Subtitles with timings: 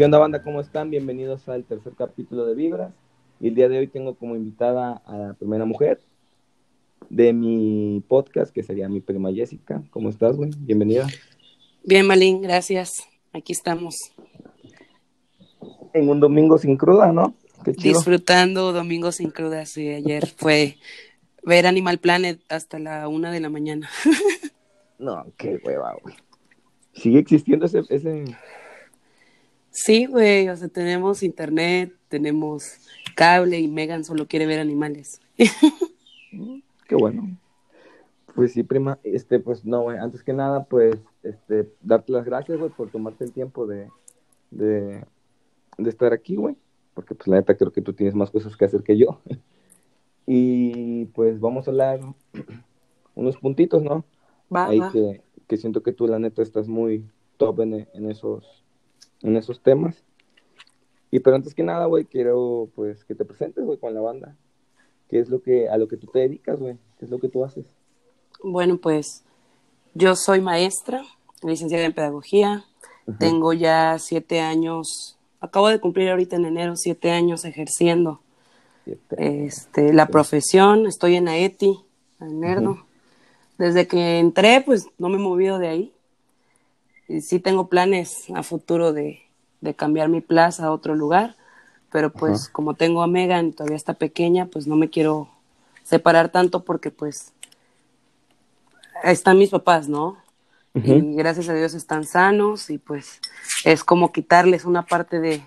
[0.00, 0.42] ¿Qué onda banda?
[0.42, 0.88] ¿Cómo están?
[0.88, 2.94] Bienvenidos al tercer capítulo de Vibras.
[3.38, 6.00] Y el día de hoy tengo como invitada a la primera mujer
[7.10, 9.82] de mi podcast, que sería mi prima Jessica.
[9.90, 10.52] ¿Cómo estás, güey?
[10.56, 11.06] Bienvenida.
[11.84, 13.06] Bien, Malín, gracias.
[13.34, 13.94] Aquí estamos.
[15.92, 17.34] En un domingo sin cruda, ¿no?
[17.62, 17.98] Qué chido.
[17.98, 19.86] Disfrutando domingo sin cruda, sí.
[19.86, 20.78] Ayer fue
[21.42, 23.90] ver Animal Planet hasta la una de la mañana.
[24.98, 26.14] no, qué hueva, güey.
[26.94, 28.24] ¿Sigue existiendo ese, ese...
[29.70, 32.78] Sí, güey, o sea, tenemos internet, tenemos
[33.14, 35.20] cable y Megan solo quiere ver animales.
[36.86, 37.36] Qué bueno.
[38.34, 42.58] Pues sí, prima, este, pues no, güey, antes que nada, pues, este, darte las gracias,
[42.58, 43.88] güey, por tomarte el tiempo de,
[44.50, 45.04] de,
[45.78, 46.56] de estar aquí, güey,
[46.94, 49.20] porque pues la neta creo que tú tienes más cosas que hacer que yo.
[50.26, 52.00] y pues vamos a hablar
[53.14, 54.04] unos puntitos, ¿no?
[54.54, 54.90] Va, Ahí va.
[54.92, 57.04] Que, que siento que tú, la neta, estás muy
[57.36, 58.64] top en, en esos,
[59.22, 60.02] en esos temas.
[61.10, 64.36] Y pero antes que nada, güey, quiero, pues, que te presentes, güey, con la banda.
[65.08, 66.78] ¿Qué es lo que, a lo que tú te dedicas, güey?
[66.98, 67.66] ¿Qué es lo que tú haces?
[68.42, 69.24] Bueno, pues
[69.94, 71.02] yo soy maestra,
[71.42, 72.64] licenciada en pedagogía.
[73.18, 78.20] Tengo ya siete años, acabo de cumplir ahorita en enero siete años ejerciendo
[78.84, 79.46] Siete.
[79.46, 80.86] este, la profesión.
[80.86, 81.80] Estoy en AETI,
[82.20, 82.86] en Nerdo.
[83.58, 85.92] Desde que entré, pues no me he movido de ahí.
[87.20, 89.20] Sí tengo planes a futuro de,
[89.60, 91.36] de cambiar mi plaza a otro lugar,
[91.90, 92.52] pero pues Ajá.
[92.52, 95.28] como tengo a Megan y todavía está pequeña, pues no me quiero
[95.82, 97.32] separar tanto porque pues
[99.02, 100.18] están mis papás, ¿no?
[100.72, 103.20] Y gracias a Dios están sanos y pues
[103.64, 105.42] es como quitarles una parte de,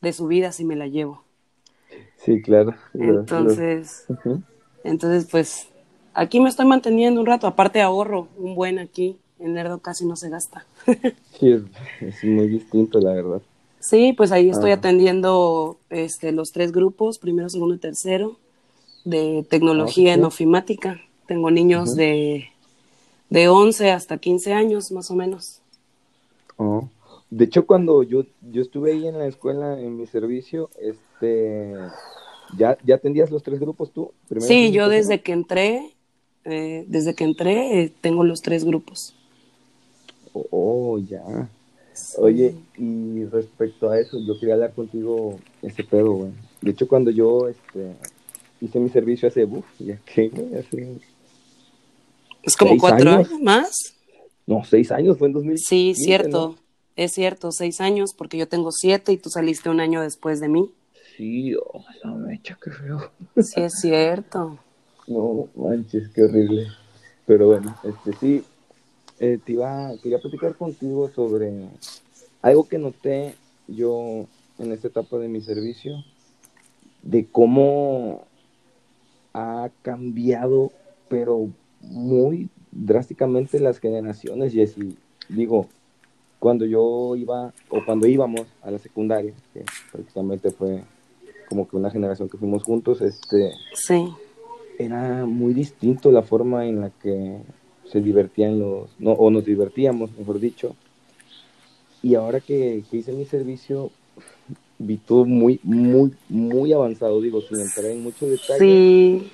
[0.00, 1.22] de su vida si me la llevo.
[2.16, 2.74] Sí, claro.
[2.94, 4.06] Entonces,
[4.82, 5.68] entonces pues
[6.14, 10.16] aquí me estoy manteniendo un rato, aparte ahorro un buen aquí, en Nerdo casi no
[10.16, 10.66] se gasta.
[11.38, 11.62] Sí, es,
[12.00, 13.42] es muy distinto, la verdad.
[13.80, 14.78] Sí, pues ahí estoy Ajá.
[14.78, 18.38] atendiendo este, los tres grupos, primero, segundo y tercero,
[19.04, 21.00] de tecnología Ah, en ofimática.
[21.26, 22.48] Tengo niños de,
[23.30, 25.60] de 11 hasta 15 años, más o menos.
[26.56, 26.88] Oh.
[27.30, 31.92] De hecho, cuando yo, yo estuve ahí en la escuela, en mi servicio, este,
[32.56, 34.12] ¿ya, ya atendías los tres grupos tú?
[34.28, 35.96] Primero, Sí, yo desde que entré,
[36.44, 39.14] eh, desde que entré, eh, tengo los tres grupos.
[40.50, 41.48] Oh, ya.
[42.18, 46.32] Oye, y respecto a eso, yo quería hablar contigo ese pedo, güey.
[46.60, 47.94] De hecho, cuando yo este,
[48.60, 50.98] hice mi servicio hace, uf, ya que, hace,
[52.42, 53.28] Es como ¿Seis cuatro años?
[53.28, 53.96] años más.
[54.46, 55.58] no, seis años, fue en 2000.
[55.58, 56.56] Sí, cierto.
[56.96, 60.48] Es cierto, seis años, porque yo tengo siete y tú saliste un año después de
[60.48, 60.72] mí.
[61.16, 63.10] Sí, oh, la mecha, qué feo.
[63.36, 64.58] Sí, es cierto.
[65.08, 66.66] No manches, qué horrible.
[67.26, 68.44] Pero bueno, este sí,
[69.20, 71.52] eh, te iba, quería platicar contigo sobre
[72.42, 73.34] algo que noté
[73.68, 74.26] yo
[74.58, 76.04] en esta etapa de mi servicio,
[77.02, 78.24] de cómo
[79.34, 80.72] ha cambiado,
[81.08, 81.48] pero
[81.80, 84.96] muy drásticamente las generaciones, Jessy.
[85.28, 85.66] Digo,
[86.38, 90.82] cuando yo iba, o cuando íbamos a la secundaria, que prácticamente fue
[91.48, 94.08] como que una generación que fuimos juntos, este, Sí.
[94.78, 97.38] era muy distinto la forma en la que
[97.90, 100.74] se divertían los, no, o nos divertíamos, mejor dicho.
[102.02, 103.90] Y ahora que, que hice mi servicio,
[104.78, 108.58] vi todo muy, muy, muy avanzado, digo, sin entrar en mucho detalle.
[108.58, 109.32] Sí.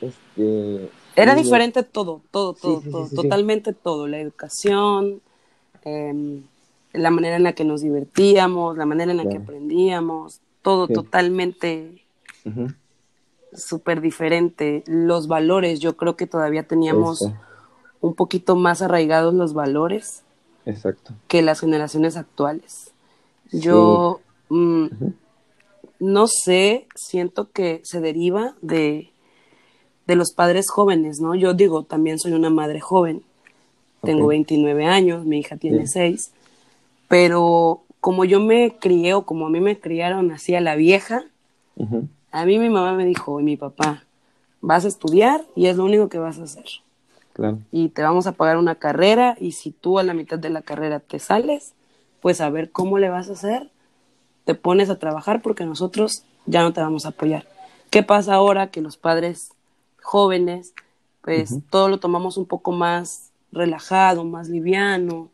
[0.00, 4.06] Este, Era digo, diferente todo, todo, todo, sí, sí, todo, sí, totalmente todo.
[4.06, 5.20] La educación,
[5.84, 6.42] em,
[6.92, 12.02] la manera en la que nos divertíamos, la manera en la que aprendíamos, todo totalmente
[12.44, 12.68] ujú,
[13.52, 14.84] súper diferente.
[14.86, 17.34] Los valores, yo creo que todavía teníamos eso,
[18.00, 20.22] un poquito más arraigados los valores
[20.66, 21.14] exacto.
[21.26, 22.92] que las generaciones actuales.
[23.50, 24.86] Yo mm,
[26.00, 29.10] no sé, siento que se deriva de,
[30.06, 31.34] de los padres jóvenes, ¿no?
[31.34, 33.22] Yo digo, también soy una madre joven,
[34.02, 34.30] tengo Ok.
[34.30, 35.92] 29 años, mi hija tiene Sí.
[35.94, 36.30] 6,
[37.08, 41.24] pero como yo me crié o como a mí me criaron así a la vieja,
[42.30, 44.04] a mí mi mamá me dijo, y mi papá,
[44.60, 46.64] vas a estudiar y es lo único que vas a hacer.
[47.38, 50.50] Claro, Y te vamos a pagar una carrera y si tú a la mitad de
[50.50, 51.72] la carrera te sales,
[52.20, 53.70] pues a ver cómo le vas a hacer,
[54.44, 57.46] te pones a trabajar porque nosotros ya no te vamos a apoyar.
[57.90, 59.52] ¿Qué pasa ahora que los padres
[60.02, 60.74] jóvenes,
[61.22, 65.28] pues todo lo tomamos un poco más relajado, más liviano?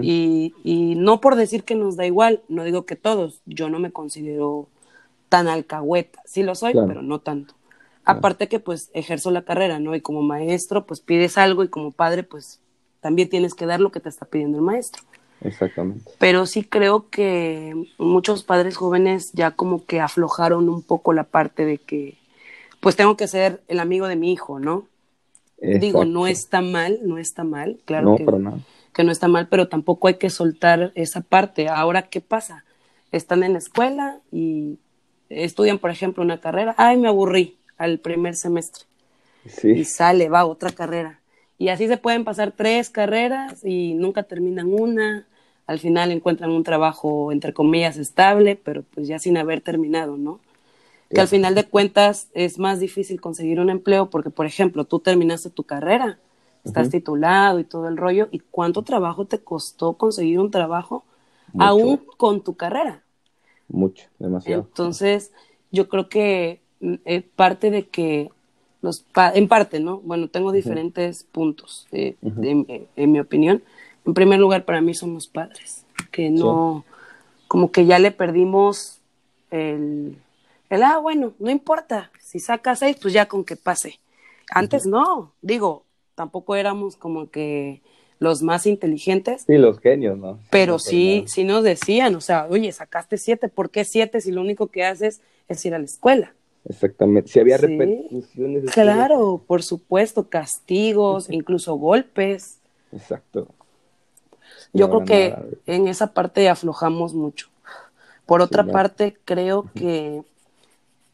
[0.00, 3.80] Y, y no por decir que nos da igual, no digo que todos, yo no
[3.80, 4.68] me considero
[5.28, 6.86] tan alcahueta, sí lo soy, Claro.
[6.86, 7.54] pero no tanto.
[8.04, 9.94] Aparte que pues ejerzo la carrera, ¿no?
[9.94, 12.60] Y como maestro pues pides algo y como padre pues
[13.00, 15.02] también tienes que dar lo que te está pidiendo el maestro.
[15.40, 16.10] Exactamente.
[16.18, 21.64] Pero sí creo que muchos padres jóvenes ya como que aflojaron un poco la parte
[21.64, 22.16] de que,
[22.80, 24.86] pues tengo que ser el amigo de mi hijo, ¿no?
[25.60, 28.26] Digo, no está mal, no está mal, claro que,
[28.92, 31.68] que no está mal, pero tampoco hay que soltar esa parte.
[31.68, 32.64] Ahora, ¿qué pasa?
[33.12, 34.78] Están en la escuela y
[35.28, 38.84] estudian, por ejemplo, una carrera, ay, me aburrí al primer semestre.
[39.64, 41.20] Y sale, va otra carrera.
[41.58, 45.26] Y así se pueden pasar tres carreras y nunca terminan una.
[45.66, 50.40] Al final encuentran un trabajo, entre comillas, estable, pero pues ya sin haber terminado, ¿no?
[51.08, 54.98] Que al final de cuentas es más difícil conseguir un empleo porque, por ejemplo, tú
[54.98, 56.18] terminaste tu carrera,
[56.64, 61.04] estás titulado y todo el rollo, ¿y cuánto trabajo te costó conseguir un trabajo
[61.58, 63.02] aún con tu carrera?
[63.68, 64.62] Mucho, demasiado.
[64.62, 65.32] Entonces,
[65.70, 68.30] yo creo que eh, parte de que
[68.80, 69.98] los en parte, ¿no?
[70.00, 73.62] Bueno, tengo diferentes puntos, eh, en mi opinión.
[74.04, 76.84] En primer lugar, para mí son los padres, que no,
[77.46, 78.98] como que ya le perdimos
[79.52, 80.16] el,
[80.68, 84.00] el, ah, bueno, no importa, si saca seis, pues ya con que pase.
[84.50, 85.84] Antes no, digo,
[86.16, 87.80] tampoco éramos como que
[88.18, 89.42] los más inteligentes.
[89.46, 90.38] Sí, los genios, ¿no?
[90.50, 94.40] Pero sí, sí nos decían, o sea, oye, sacaste siete, ¿por qué siete si lo
[94.40, 96.34] único que haces es ir a la escuela?
[96.64, 98.70] Exactamente, si había repercusiones.
[98.70, 102.58] Claro, por supuesto, castigos, incluso golpes.
[102.92, 103.48] Exacto.
[104.72, 105.34] Yo creo que
[105.66, 107.48] en esa parte aflojamos mucho.
[108.26, 110.22] Por otra parte, creo que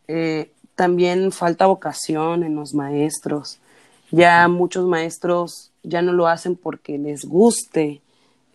[0.06, 3.58] eh, también falta vocación en los maestros.
[4.10, 8.00] Ya muchos maestros ya no lo hacen porque les guste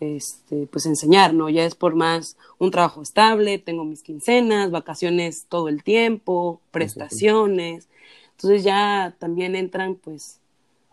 [0.03, 1.50] este, pues enseñar, ¿no?
[1.50, 7.88] Ya es por más un trabajo estable, tengo mis quincenas, vacaciones todo el tiempo, prestaciones.
[8.31, 10.39] Entonces ya también entran pues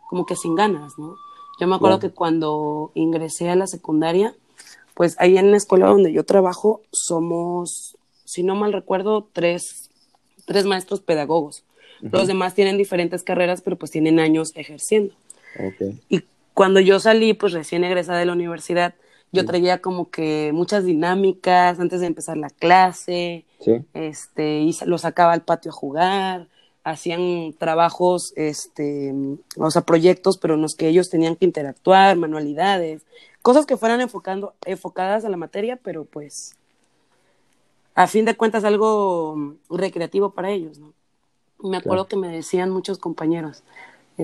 [0.08, 1.16] como que sin ganas, ¿no?
[1.60, 4.34] Yo me acuerdo que cuando ingresé a la secundaria,
[4.94, 9.90] pues ahí en la escuela donde yo trabajo somos, si no mal recuerdo, tres,
[10.46, 11.64] tres maestros pedagogos.
[12.00, 15.14] Los demás tienen diferentes carreras, pero pues tienen años ejerciendo.
[16.08, 16.22] Y
[16.60, 18.92] cuando yo salí, pues recién egresada de la universidad,
[19.32, 23.46] yo traía como que muchas dinámicas antes de empezar la clase,
[23.94, 26.48] este, y lo sacaba al patio a jugar,
[26.84, 29.14] hacían trabajos, este,
[29.56, 33.06] o sea, proyectos, pero en los que ellos tenían que interactuar, manualidades,
[33.40, 36.56] cosas que fueran enfocando, enfocadas a la materia, pero pues,
[37.94, 40.92] a fin de cuentas, algo recreativo para ellos, ¿no?
[41.62, 43.62] Me acuerdo que me decían muchos compañeros,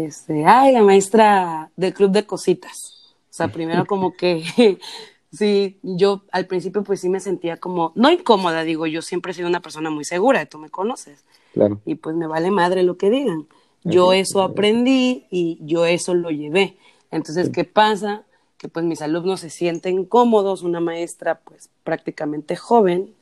[0.05, 3.17] este, ay, la maestra del club de cositas.
[3.31, 4.79] O sea, primero como que,
[5.33, 9.35] sí, yo al principio pues sí me sentía como, no incómoda, digo, yo siempre he
[9.35, 11.25] sido una persona muy segura, tú me conoces.
[11.55, 11.81] Claro.
[11.87, 13.47] Y pues me vale madre lo que digan.
[13.83, 16.77] Yo eso aprendí y yo eso lo llevé.
[17.13, 18.25] Entonces, ¿qué pasa?
[18.59, 23.15] Que pues mis alumnos se sienten cómodos, una maestra pues prácticamente joven,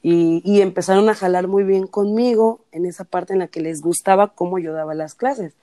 [0.00, 3.80] y, y, empezaron a jalar muy bien conmigo en esa parte en la que les
[3.80, 5.54] gustaba cómo yo daba las clases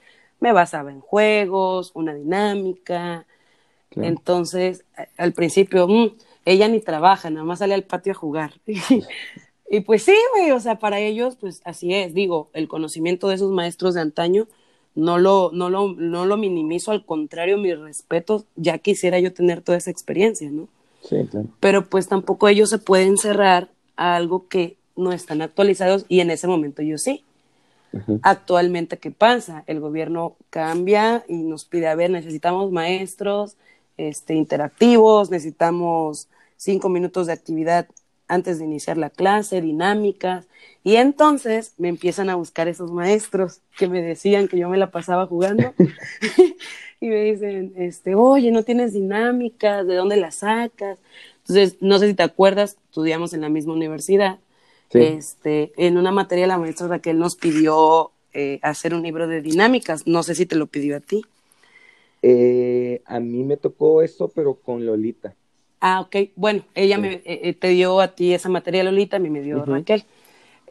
[0.41, 3.25] me basaba en juegos, una dinámica.
[3.95, 4.83] Entonces,
[5.17, 6.15] al principio, mm,
[6.45, 8.53] ella ni trabaja, nada más sale al patio a jugar.
[9.69, 12.13] y pues sí, güey, o sea, para ellos, pues así es.
[12.13, 14.47] Digo, el conocimiento de esos maestros de antaño
[14.95, 19.61] no lo, no lo, no lo minimizo, al contrario, mi respeto, ya quisiera yo tener
[19.61, 20.67] toda esa experiencia, ¿no?
[21.03, 21.47] Sí, claro.
[21.59, 26.31] Pero pues tampoco ellos se pueden cerrar a algo que no están actualizados y en
[26.31, 27.23] ese momento yo sí.
[28.21, 29.63] Actualmente, ¿qué pasa?
[29.67, 33.57] El gobierno cambia y nos pide, a ver, necesitamos maestros
[33.97, 37.87] este, interactivos, necesitamos cinco minutos de actividad
[38.27, 40.47] antes de iniciar la clase, dinámicas,
[40.85, 44.89] y entonces me empiezan a buscar esos maestros que me decían que yo me la
[44.89, 45.73] pasaba jugando.
[47.03, 50.99] Y me dicen, este, oye, no tienes dinámicas, ¿de dónde las sacas?
[51.39, 54.37] Entonces, no sé si te acuerdas, estudiamos en la misma universidad
[54.93, 60.07] este, en una materia la maestra Raquel nos pidió eh, hacer un libro de dinámicas.
[60.07, 61.21] No sé si te lo pidió a ti.
[62.21, 65.33] Eh, a mí me tocó eso, pero con Lolita.
[65.79, 66.31] Ah, ok.
[66.35, 69.65] Bueno, ella me, eh, te dio a ti esa materia Lolita, a mí me dio
[69.65, 70.03] Raquel.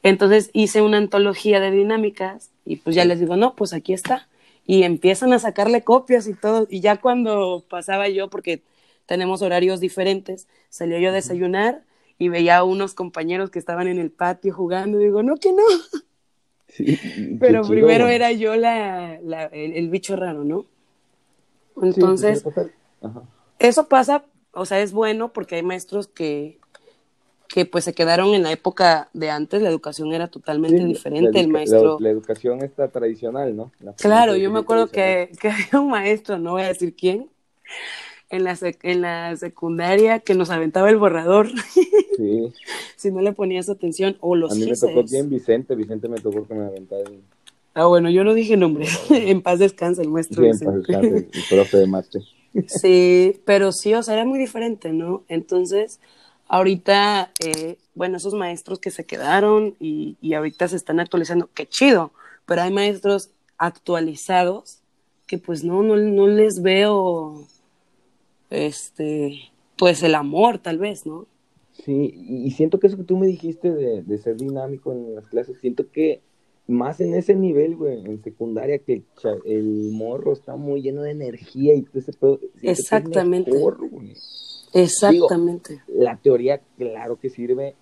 [0.03, 4.29] Entonces hice una antología de dinámicas y pues ya les digo, no, pues aquí está.
[4.67, 6.67] Y empiezan a sacarle copias y todo.
[6.71, 8.63] Y ya cuando pasaba yo, porque
[9.07, 11.83] tenemos horarios diferentes, salió yo a desayunar
[12.21, 15.53] y veía a unos compañeros que estaban en el patio jugando y digo, no, que
[15.55, 15.63] no.
[17.41, 20.67] Pero primero era yo la, el, bicho raro, ¿no?
[21.81, 22.45] Entonces,
[23.59, 26.59] eso pasa, o sea, es bueno porque hay maestros que,
[27.49, 31.49] que pues se quedaron en la época de antes, la educación era totalmente diferente, el
[31.49, 31.97] maestro...
[32.01, 33.73] La, educación está tradicional, ¿no?
[33.97, 37.31] claro, yo me acuerdo que, que había un maestro, no voy a decir quién,
[38.31, 41.49] en la, en la secundaria que nos aventaba el borrador.
[42.17, 42.53] Sí.
[42.97, 44.17] si no le ponías atención.
[44.21, 45.75] O los A mí me tocó bien Vicente.
[45.75, 47.11] Vicente me tocó que me aventara
[47.75, 48.87] Ah, bueno, yo no dije nombre.
[49.11, 50.43] en paz descanse el maestro.
[50.43, 52.21] Sí, en paz descanse, el profe de mate.
[52.67, 55.23] sí, pero sí, o sea, era muy diferente, ¿no?
[55.29, 56.01] Entonces,
[56.49, 61.67] ahorita, eh, bueno, esos maestros que se quedaron y, y ahorita se están actualizando, qué
[61.67, 62.11] chido,
[62.45, 64.79] pero hay maestros actualizados
[65.31, 67.47] que pues no, no, no les veo,
[68.51, 71.27] este, pues el amor tal vez, ¿no?
[71.73, 75.27] Sí, y siento que eso que tú me dijiste de, de ser dinámico en las
[75.27, 76.21] clases, siento que
[76.71, 79.03] más en ese nivel, güey, en secundaria, que
[79.45, 82.41] el morro está muy lleno de energía y ese pedo.
[82.63, 83.51] Exactamente.
[84.73, 85.83] Exactamente.
[85.89, 87.75] la teoría, claro que sirve,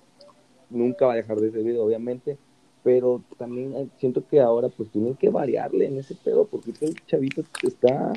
[0.71, 2.39] nunca va a dejar de servir, obviamente,
[2.83, 7.43] pero también siento que ahora pues tienen que variarle en ese pedo, porque el chavito
[7.63, 8.13] está...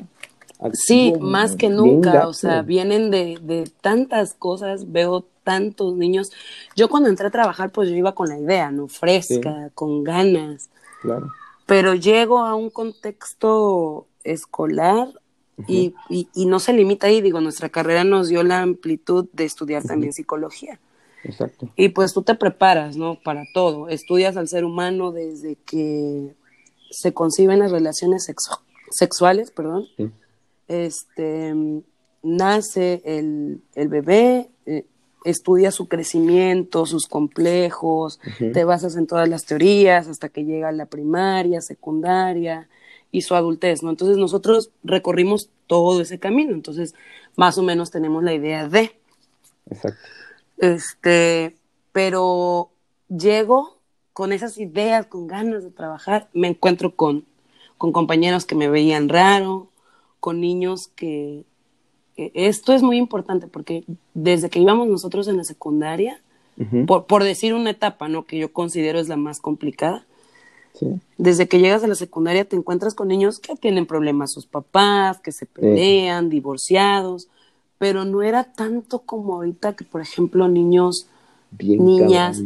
[0.72, 6.30] sí, más que nunca, o sea, vienen de, de tantas cosas, veo tantos niños.
[6.76, 8.88] Yo cuando entré a trabajar, pues yo iba con la idea, ¿no?
[8.88, 10.70] Fresca, con ganas.
[11.02, 11.30] Claro.
[11.66, 15.08] Pero llego a un contexto escolar
[15.68, 19.82] y, y, no se limita ahí, digo, nuestra carrera nos dio la amplitud de estudiar
[19.84, 20.80] también psicología.
[21.24, 21.70] Exacto.
[21.76, 23.20] Y pues tú te preparas, ¿no?
[23.22, 23.88] Para todo.
[23.88, 26.34] Estudias al ser humano desde que
[26.90, 28.28] se conciben las relaciones
[28.90, 29.86] sexuales, perdón.
[30.68, 31.54] Este,
[32.22, 34.84] nace el, el bebé, eh,
[35.24, 40.72] estudia su crecimiento, sus complejos, te basas en todas las teorías hasta que llega a
[40.72, 42.68] la primaria, secundaria
[43.10, 43.90] y su adultez, ¿no?
[43.90, 46.94] Entonces nosotros recorrimos todo ese camino, entonces
[47.36, 48.92] más o menos tenemos la idea de.
[49.70, 50.00] Exacto.
[50.58, 51.56] Este,
[51.92, 52.70] pero
[53.08, 53.78] llego
[54.12, 57.24] con esas ideas, con ganas de trabajar, me encuentro con,
[57.78, 59.68] con compañeros que me veían raro,
[60.22, 61.44] con niños que,
[62.16, 63.82] esto es muy importante porque
[64.14, 66.22] desde que íbamos nosotros en la secundaria,
[66.86, 68.24] por, por, decir una etapa, ¿no?
[68.24, 70.06] Que yo considero es la más complicada.
[71.18, 75.18] Desde que llegas a la secundaria te encuentras con niños que tienen problemas sus papás,
[75.18, 77.26] que se pelean, divorciados,
[77.78, 81.08] pero no era tanto como ahorita que, por ejemplo, niños,
[81.58, 82.40] niñas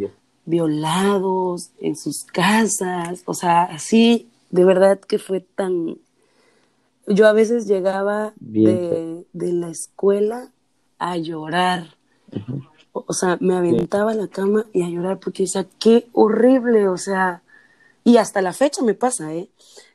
[0.47, 5.99] violados en sus casas, o sea, así, de verdad que fue tan,
[7.06, 10.50] yo a veces llegaba de, la escuela
[10.98, 11.96] a llorar.
[12.92, 16.96] O sea, me aventaba a la cama y a llorar porque decía, qué horrible, o
[16.96, 17.42] sea,
[18.04, 19.48] y hasta la fecha me pasa, ¿eh?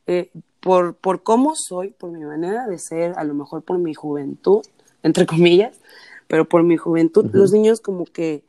[0.08, 3.96] eh por, por cómo soy, por mi manera de ser, a lo mejor por mi
[3.96, 4.62] juventud,
[5.01, 5.80] entre comillas,
[6.27, 8.44] pero por mi juventud, los niños como que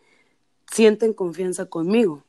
[0.71, 2.23] sienten confianza conmigo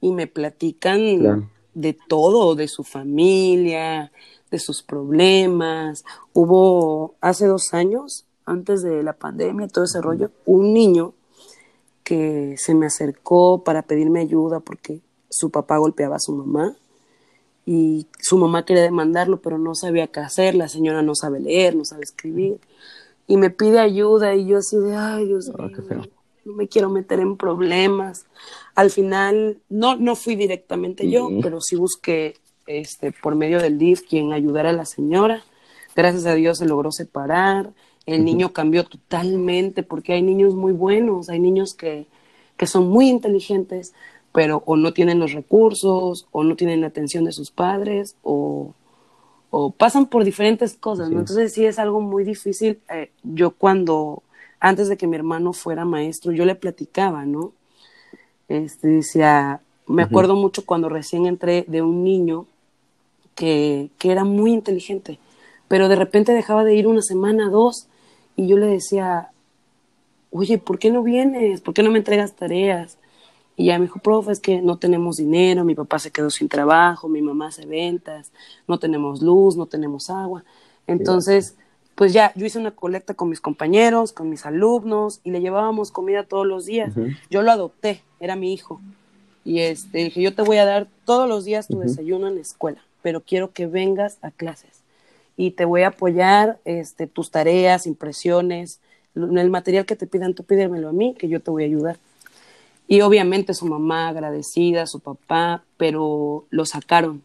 [0.00, 4.12] y me platican de todo, de su familia,
[4.54, 6.04] de sus problemas.
[6.32, 11.12] Hubo hace dos años, antes de la pandemia, todo ese rollo, un niño
[12.04, 16.76] que se me acercó para pedirme ayuda porque su papá golpeaba a su mamá
[17.66, 21.74] y su mamá quería demandarlo, pero no sabía qué hacer, la señora no sabe leer,
[21.74, 22.60] no sabe escribir,
[23.26, 26.02] y me pide ayuda y yo así de, ay Dios ah, mío,
[26.44, 28.26] no me quiero meter en problemas.
[28.74, 32.34] Al final, no, no fui directamente yo, pero sí busqué
[32.66, 35.42] este, por medio del DIF quien ayudara a la señora.
[35.94, 37.70] Gracias a Dios se logró separar.
[38.06, 42.06] El niño cambió totalmente porque hay niños muy buenos, hay niños que,
[42.56, 43.94] que son muy inteligentes,
[44.32, 48.74] pero o no tienen los recursos, o no tienen la atención de sus padres, o,
[49.50, 52.80] o pasan por diferentes cosas, Entonces sí es algo muy difícil.
[52.90, 54.22] Eh, yo cuando,
[54.60, 57.52] antes de que mi hermano fuera maestro, yo le platicaba, ¿no?
[58.48, 62.46] Este, decía, me acuerdo mucho cuando recién entré de un niño
[63.34, 65.18] que, que era muy inteligente,
[65.68, 67.88] pero de repente dejaba de ir una semana, dos,
[68.36, 69.30] y yo le decía,
[70.30, 71.60] oye, ¿por qué no vienes?
[71.60, 72.98] ¿Por qué no me entregas tareas?
[73.56, 76.48] Y ya me dijo, profe, es que no tenemos dinero, mi papá se quedó sin
[76.48, 78.32] trabajo, mi mamá hace ventas,
[78.66, 80.44] no tenemos luz, no tenemos agua.
[80.88, 81.56] Entonces,
[81.94, 85.92] pues ya, yo hice una colecta con mis compañeros, con mis alumnos, y le llevábamos
[85.92, 86.94] comida todos los días.
[87.30, 88.80] Yo lo adopté, era mi hijo.
[89.44, 92.40] Y este, dije, yo te voy a dar todos los días tu desayuno en la
[92.40, 94.80] escuela pero quiero que vengas a clases
[95.36, 98.80] y te voy a apoyar este, tus tareas, impresiones,
[99.14, 101.98] el material que te pidan, tú pídemelo a mí, que yo te voy a ayudar.
[102.88, 107.22] Y obviamente su mamá agradecida, su papá, pero lo sacaron,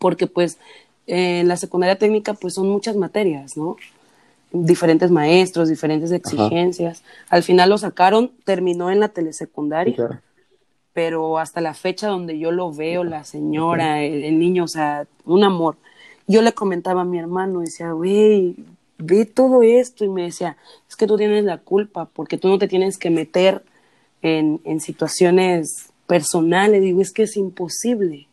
[0.00, 0.58] porque pues
[1.06, 3.76] en la secundaria técnica pues son muchas materias, ¿no?
[4.50, 7.04] Diferentes maestros, diferentes exigencias.
[7.28, 10.20] Al final lo sacaron, terminó en la telesecundaria
[10.94, 15.42] pero hasta la fecha donde yo lo veo, la señora, el, niño, o sea, un
[15.42, 15.76] amor.
[16.28, 18.54] Yo le comentaba a mi hermano, decía, güey,
[18.96, 20.56] ve todo esto y me decía,
[20.88, 23.62] es que tú tienes la culpa porque tú no te tienes que meter
[24.22, 26.80] en, en situaciones personales.
[26.80, 28.28] Digo, es que es imposible.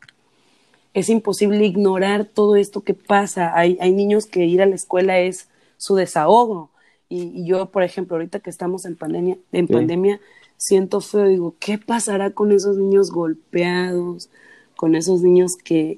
[0.93, 3.57] Es imposible ignorar todo esto que pasa.
[3.57, 6.69] Hay, hay niños que ir a la escuela es su desahogo.
[7.09, 10.21] Y, yo, por ejemplo, ahorita que estamos en pandemia, en pandemia,
[10.61, 14.29] siento feo, digo, ¿qué pasará con esos niños golpeados,
[14.75, 15.97] con esos niños que,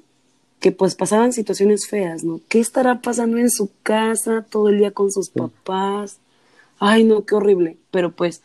[0.58, 2.40] que pues pasaban situaciones feas, ¿no?
[2.48, 6.18] ¿Qué estará pasando en su casa todo el día con sus papás?
[6.78, 7.76] Ay, no, qué horrible.
[7.90, 8.42] Pero pues...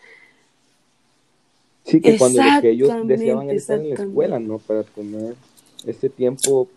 [1.85, 4.59] Sí, que cuando que ellos deseaban estar en la escuela, ¿no?
[4.59, 5.35] Para tener
[5.85, 6.67] ese tiempo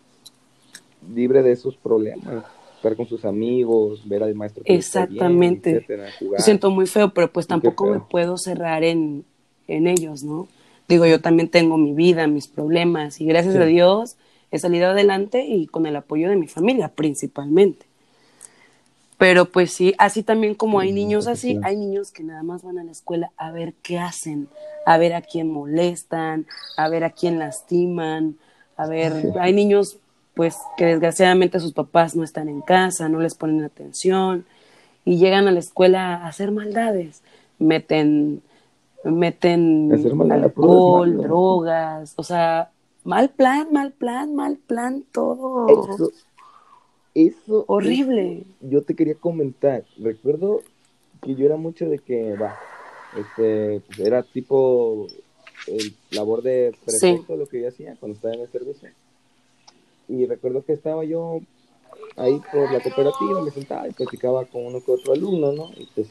[1.12, 2.44] libre de esos problemas
[2.76, 4.64] estar con sus amigos, ver al maestro.
[4.66, 5.84] Exactamente.
[5.88, 6.02] Bien,
[6.38, 9.24] siento muy feo, pero pues tampoco me puedo cerrar en,
[9.68, 10.48] en, ellos, ¿no?
[10.88, 14.16] Digo, yo también tengo mi vida, mis problemas, y gracias a Dios
[14.50, 17.86] he salido adelante y con el apoyo de mi familia principalmente.
[19.16, 22.78] Pero pues sí, así también como hay niños así, hay niños que nada más van
[22.78, 24.48] a la escuela a ver qué hacen,
[24.84, 28.36] a ver a quién molestan, a ver a quién lastiman,
[28.76, 29.98] a ver, hay niños
[30.34, 34.44] pues que desgraciadamente sus papás no están en casa, no les ponen atención
[35.04, 37.22] y llegan a la escuela a hacer maldades,
[37.58, 38.42] meten
[39.04, 39.92] meten
[40.30, 42.70] alcohol, drogas, o sea,
[43.04, 45.68] mal plan, mal plan, mal plan, todo.
[45.68, 46.12] Eso,
[47.14, 48.44] eso horrible.
[48.60, 50.62] yo te quería comentar, recuerdo
[51.20, 52.56] que yo era mucho de que va,
[53.16, 55.06] este, pues era tipo
[55.66, 58.88] el labor de prefecto lo que yo hacía cuando estaba en el servicio
[60.08, 61.40] y recuerdo que estaba yo
[62.16, 65.70] ahí por la cooperativa, me sentaba y platicaba con uno que otro alumno, ¿no?
[65.76, 66.08] Y pues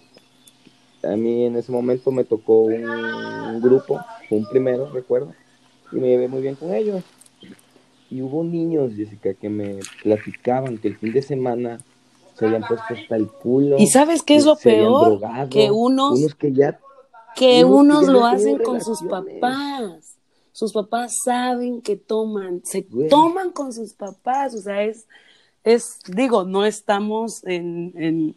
[1.03, 5.33] a mí en ese momento me tocó un, grupo, un primero, recuerdo,
[5.91, 7.03] y me llevé muy bien con ellos.
[8.09, 11.79] Y hubo niños, Jessica, que me platicaban que el fin de semana
[12.37, 13.77] se habían puesto hasta el culo.
[13.79, 15.19] ¿Y sabes qué es lo peor?
[15.49, 16.79] que unos, unos que ya
[17.35, 20.11] que unos, lo hacen con sus papás
[20.51, 25.07] sus papás saben que toman, se toman con sus papás, o sea, es,
[25.63, 28.35] es digo, no estamos en, en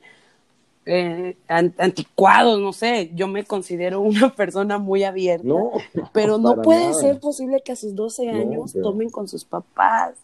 [0.87, 5.49] eh, anticuados, no sé, yo me considero una persona muy abierta,
[6.13, 10.15] pero no puede ser posible que a sus 12 años tomen con sus papás,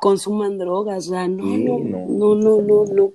[0.00, 3.10] consuman drogas, o sea, no, no, no, no, no, no.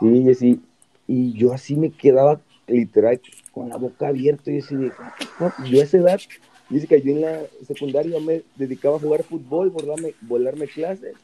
[0.00, 0.60] Sí, sí,
[1.06, 3.20] y yo así me quedaba literal
[3.52, 4.92] con la boca abierta y así de,
[5.68, 6.20] yo a esa edad,
[6.68, 11.14] dice que yo en la secundaria me dedicaba a jugar fútbol, volarme, volarme clases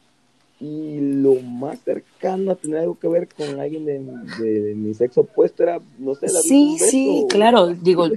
[0.59, 5.63] y lo más cercano a tener algo que ver con alguien de, mi sexo opuesto
[5.63, 8.07] era, no sé, la Sí, sí, claro, digo,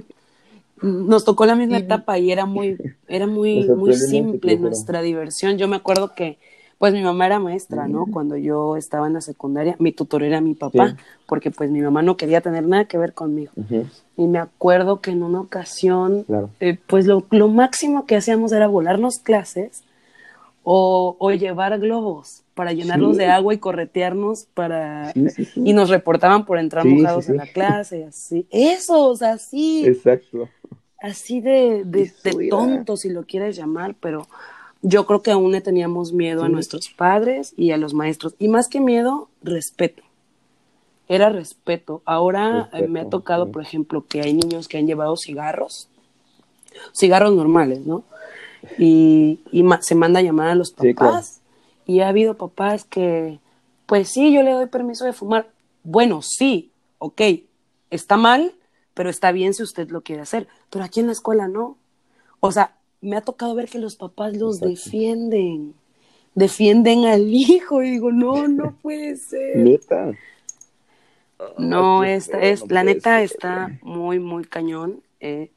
[0.81, 2.77] nos tocó la misma etapa y era muy,
[3.07, 5.57] era muy, muy simple nuestra diversión.
[5.57, 6.37] Yo me acuerdo que
[6.81, 8.07] pues mi mamá era maestra, ¿no?
[8.11, 12.01] Cuando yo estaba en la secundaria, mi tutor era mi papá, porque pues mi mamá
[12.01, 13.51] no quería tener nada que ver conmigo.
[14.17, 16.25] Y me acuerdo que en una ocasión,
[16.59, 19.83] eh, pues lo, máximo que hacíamos era volarnos clases
[20.63, 25.11] o, llevar globos para llenarlos de agua y corretearnos para...
[25.55, 28.45] y nos reportaban por entrar mojados en la clase, así.
[28.51, 29.37] Eso, o sea.
[29.53, 30.49] Exacto.
[31.01, 34.27] Así de, de, de tonto, si lo quieres llamar, pero
[34.83, 38.35] yo creo que aún le teníamos miedo a nuestros padres y a los maestros.
[38.39, 40.03] Y más que miedo, respeto.
[41.07, 42.01] Era respeto.
[42.05, 45.89] Ahora eh, me ha tocado, por ejemplo, que hay niños que han llevado cigarros,
[46.93, 48.03] cigarros normales, ¿no?
[48.77, 49.39] Y,
[49.81, 51.41] se manda a llamar a los papás.
[51.85, 53.39] Y ha habido papás que,
[53.85, 55.49] pues sí, yo le doy permiso de fumar.
[55.83, 57.21] Bueno, sí, ok,
[57.89, 58.53] está mal,
[58.93, 60.47] pero está bien si usted lo quiere hacer.
[60.69, 61.77] Pero aquí en la escuela no.
[62.39, 65.73] O sea, me ha tocado ver que los papás los defienden,
[66.35, 69.57] defienden al hijo y digo, no, no puede ser.
[69.57, 70.11] Neta.
[71.57, 75.01] No, esta es, la neta está muy, muy cañón.
[75.19, 75.51] Eh,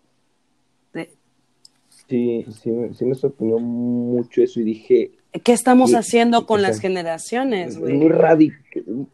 [2.09, 5.13] sí, sí, sí me sorprendió mucho eso y dije...
[5.43, 7.95] ¿Qué estamos haciendo con las generaciones, güey?
[7.95, 9.09] Muy radical,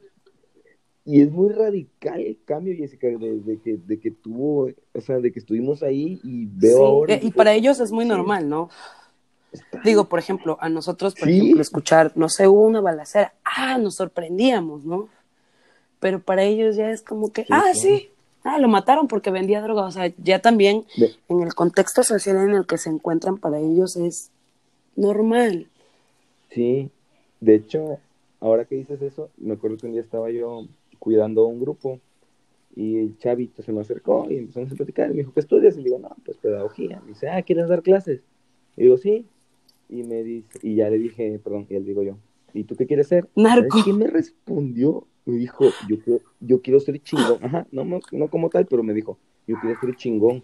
[1.04, 5.32] y es muy radical el cambio, Jessica, de, que, de que tuvo, o sea, de
[5.32, 7.18] que estuvimos ahí y veo ahora.
[7.20, 8.68] Y, para ellos es muy normal, ¿no?
[9.82, 13.96] Digo, por ejemplo, a nosotros, por ejemplo, escuchar, no sé, hubo una balacera, ah, nos
[13.96, 15.08] sorprendíamos, ¿no?
[15.98, 18.09] Pero para ellos ya es como que, ah, sí,
[18.44, 20.84] ah, lo mataron porque vendía droga, o sea, ya también
[21.28, 24.30] en el contexto social en el que se encuentran, para ellos es
[24.96, 25.68] normal.
[26.50, 26.90] Sí,
[27.40, 27.98] de hecho,
[28.40, 30.66] ahora que dices eso, me acuerdo que un día estaba yo
[30.98, 32.00] cuidando a un grupo
[32.76, 35.74] y el chavito se me acercó y empezamos a platicar y me dijo, ¿qué estudias?
[35.74, 37.00] Y le digo, no, pues pedagogía.
[37.00, 38.20] Me dice, ah, ¿quieres dar clases?
[38.76, 39.26] Y digo, sí.
[39.88, 42.16] Y me dice, y ya le dije, perdón, y él digo yo,
[42.54, 43.28] ¿y tú qué quieres ser?
[43.34, 43.78] Narco.
[43.78, 45.06] ¿Sabes qué me respondió?
[45.30, 47.38] Me dijo, yo quiero, yo quiero ser chingón.
[47.42, 50.42] Ajá, no, no, no como tal, pero me dijo, yo quiero ser chingón.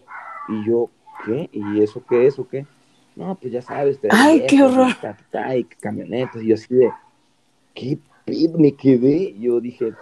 [0.49, 0.89] Y yo,
[1.25, 1.49] ¿qué?
[1.51, 2.65] ¿Y eso qué es o qué?
[3.15, 3.99] No, pues ya sabes.
[3.99, 4.93] Te Ay, qué horror.
[5.55, 6.41] Y camionetas.
[6.41, 6.91] Y yo así de,
[7.73, 8.57] ¿qué pedo?
[8.59, 9.33] Me quedé.
[9.39, 9.93] Yo dije,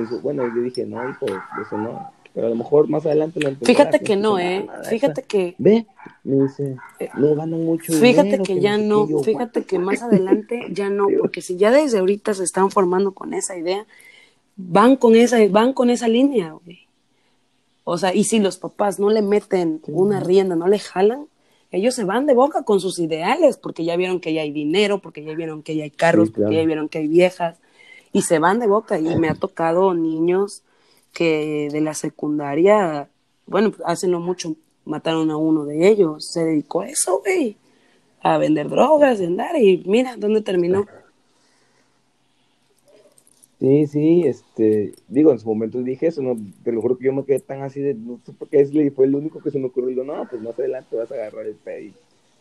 [0.00, 1.26] eso, bueno, yo dije, no, hijo,
[1.60, 2.10] eso no.
[2.32, 4.80] Pero a lo mejor más adelante lo Fíjate que no, entonces, ¿eh?
[4.80, 5.86] esa- Fíjate que Ve,
[6.24, 6.76] me dice,
[7.16, 9.12] no ganan mucho Fíjate dinero, que ya no, qué".
[9.12, 13.12] Yo, fíjate que más adelante ya no, porque si ya desde ahorita se están formando
[13.12, 13.86] con esa idea,
[14.56, 16.80] van con esa, van con esa línea, güey.
[17.84, 21.26] O sea, y si los papás no le meten una rienda, no le jalan,
[21.70, 25.00] ellos se van de boca con sus ideales, porque ya vieron que ya hay dinero,
[25.00, 26.46] porque ya vieron que ya hay carros, Sí, claro.
[26.46, 27.58] porque ya vieron que hay viejas,
[28.12, 28.98] y se van de boca.
[28.98, 30.62] Y me ha tocado niños
[31.12, 33.08] que de la secundaria,
[33.46, 37.56] bueno, hace no mucho mataron a uno de ellos, se dedicó a eso, güey,
[38.22, 40.86] a vender drogas, a andar, y mira dónde terminó.
[43.60, 47.12] Sí, sí, este, digo, en su momento dije eso, no, te lo juro que yo
[47.12, 49.58] me quedé tan así de, no sé por qué, es, fue el único que se
[49.58, 51.94] me ocurrió, y digo, no, pues más adelante vas a agarrar el pedo, y,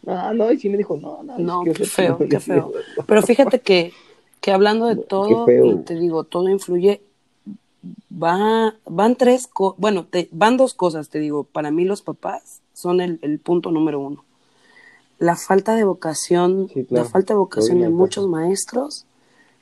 [0.04, 2.40] no, no, y sí me dijo, no, no, No, es que qué yo feo, qué
[2.40, 2.72] feo.
[3.08, 3.94] Pero fíjate que,
[4.42, 5.46] que hablando de No, todo,
[5.86, 7.02] te digo, todo influye,
[8.12, 12.62] va, van tres, co- bueno, te- van dos cosas, te digo, para mí los papás
[12.74, 14.24] son el, el punto número uno.
[15.20, 17.06] La falta de vocación, Sí, claro.
[17.06, 19.06] la falta de vocación de muchos maestros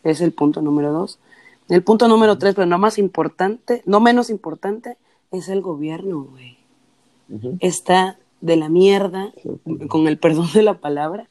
[0.03, 1.19] es el punto número dos.
[1.71, 4.97] El punto número tres, pero no más importante, no menos importante,
[5.31, 6.57] es el gobierno, güey.
[7.61, 9.31] Está de la mierda,
[9.87, 11.29] con el perdón de la palabra.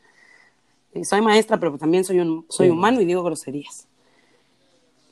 [0.95, 2.71] Eh, Soy maestra, pero también soy, un, soy Sí.
[2.73, 3.87] humano y digo groserías.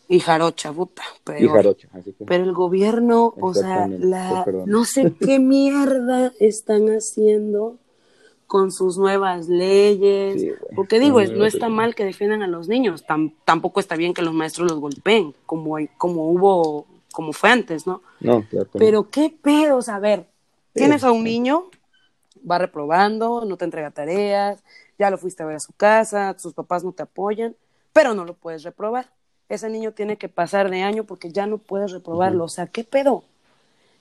[0.09, 1.03] Y jarocha, puta.
[1.25, 1.43] Peor.
[1.43, 6.89] y jarocho, así que, Pero el gobierno, o sea, la, no sé qué mierda están
[6.89, 7.77] haciendo
[8.49, 10.41] con sus nuevas leyes.
[10.41, 10.51] Sí.
[10.75, 13.95] Porque digo, es- Muy no está mal que defiendan a los niños, tam- tampoco está
[13.95, 18.03] bien que los maestros los golpeen, como, como hubo, como fue antes, ¿no?
[18.21, 18.79] no, claro no.
[18.79, 20.27] Pero qué pedos, a ver,
[20.73, 21.65] tienes a un niño,
[22.51, 24.65] va reprobando, no te entrega tareas,
[24.99, 27.55] ya lo fuiste a ver a su casa, sus papás no te apoyan,
[27.93, 29.11] pero no lo puedes reprobar.
[29.49, 32.45] Ese niño tiene que pasar de año porque ya no puedes reprobarlo.
[32.45, 33.25] O sea, ¿qué pedo?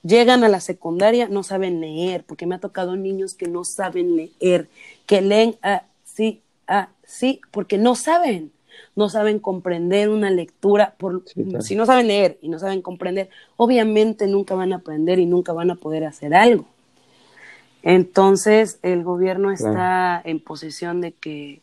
[0.02, 4.16] Llegan a la secundaria, no saben leer, porque me ha tocado niños que no saben
[4.16, 4.68] leer,
[5.06, 8.52] que leen así, así, porque no saben,
[8.94, 10.94] no saben comprender una lectura.
[10.98, 11.62] Por, Sí, claro.
[11.62, 15.52] Si no saben leer y no saben comprender, obviamente nunca van a aprender y nunca
[15.52, 16.66] van a poder hacer algo.
[17.82, 21.60] Entonces, el gobierno está en posición de que,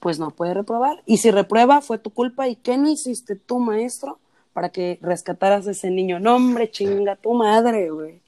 [0.00, 1.02] pues no puede reprobar.
[1.06, 2.48] Y si reprueba, fue tu culpa.
[2.48, 4.18] ¿Y qué no hiciste tú, maestro,
[4.54, 6.18] para que rescataras a ese niño?
[6.18, 8.20] No, hombre, chinga tu madre, güey.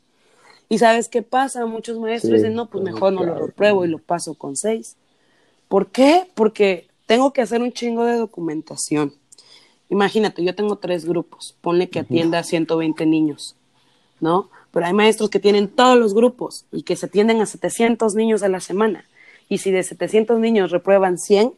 [0.68, 1.64] ¿Y sabes qué pasa?
[1.64, 4.56] Muchos maestros Sí, dicen, no, pues pues, mejor no lo repruebo y lo paso con
[4.56, 4.96] seis.
[5.68, 6.28] ¿Por qué?
[6.34, 9.14] Porque tengo que hacer un chingo de documentación.
[9.88, 11.56] Imagínate, yo tengo tres grupos.
[11.60, 13.54] Ponle que atienda a 120 niños,
[14.20, 14.50] ¿no?
[14.72, 18.42] Pero hay maestros que tienen todos los grupos y que se atienden a 700 niños
[18.42, 19.04] a la semana.
[19.48, 21.54] Y si de 700 niños reprueban 100,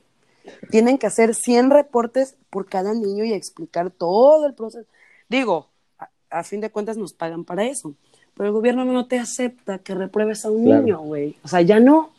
[0.70, 4.86] tienen que hacer 100 reportes por cada niño y explicar todo el proceso.
[5.28, 7.94] Digo, a, a fin de cuentas nos pagan para eso.
[8.34, 10.82] Pero el gobierno no te acepta que repruebes a un Claro.
[10.82, 11.36] niño, güey.
[11.42, 12.10] O sea, ya no.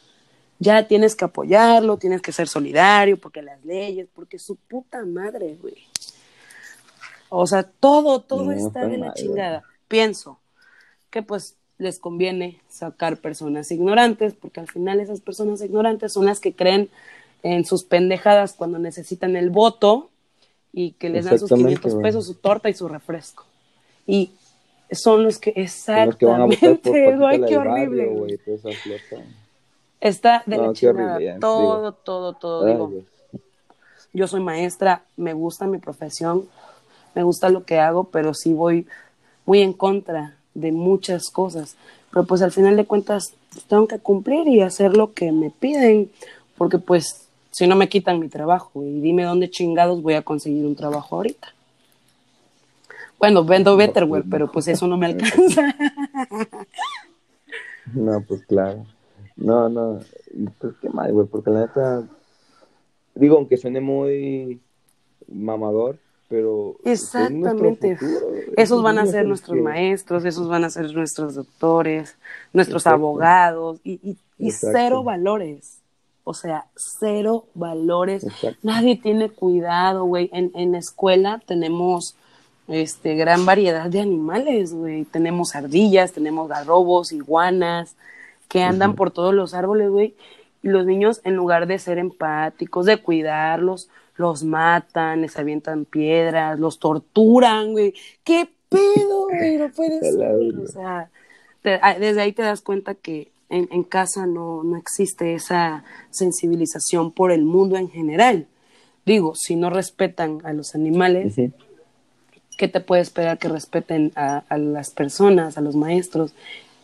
[0.61, 5.57] Ya tienes que apoyarlo, tienes que ser solidario, porque las leyes, porque su puta madre,
[5.61, 5.75] güey.
[7.29, 9.63] O sea, todo, todo No, está de la chingada.
[9.87, 10.39] Pienso
[11.09, 16.39] que pues les conviene sacar personas ignorantes, porque al final esas personas ignorantes son las
[16.41, 16.89] que creen
[17.43, 20.09] en sus pendejadas cuando necesitan el voto
[20.73, 22.03] y que les dan sus Exactamente, 500 güey.
[22.03, 23.45] pesos, su torta y su refresco.
[24.05, 24.31] Y
[24.91, 28.39] son los que exactamente, güey, qué horrible.
[29.99, 31.15] Está de No, la chingada.
[31.15, 31.91] horrible, todo, digo.
[31.93, 32.91] todo, todo, Ay, digo.
[34.13, 36.47] Yo soy maestra, me gusta mi profesión,
[37.13, 38.87] me gusta lo que hago, pero sí voy
[39.45, 41.75] muy en contra de muchas cosas.
[42.11, 43.33] Pero pues al final de cuentas
[43.67, 46.09] tengo que cumplir y hacer lo que me piden,
[46.57, 47.27] porque pues
[47.59, 51.17] si no me quitan mi trabajo y dime dónde chingados voy a conseguir un trabajo
[51.17, 51.49] ahorita.
[53.19, 55.75] Bueno, vendo Betterware, pero pues eso no me alcanza.
[57.93, 58.85] No, pues claro.
[59.35, 59.99] No, no.
[60.59, 62.03] Pues qué mal, güey, porque la neta.
[63.15, 64.61] Digo, aunque suene muy
[65.27, 65.97] mamador,
[66.29, 66.75] pero.
[66.85, 67.97] es Exactamente.
[67.97, 68.27] futuro.
[68.55, 72.15] Esos van a ser nuestros que- maestros, esos van a ser nuestros doctores,
[72.53, 72.95] nuestros Exacto.
[72.95, 75.78] abogados y, y- y cero valores.
[76.29, 78.23] O sea, cero valores.
[78.23, 78.59] Exacto.
[78.61, 80.29] Nadie tiene cuidado, güey.
[80.31, 82.15] En, en la escuela tenemos
[82.67, 85.05] este, gran variedad de animales, güey.
[85.05, 87.95] Tenemos ardillas, tenemos garrobos, iguanas,
[88.47, 90.13] que andan por todos los árboles, güey.
[90.61, 96.59] Y los niños, en lugar de ser empáticos, de cuidarlos, los matan, les avientan piedras,
[96.59, 97.95] los torturan, güey.
[98.23, 99.57] ¿Qué pedo, güey?
[99.57, 100.59] No puede ser.
[100.59, 101.09] O sea,
[101.81, 107.31] ah, desde ahí te das cuenta que en, casa no, no existe esa sensibilización por
[107.31, 108.47] el mundo en general.
[109.05, 111.35] Digo, si no respetan a los animales,
[112.57, 116.33] ¿qué te puede esperar que respeten a, las personas, a los maestros?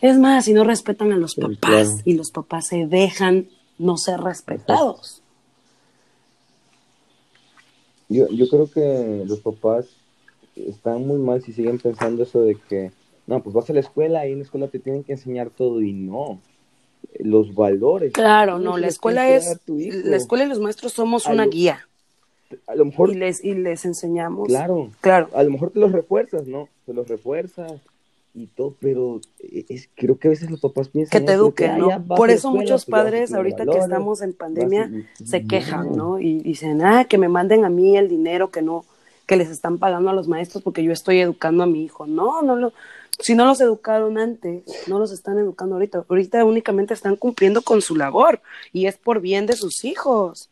[0.02, 3.48] Es más, si no respetan a los papás y los papás se dejan
[3.78, 5.22] no ser respetados.
[8.10, 9.88] Yo, yo creo que los papás
[10.56, 12.92] están muy mal si siguen pensando eso de que,
[13.28, 15.82] no, pues vas a la escuela y en la escuela te tienen que enseñar todo
[15.82, 16.40] y no.
[17.20, 18.14] Los valores.
[18.14, 21.88] Claro, no, la escuela es, la escuela y los maestros somos una guía.
[22.68, 23.12] A lo mejor.
[23.12, 24.48] Y les, y les enseñamos.
[24.48, 24.92] Claro.
[25.02, 25.30] Claro.
[25.34, 26.70] A lo mejor te los refuerzas, ¿no?
[26.86, 27.74] Te los refuerzas
[28.36, 32.04] y todo, pero es, creo que a veces los papás piensan que te eduquen, ¿no?
[32.04, 34.92] Por eso muchos pues, padres ahorita que estamos en pandemia
[35.24, 36.20] se quejan, ¿no?
[36.20, 38.84] Y, dicen, ah, que me manden a mí el dinero que no,
[39.26, 42.08] que les están pagando a los maestros porque yo estoy educando a mi hijo.
[42.08, 42.74] No, no lo,
[43.20, 46.06] si no los educaron antes, no los están educando ahorita.
[46.08, 48.42] Ahorita únicamente están cumpliendo con su labor
[48.74, 50.50] y es por bien de sus hijos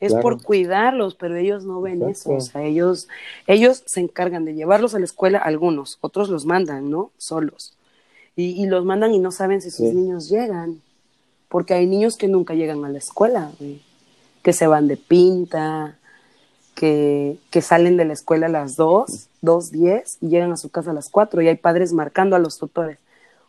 [0.00, 3.08] es por cuidarlos, pero ellos no ven eso, o sea, ellos,
[3.46, 7.10] ellos se encargan de llevarlos a la escuela, algunos, otros los mandan, ¿no?
[7.18, 7.74] Solos.
[8.36, 10.80] Y, los mandan y no saben si sus niños llegan,
[11.48, 13.50] porque hay niños que nunca llegan a la escuela,
[14.44, 15.98] que se van de pinta,
[16.76, 20.70] que, que salen de la escuela a las dos, dos diez, y llegan a su
[20.70, 22.98] casa a las cuatro, y hay padres marcando a los tutores,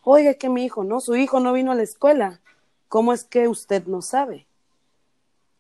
[0.03, 2.39] oiga, que mi hijo, no, su hijo no vino a la escuela,
[2.87, 4.45] ¿cómo es que usted no sabe?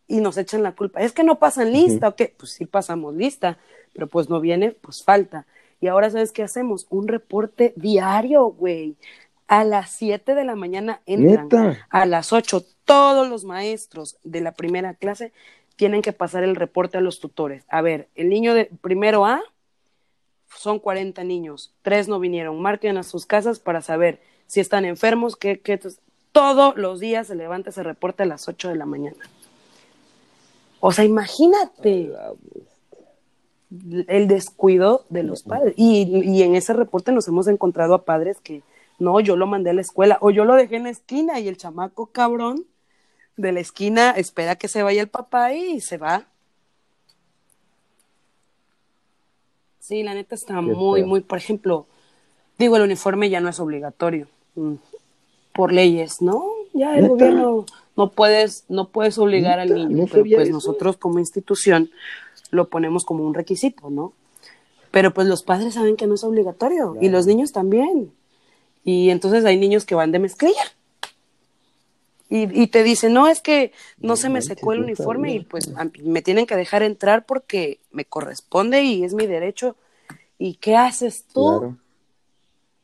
[0.09, 0.99] y nos echan la culpa.
[0.99, 2.33] Es que no pasan lista, ¿o qué?
[2.35, 3.59] Pues sí pasamos lista,
[3.93, 5.45] pero pues no viene, pues falta.
[5.79, 6.87] Y ahora, ¿sabes qué hacemos?
[6.89, 8.97] Un reporte diario, güey.
[9.47, 11.77] A las 7 de la mañana entran.
[11.89, 15.31] A las 8, todos los maestros de la primera clase
[15.75, 17.63] tienen que pasar el reporte a los tutores.
[17.69, 19.41] A ver, el niño de primero A
[20.55, 22.61] son 40 niños, tres no vinieron.
[22.61, 25.61] Marquen a sus casas para saber si están enfermos, qué.
[26.31, 29.17] Todos los días se levanta ese reporte a las 8 de la mañana.
[30.79, 32.11] O sea, imagínate
[34.07, 35.73] el descuido de los padres.
[35.77, 38.63] Y, en ese reporte nos hemos encontrado a padres que,
[38.97, 41.47] no, yo lo mandé a la escuela o yo lo dejé en la esquina y
[41.47, 42.65] el chamaco cabrón
[43.37, 46.27] de la esquina espera que se vaya el papá y se va.
[49.89, 51.87] Sí, la neta está muy, muy, por ejemplo,
[52.59, 54.75] digo, el uniforme ya no es obligatorio mm,
[55.51, 56.45] por leyes, ¿no?
[56.73, 57.65] Ya el gobierno
[57.97, 61.89] no puedes, no puedes obligar al niño, pero pues nosotros como institución
[62.51, 64.13] lo ponemos como un requisito, ¿no?
[64.91, 68.11] Pero pues los padres saben que no es obligatorio y los niños también.
[68.83, 70.65] Y entonces hay niños que van de mezclilla.
[72.31, 75.71] Y, te dicen, no, es que no se me secó el uniforme y pues
[76.03, 79.75] me tienen que dejar entrar porque me corresponde y es mi derecho.
[80.37, 81.75] ¿Y qué haces tú?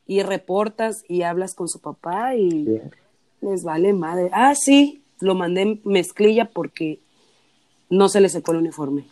[0.08, 2.82] Y reportas y hablas con su papá y
[3.42, 4.32] les vale madre.
[4.34, 7.00] Ah, sí, lo mandé en mezclilla porque
[7.92, 9.06] no se le secó el uniforme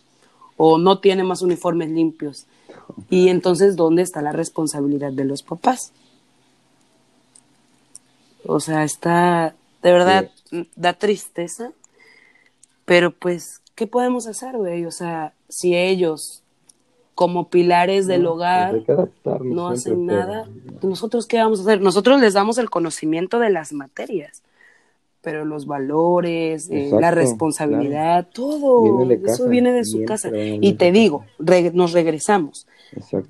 [0.57, 2.47] o no tiene más uniformes limpios.
[3.09, 5.93] Y entonces, ¿dónde está la responsabilidad de los papás?
[8.45, 10.31] O sea, está, de verdad,
[10.75, 11.71] da tristeza,
[12.85, 14.85] pero pues, ¿qué podemos hacer, güey?
[14.85, 16.41] O sea, si ellos,
[17.15, 18.81] como pilares del pues hogar,
[19.41, 20.49] no hacen nada,
[20.81, 21.81] ¿nosotros qué vamos a hacer?
[21.81, 24.41] Nosotros les damos el conocimiento de las materias,
[25.21, 30.29] pero los valores, eh, la responsabilidad, todo, eso viene de su casa.
[30.33, 31.25] Y te digo,
[31.73, 32.67] nos regresamos.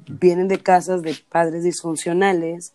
[0.08, 2.74] Vienen de casas de padres disfuncionales,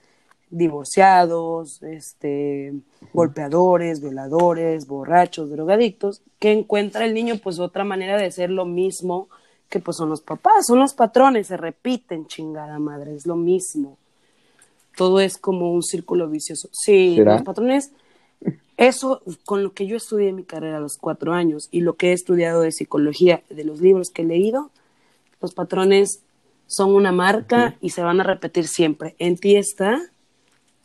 [0.51, 2.75] divorciados, este,
[3.13, 9.29] golpeadores, violadores, borrachos, drogadictos, que encuentra el niño pues otra manera de ser lo mismo
[9.69, 13.99] que pues son los papás, son los patrones, se repiten, chingada madre, es lo mismo.
[14.97, 16.69] Todo es como un círculo vicioso.
[16.73, 17.93] Sí, los patrones
[18.79, 22.11] eso con lo que yo estudié mi carrera a los cuatro años y lo que
[22.11, 24.71] he estudiado de psicología, de los libros que he leído,
[25.41, 26.23] los patrones
[26.69, 29.17] son una marca y se van a repetir siempre.
[29.19, 30.01] En ti está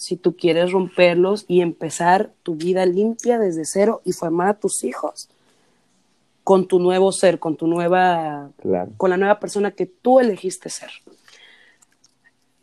[0.03, 4.83] si tú quieres romperlos y empezar tu vida limpia desde cero y formar a tus
[4.83, 5.29] hijos
[6.43, 8.51] con tu nuevo ser, con tu nueva,
[8.97, 10.89] con la nueva persona que tú elegiste ser.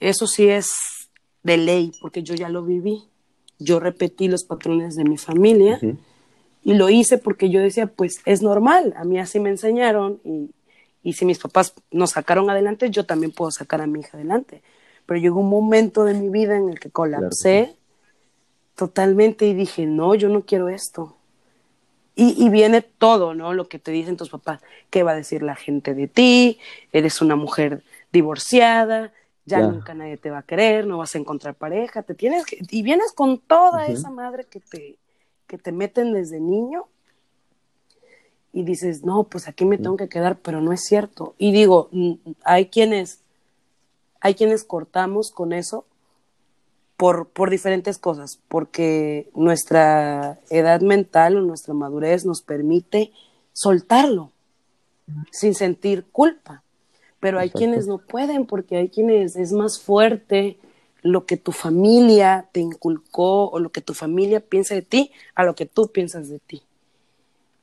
[0.00, 1.09] Eso sí es
[1.42, 3.11] de ley, porque yo ya lo viví
[3.61, 5.79] yo repetí los patrones de mi familia
[6.62, 10.50] y lo hice porque yo decía, pues es normal, a mí así me enseñaron y,
[11.03, 14.62] y si mis papás nos sacaron adelante, yo también puedo sacar a mi hija adelante.
[15.11, 17.75] Pero llegó un momento de mi vida en el que colapsé
[18.77, 21.16] totalmente y dije, no, yo no quiero esto.
[22.14, 23.53] Y, y, viene todo, ¿no?
[23.53, 26.61] Lo que te dicen tus papás, qué va a decir la gente de ti,
[26.92, 29.12] eres una mujer divorciada,
[29.46, 32.59] ya nunca nadie te va a querer, no vas a encontrar pareja, te tienes que,
[32.70, 34.96] y vienes con toda esa madre que te,
[35.49, 36.87] que te meten desde niño
[38.53, 41.35] y dices, no, pues aquí me tengo que quedar, pero no es cierto.
[41.37, 42.12] Y digo, mm,
[42.44, 43.25] hay quienes,
[44.20, 45.87] hay quienes cortamos con eso
[46.96, 53.12] por, por diferentes cosas, porque nuestra edad mental o nuestra madurez nos permite
[53.52, 54.33] soltarlo
[55.30, 56.62] sin sentir culpa.
[57.18, 60.59] Pero hay quienes no pueden, porque hay quienes es más fuerte
[61.02, 65.44] lo que tu familia te inculcó o lo que tu familia piensa de ti a
[65.44, 66.62] lo que tú piensas de ti.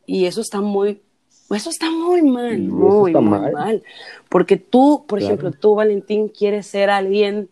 [0.06, 1.02] Y eso está muy,
[1.56, 3.84] eso está muy mal, muy, muy mal.
[4.30, 7.50] Porque tú, por ejemplo, tú, Valentín, quieres ser alguien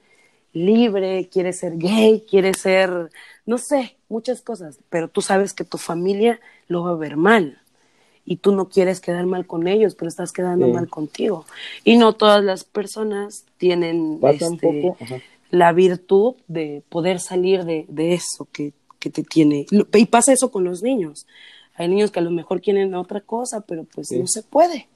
[0.54, 3.10] libre, quieres ser gay, quieres ser,
[3.46, 7.60] no sé, muchas cosas, pero tú sabes que tu familia lo va a ver mal
[8.26, 11.46] y tú no quieres quedar mal con ellos, pero estás quedando mal contigo.
[11.84, 14.94] Y no todas las personas tienen este,
[15.52, 19.68] la virtud de poder salir de, eso que, que, te tiene.
[19.94, 21.28] Y pasa eso con los niños.
[21.76, 24.88] Hay niños que a lo mejor quieren otra cosa, pero pues no se puede.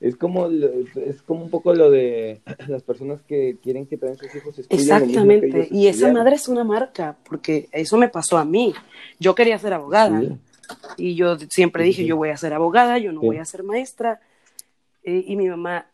[0.00, 4.34] Es como, es como un poco lo de las personas que quieren que también sus
[4.34, 4.58] hijos.
[4.68, 8.74] Exactamente, y esa madre es una marca, porque eso me pasó a mí.
[9.18, 10.20] Yo quería ser abogada
[10.96, 14.20] y yo siempre dije, yo voy a ser abogada, yo no voy a ser maestra.
[15.02, 15.86] y mi mamá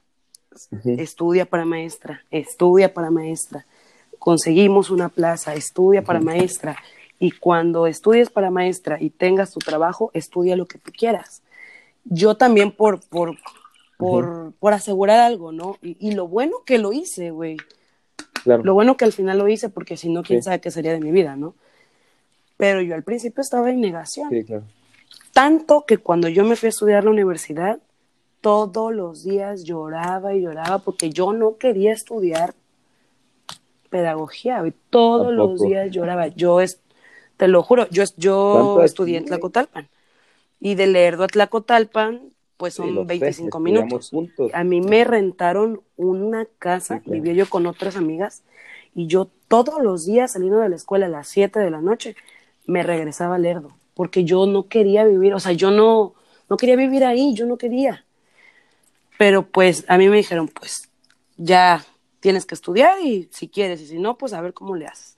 [0.85, 3.67] estudia para maestra, estudia para maestra.
[4.19, 6.77] Conseguimos una plaza, estudia para maestra.
[7.23, 11.45] Y cuando estudies para maestra y tengas tu trabajo, estudia lo que tú quieras.
[12.03, 13.37] Yo también por, por,
[13.97, 15.77] por, por asegurar algo, ¿no?
[15.83, 17.59] Y, lo bueno que lo hice, güey.
[18.45, 20.99] Lo bueno que al final lo hice, porque si no, quién sabe qué sería de
[20.99, 21.55] mi vida, ¿no?
[22.57, 24.29] Pero yo al principio estaba en negación.
[24.29, 24.65] Sí, claro.
[25.33, 27.79] Tanto que cuando yo me fui a estudiar la universidad,
[28.41, 32.53] todos los días lloraba y lloraba porque yo no quería estudiar
[33.93, 36.29] pedagogía, y todos los días lloraba.
[36.29, 36.81] Yo, es,
[37.43, 39.89] te lo juro, yo, yo estudié en Tlacotalpan
[40.61, 44.13] y de Lerdo a Tlacotalpan, pues son 25 minutos.
[44.53, 48.45] A mí me rentaron una casa, vivía yo con otras amigas
[48.95, 52.15] y yo todos los días saliendo de la escuela a las 7 de la noche
[52.65, 56.15] me regresaba a Lerdo porque yo no quería vivir, o sea, yo no,
[56.49, 58.05] no quería vivir ahí, yo no quería.
[59.19, 60.89] Pero pues a mí me dijeron, pues
[61.37, 61.85] ya
[62.21, 65.17] tienes que estudiar y si quieres y si no, pues a ver cómo le haces.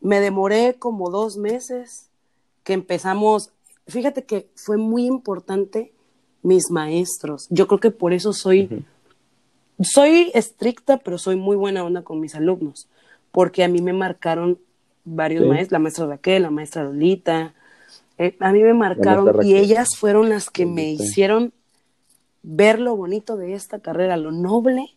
[0.00, 2.08] Me demoré como dos meses
[2.64, 3.50] que empezamos,
[3.86, 5.92] fíjate que fue muy importante
[6.42, 7.46] mis maestros.
[7.50, 8.84] Yo creo que por eso soy,
[9.80, 12.88] soy estricta, pero soy muy buena onda con mis alumnos,
[13.32, 14.58] porque a mí me marcaron
[15.04, 17.54] varios maestros, la maestra Raquel, la maestra Lolita,
[18.18, 21.52] eh, a mí me marcaron y ellas fueron las que me hicieron
[22.42, 24.95] ver lo bonito de esta carrera, lo noble,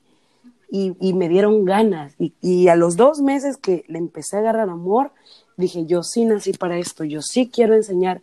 [0.71, 2.13] y, me dieron ganas.
[2.17, 5.12] Y, a los dos meses que le empecé a agarrar amor,
[5.58, 8.21] dije, yo sí nací para esto, yo sí quiero enseñar,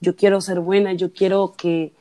[0.00, 1.92] yo quiero ser buena, yo quiero que,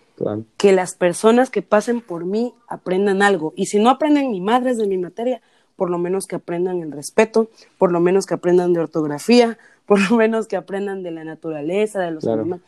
[0.58, 3.54] que las personas que pasen por mí aprendan algo.
[3.56, 5.42] Y si no aprenden ni madres de mi materia,
[5.76, 10.00] por lo menos que aprendan el respeto, por lo menos que aprendan de ortografía, por
[10.10, 12.66] lo menos que aprendan de la naturaleza, de los animales.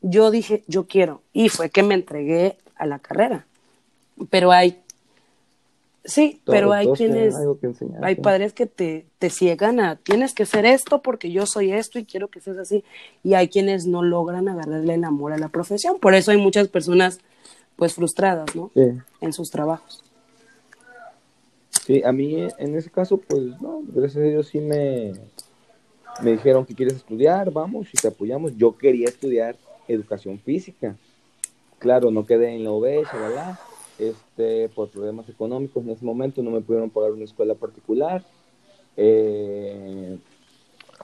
[0.00, 1.22] Yo dije, yo quiero.
[1.32, 3.46] Y fue que me entregué a la carrera
[4.30, 4.81] pero hay,
[6.04, 7.34] sí, pero hay quienes,
[8.02, 11.98] hay padres que te, te ciegan a, tienes que ser esto porque yo soy esto
[11.98, 12.84] y quiero que seas así,
[13.22, 16.68] y hay quienes no logran agarrarle el amor a la profesión, por eso hay muchas
[16.68, 17.20] personas
[17.76, 18.70] pues frustradas, ¿no?
[19.20, 20.02] En sus trabajos.
[21.86, 25.12] Sí, a mí en ese caso, pues no, gracias a Dios sí me,
[26.22, 28.56] me dijeron que quieres estudiar, vamos y te apoyamos.
[28.56, 29.56] Yo quería estudiar
[29.88, 30.96] educación física.
[31.78, 33.58] Claro, no quedé en la OB, ¿verdad?
[34.08, 38.24] Este, por problemas económicos en ese momento no me pudieron pagar una escuela particular.
[38.96, 40.18] Eh,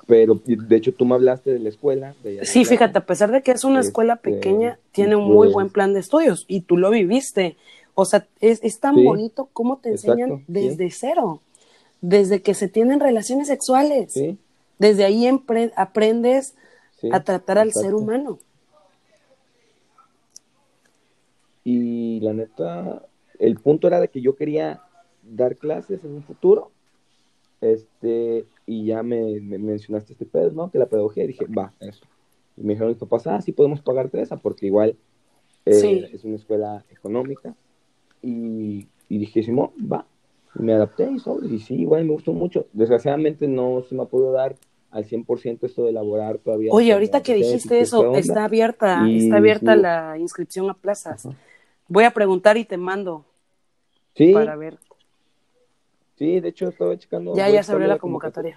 [0.07, 2.15] pero de hecho tú me hablaste de la escuela.
[2.43, 5.71] sí, fíjate, a pesar de que es una escuela este, pequeña, tiene un muy buen
[5.71, 7.57] plan de estudios y tú lo viviste.
[7.95, 11.43] O sea, es, es tan bonito cómo te enseñan desde cero,
[12.01, 14.15] desde que se tienen relaciones sexuales.
[14.79, 15.29] Desde ahí
[15.75, 16.55] aprendes
[17.11, 18.39] a tratar al ser humano.
[21.71, 23.03] Y la neta,
[23.39, 24.81] el punto era de que yo quería
[25.23, 26.71] dar clases en un futuro.
[27.61, 30.71] Este, y ya me, mencionaste este pedo, ¿no?
[30.71, 32.07] Que la pedagogía, y dije, va, eso.
[32.57, 34.97] Y me dijeron mis papás, ah, sí podemos pagarte esa, porque igual
[35.67, 37.55] eh, es una escuela económica.
[38.23, 40.07] Y, y dije, va.
[40.55, 42.65] me adapté y sobre, y sí, igual me gustó mucho.
[42.73, 44.57] Desgraciadamente no se me ha podido dar
[44.91, 46.71] al 100% esto de elaborar todavía.
[46.73, 51.29] Oye, ahorita que dijiste eso, está abierta, está abierta la inscripción a plazas.
[51.89, 53.25] Voy a preguntar y te mando.
[54.15, 54.33] Sí.
[54.33, 54.79] Para ver.
[56.17, 57.35] Sí, de hecho estaba checando.
[57.35, 58.57] Ya, ya se abrió la convocatoria.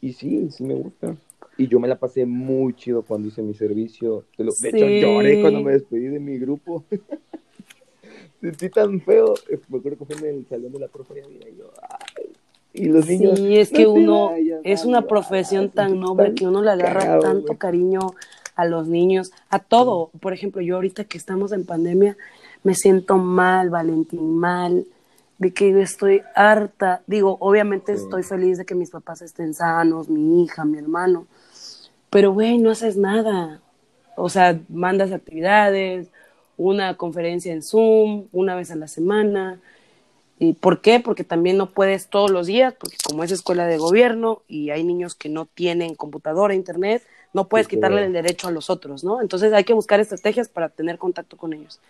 [0.00, 1.16] Y sí, sí me gusta.
[1.58, 4.24] Y yo me la pasé muy chido cuando hice mi servicio.
[4.36, 6.84] De hecho, lloré cuando me despedí de mi grupo.
[8.40, 9.34] Sentí tan feo.
[9.68, 12.26] Me acuerdo que fue en el salón de la profe y yo, ay,
[12.74, 13.38] y los niños.
[13.38, 14.32] Sí, es que uno
[14.62, 18.00] es una profesión tan noble que uno le agarra tanto cariño
[18.56, 20.10] a los niños, a todo.
[20.20, 22.16] Por ejemplo, yo ahorita que estamos en pandemia,
[22.64, 24.86] me siento mal, Valentín, mal,
[25.38, 27.02] de que yo estoy harta.
[27.06, 31.26] Digo, obviamente estoy feliz de que mis papás estén sanos, mi hija, mi hermano,
[32.10, 33.60] pero güey, no haces nada.
[34.16, 36.08] O sea, mandas actividades,
[36.56, 39.60] una conferencia en Zoom, una vez a la semana
[40.38, 41.00] ¿Y por qué?
[41.00, 44.84] Porque también no puedes todos los días, porque como es escuela de gobierno y hay
[44.84, 47.02] niños que no tienen computadora, internet,
[47.36, 49.20] no puedes quitarle el derecho a los otros, ¿no?
[49.20, 51.80] Entonces hay que buscar estrategias para tener contacto con ellos.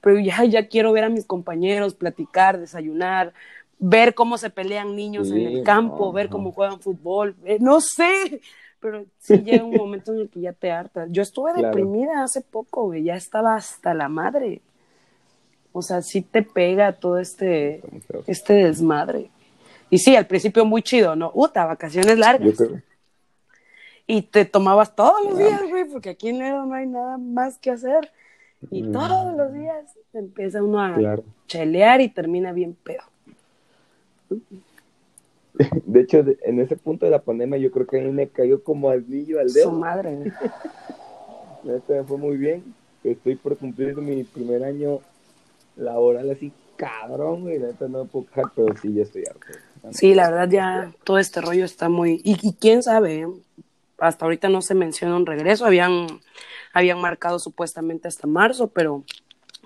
[0.00, 3.34] Pero ya, ya quiero ver a mis compañeros, platicar, desayunar,
[3.78, 8.40] ver cómo se pelean niños en el campo, ver cómo juegan fútbol, eh, no sé,
[8.80, 11.10] pero sí llega un momento en el que ya te hartas.
[11.12, 14.62] Yo estuve deprimida hace poco, güey, ya estaba hasta la madre.
[15.72, 17.82] O sea, sí te pega todo este,
[18.26, 19.28] este desmadre.
[19.90, 21.30] Y sí, al principio muy chido, ¿no?
[21.34, 22.56] Uta, vacaciones largas.
[24.06, 27.58] Y te tomabas todos los días, güey, porque aquí en Ledo no hay nada más
[27.58, 28.10] que hacer.
[28.70, 28.92] Y mm.
[28.92, 33.02] todos los días empieza uno a chelear y termina bien pedo.
[35.86, 38.62] De hecho, en ese punto de la pandemia, yo creo que a mí me cayó
[38.62, 39.70] como al niño al dedo.
[39.70, 40.32] Su madre.
[41.64, 42.62] Esto me fue muy bien.
[43.02, 45.00] Estoy por cumplir mi primer año
[45.76, 49.46] laboral así cabrón, güey, la neta no puedo pero sí, ya estoy harto.
[49.90, 52.20] Sí, la verdad ya todo este rollo está muy...
[52.24, 53.28] Y, quién sabe,
[53.98, 56.20] hasta ahorita no se menciona un regreso, habían,
[56.72, 59.04] habían marcado supuestamente hasta marzo, pero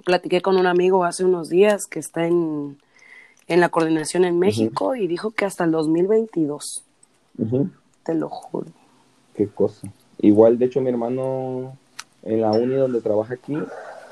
[0.05, 2.79] platiqué con un amigo hace unos días que está en,
[3.47, 6.85] en la coordinación en México y dijo que hasta el 2022.
[8.05, 8.67] Te lo juro.
[9.35, 9.89] Qué cosa.
[10.21, 11.77] Igual, de hecho, mi hermano
[12.23, 13.57] en la uni donde trabaja aquí,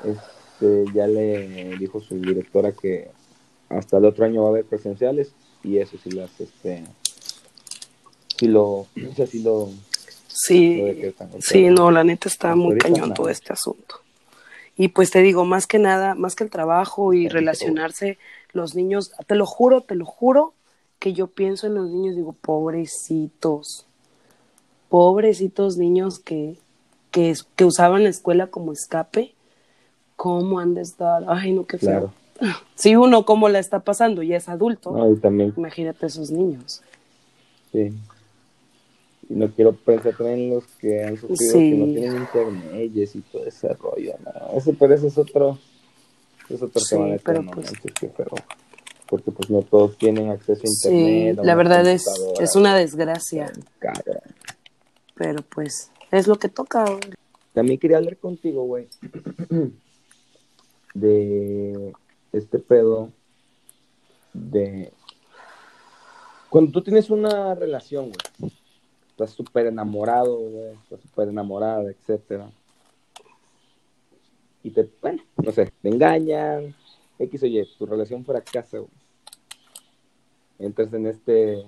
[0.05, 0.17] es
[0.59, 3.11] este, ya le dijo su directora que
[3.69, 5.31] hasta el otro año va a haber presenciales
[5.63, 6.83] y eso sí las este
[8.37, 9.69] sí lo o sea, sí lo
[10.45, 13.95] sí sí no la neta está muy cañón todo este asunto
[14.75, 18.17] y pues te digo más que nada más que el trabajo y relacionarse
[18.53, 20.53] los niños te lo juro te lo juro
[20.99, 23.85] que yo pienso en los niños digo pobrecitos
[24.89, 26.57] pobrecitos niños que
[27.11, 29.33] que, que usaban la escuela como escape
[30.17, 31.23] ¿Cómo han de estar?
[31.27, 32.11] Ay, no, qué feo.
[32.75, 35.53] Si uno cómo la está pasando y es adulto, también.
[35.55, 36.81] imagínate esos niños.
[37.71, 37.93] Sí.
[39.29, 43.21] Y no quiero pensar también en los que han sufrido que no tienen internet y
[43.21, 44.15] todo ese rollo.
[44.23, 44.57] No.
[44.57, 45.57] Ese, pero ese es otro,
[46.49, 47.73] es otro tema de pero, pues,
[48.15, 48.31] pero,
[49.07, 51.37] porque pues no todos tienen acceso a internet.
[51.39, 52.05] Sí, la verdad es,
[52.39, 53.51] es una desgracia.
[55.15, 56.85] Pero pues es lo que toca.
[57.53, 58.87] También quería hablar contigo, güey.
[60.93, 61.93] de
[62.31, 63.11] este pedo
[64.33, 64.91] de
[66.49, 68.51] cuando tú tienes una relación, güey,
[69.17, 72.51] estás súper enamorado, güey, estás súper enamorada, etcétera.
[74.61, 76.75] Y te, bueno, no sé, te engañan,
[77.17, 78.91] X oye, tu relación fracasa, güey.
[80.59, 81.65] Entras en este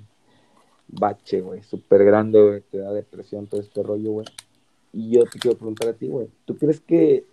[0.88, 4.28] bache, güey, súper grande, güey, te da depresión, todo este rollo, güey.
[4.94, 7.26] Y yo te quiero preguntar a ti, güey, ¿tú crees que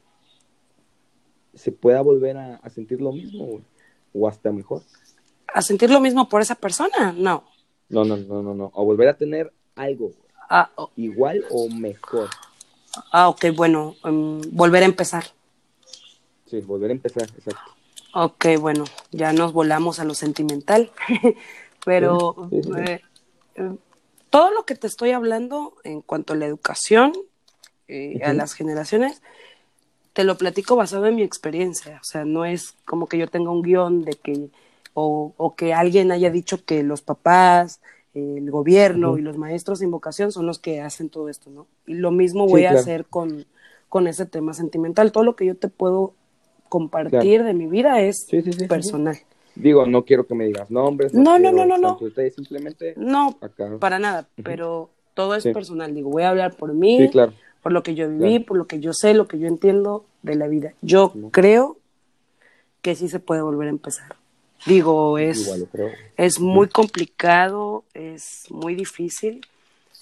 [1.52, 3.60] se pueda volver a, sentir lo mismo
[4.14, 4.82] o hasta mejor.
[5.52, 7.12] ¿A sentir lo mismo por esa persona?
[7.16, 7.44] No.
[7.88, 8.70] No, no, no, no, no.
[8.74, 10.12] O volver a tener algo
[10.50, 12.28] ah, igual o mejor.
[13.12, 15.24] Ah, ok, bueno, em, volver a empezar.
[16.46, 17.76] Sí, volver a empezar, exacto.
[18.14, 20.90] Ok, bueno, ya nos volamos a lo sentimental,
[21.84, 23.00] pero eh,
[23.56, 23.76] eh,
[24.30, 27.12] todo lo que te estoy hablando en cuanto a la educación,
[27.88, 29.22] eh, a las generaciones,
[30.14, 33.50] te lo platico basado en mi experiencia, o sea, no es como que yo tenga
[33.50, 34.48] un guion de que,
[34.94, 37.82] o, que alguien haya dicho que los papás,
[38.16, 41.66] el gobierno y los maestros de invocación son los que hacen todo esto, ¿no?
[41.86, 43.44] Y lo mismo voy a hacer con,
[43.88, 45.12] con ese tema sentimental.
[45.12, 46.14] Todo lo que yo te puedo
[46.68, 48.26] compartir de mi vida es
[48.68, 49.16] personal.
[49.54, 51.14] Digo, no quiero que me digas nombres.
[51.14, 51.98] No, no, no, no, no.
[52.34, 52.94] simplemente.
[52.96, 53.38] No,
[53.80, 55.94] para nada, pero todo es personal.
[55.94, 57.08] Digo, voy a hablar por mí.
[57.10, 57.32] Claro
[57.66, 60.36] por lo que yo viví, por lo que yo sé, lo que yo entiendo de
[60.36, 60.74] la vida.
[60.82, 61.78] Yo creo
[62.80, 64.14] que sí se puede volver a empezar.
[64.64, 65.48] Digo, es,
[66.16, 69.46] es muy complicado, es muy difícil,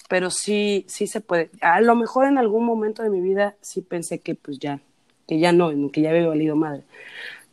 [0.07, 1.49] pero sí, sí se puede.
[1.61, 4.79] A lo mejor en algún momento de mi vida sí pensé que pues ya,
[5.27, 6.83] que ya no, que ya había valido madre.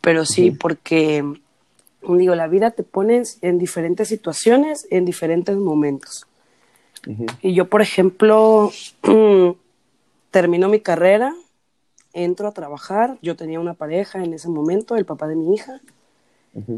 [0.00, 1.24] Pero sí, porque
[2.02, 6.26] digo, la vida te pone en diferentes situaciones, en diferentes momentos.
[7.40, 8.70] Y yo, por ejemplo,
[10.30, 11.34] termino mi carrera,
[12.12, 15.80] entro a trabajar, yo tenía una pareja en ese momento, el papá de mi hija,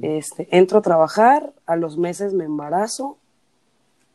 [0.03, 3.17] este, entro a trabajar, a los meses me embarazo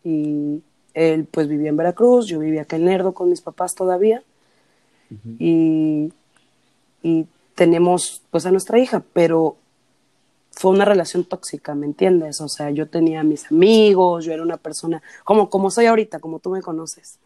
[0.03, 0.61] y
[0.93, 4.23] él pues vivía en Veracruz, yo vivía acá en Lerdo con mis papás todavía.
[5.39, 6.13] Y,
[7.01, 9.55] y tenemos pues a nuestra hija, pero
[10.51, 12.41] fue una relación tóxica, ¿me entiendes?
[12.41, 16.39] O sea, yo tenía mis amigos, yo era una persona, como, como soy ahorita, como
[16.39, 17.17] tú me conoces,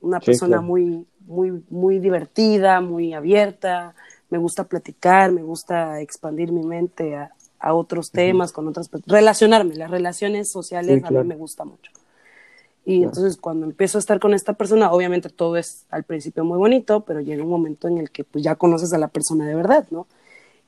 [0.00, 3.94] una persona muy, muy, muy divertida, muy abierta,
[4.30, 9.76] me gusta platicar, me gusta expandir mi mente a, a otros temas, con otras relacionarme,
[9.76, 11.92] las relaciones sociales a mí me gusta mucho.
[12.86, 16.58] Y entonces cuando empiezo a estar con esta persona, obviamente todo es al principio muy
[16.58, 19.54] bonito, pero llega un momento en el que pues ya conoces a la persona de
[19.54, 20.06] verdad, ¿no?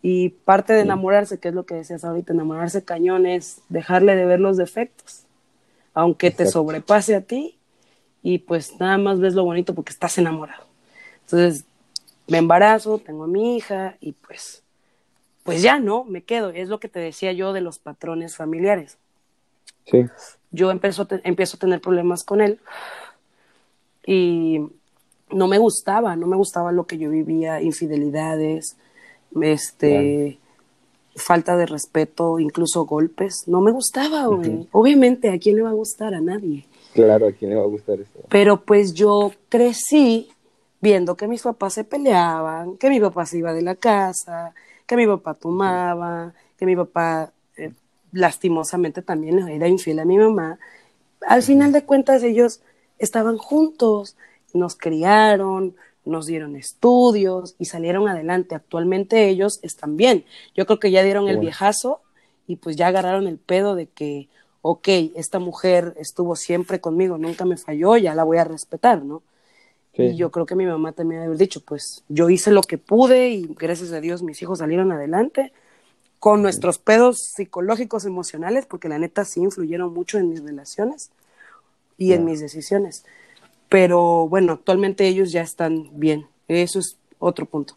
[0.02, 4.26] Y parte de enamorarse, que es lo que decías ahorita, enamorarse cañón es dejarle de
[4.26, 5.22] ver los defectos,
[5.94, 7.56] aunque te sobrepase a ti
[8.22, 10.66] y pues nada más ves lo bonito porque estás enamorado.
[11.24, 11.64] Entonces
[12.26, 14.62] me embarazo, tengo a mi hija y pues
[15.42, 16.50] pues ya no, me quedo.
[16.50, 18.98] Es lo que te decía yo de los patrones familiares.
[19.86, 20.04] Sí.
[20.50, 22.60] Yo empiezo, empiezo a tener problemas con él
[24.06, 24.60] y
[25.30, 28.76] no me gustaba, no me gustaba lo que yo vivía, infidelidades,
[29.40, 30.38] este,
[31.16, 33.44] falta de respeto, incluso golpes.
[33.46, 34.68] No me gustaba, güey.
[34.72, 36.14] Obviamente, ¿a quién le va a gustar?
[36.14, 36.66] A nadie.
[36.94, 38.20] Claro, ¿a quién le va a gustar esto?
[38.28, 40.28] Pero pues yo crecí
[40.80, 44.52] viendo que mis papás se peleaban, que mi papá se iba de la casa,
[44.86, 47.72] que mi papá tomaba, que mi papá eh,
[48.12, 50.58] lastimosamente también era infiel a mi mamá.
[51.26, 52.60] Al final de cuentas ellos
[52.98, 54.16] estaban juntos,
[54.54, 55.74] nos criaron,
[56.04, 58.54] nos dieron estudios y salieron adelante.
[58.54, 60.24] Actualmente ellos están bien.
[60.54, 62.00] Yo creo que ya dieron el viejazo
[62.46, 64.28] y pues ya agarraron el pedo de que,
[64.62, 69.22] ok, esta mujer estuvo siempre conmigo, nunca me falló, ya la voy a respetar, ¿no?
[69.94, 72.78] Y yo creo que mi mamá también debe haber dicho, pues yo hice lo que
[72.78, 75.52] pude y gracias a Dios mis hijos salieron adelante
[76.18, 81.10] con nuestros pedos psicológicos, emocionales, porque la neta sí influyeron mucho en mis relaciones
[81.98, 83.04] y en mis decisiones.
[83.68, 87.74] Pero bueno, actualmente ellos ya están bien, eso es otro punto.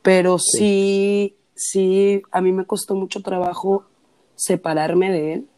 [0.00, 3.84] Pero sí, sí, a mí me costó mucho trabajo
[4.34, 5.48] separarme de él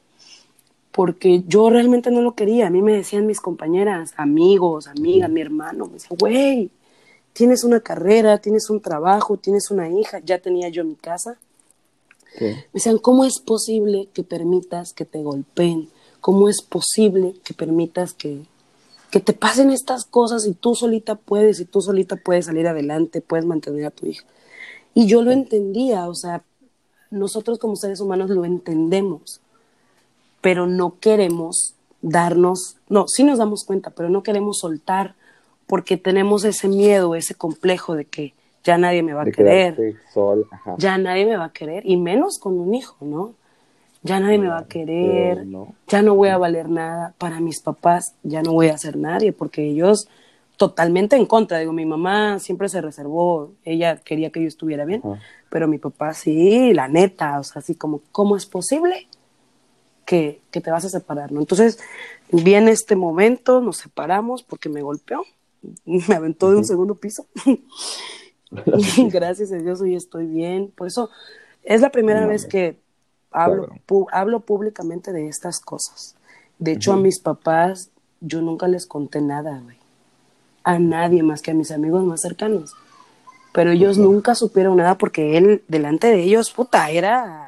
[0.95, 2.68] porque yo realmente no lo quería.
[2.68, 6.70] A mí me decían mis compañeras, amigos, amigas, mi hermano, me decían, güey,
[7.32, 11.36] tienes una carrera, tienes un trabajo, tienes una hija, ya tenía yo mi casa.
[12.40, 15.88] Me decían, ¿cómo es posible que permitas que te golpeen?
[16.20, 18.45] ¿Cómo es posible que permitas que,
[19.11, 23.20] que te pasen estas cosas y tú solita puedes, y tú solita puedes salir adelante,
[23.20, 24.24] puedes mantener a tu hija?
[24.95, 26.45] Y yo lo entendía, o sea,
[27.11, 29.40] nosotros como seres humanos lo entendemos
[30.45, 35.14] pero no queremos darnos, no, sí nos damos cuenta, pero no queremos soltar
[35.66, 39.97] porque tenemos ese miedo, ese complejo de que ya nadie me va a querer,
[40.76, 43.32] ya nadie me va a querer, y menos con un hijo, ¿no?
[44.03, 45.47] Ya nadie me va a querer,
[45.88, 49.32] ya no voy a valer nada, para mis papás ya no voy a ser nadie,
[49.32, 50.09] porque ellos
[50.59, 55.01] totalmente en contra, digo, mi mamá siempre se reservó, ella quería que yo estuviera bien,
[55.49, 59.09] pero mi papá sí, la neta, o sea, así como, ¿cómo es posible
[60.05, 61.40] que, te vas a separar, ¿no?
[61.40, 61.78] Entonces,
[62.30, 65.24] viene este momento, nos separamos porque me golpeó,
[65.84, 67.26] me aventó de un segundo piso.
[69.11, 70.72] Gracias a Dios hoy estoy bien.
[70.74, 71.11] Por eso
[71.62, 72.78] es la primera vez que
[73.30, 73.68] hablo,
[74.12, 76.14] hablo públicamente de estas cosas.
[76.59, 77.90] De hecho, a mis papás
[78.20, 79.76] yo nunca les conté nada, güey.
[80.62, 82.74] A nadie más que a mis amigos más cercanos.
[83.52, 87.43] Pero ellos nunca supieron nada porque él, delante de ellos, puta, era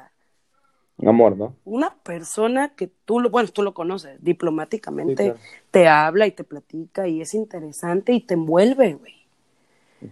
[1.05, 1.55] amor, ¿no?
[1.65, 5.35] Una persona que tú, lo, bueno, tú lo conoces, diplomáticamente
[5.71, 9.15] te habla y te platica y es interesante y te envuelve, güey.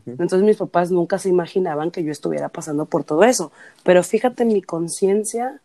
[0.07, 3.53] Entonces mis papás nunca se imaginaban que yo estuviera pasando por todo eso.
[3.83, 5.61] Pero fíjate en mi conciencia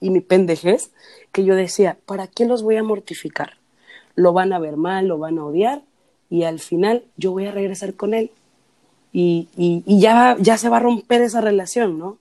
[0.00, 0.90] y mi pendejez,
[1.32, 3.54] que yo decía, ¿para qué los voy a mortificar?
[4.16, 5.82] Lo van a ver mal, lo van a odiar
[6.28, 8.30] y al final yo voy a regresar con él.
[9.12, 12.18] Y, y, y ya, ya se va a romper esa relación, ¿no?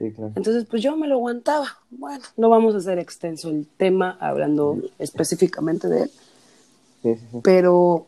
[0.00, 1.78] Entonces, pues yo me lo aguantaba.
[1.90, 7.20] Bueno, no vamos a hacer extenso el tema hablando específicamente de él.
[7.42, 8.06] Pero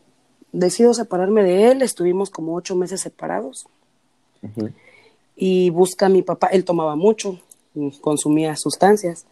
[0.51, 1.81] decido separarme de él.
[1.81, 3.67] Estuvimos como ocho meses separados.
[5.35, 6.47] Y busca a mi papá.
[6.47, 7.39] Él tomaba mucho,
[8.01, 9.25] consumía sustancias.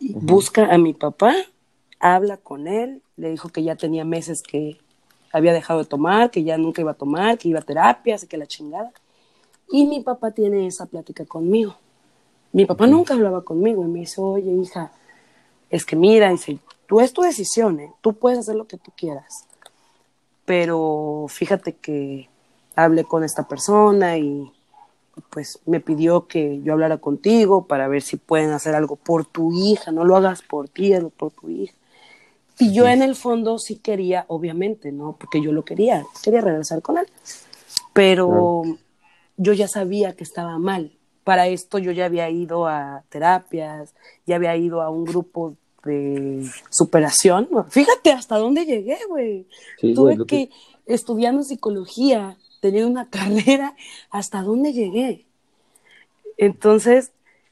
[0.00, 1.34] busca a mi papá,
[1.98, 4.78] habla con él le dijo que ya tenía meses que
[5.32, 8.26] había dejado de tomar, que ya nunca iba a tomar, que iba a terapias y
[8.28, 8.92] que la chingada.
[9.70, 11.76] Y mi papá tiene esa plática conmigo.
[12.52, 14.92] Mi papá nunca hablaba conmigo y me dice, oye, hija,
[15.70, 17.92] es que mira, dice, tú es tu decisión, ¿eh?
[18.00, 19.46] tú puedes hacer lo que tú quieras.
[20.44, 22.28] Pero fíjate que
[22.74, 24.50] hablé con esta persona y
[25.30, 29.52] pues me pidió que yo hablara contigo para ver si pueden hacer algo por tu
[29.52, 31.74] hija, no lo hagas por ti, hazlo por tu hija.
[32.58, 35.16] Y yo en el fondo sí quería, obviamente, ¿no?
[35.18, 37.06] Porque yo lo quería, quería regresar con él.
[37.92, 38.62] Pero
[39.36, 40.97] yo ya sabía que estaba mal.
[41.28, 46.48] Para esto yo ya había ido a terapias, ya había ido a un grupo de
[46.70, 47.50] superación.
[47.68, 49.46] Fíjate hasta dónde llegué, güey.
[49.94, 50.48] Tuve que,
[50.86, 53.76] estudiando psicología, teniendo una carrera,
[54.08, 55.26] hasta dónde llegué.
[56.38, 57.10] Entonces,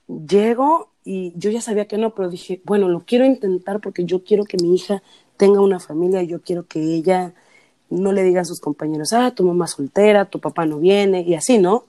[0.08, 4.24] llego y yo ya sabía que no, pero dije, bueno, lo quiero intentar porque yo
[4.24, 5.02] quiero que mi hija
[5.36, 7.34] tenga una familia, yo quiero que ella
[7.90, 11.34] no le diga a sus compañeros, ah, tu mamá soltera, tu papá no viene, y
[11.34, 11.84] así, ¿no?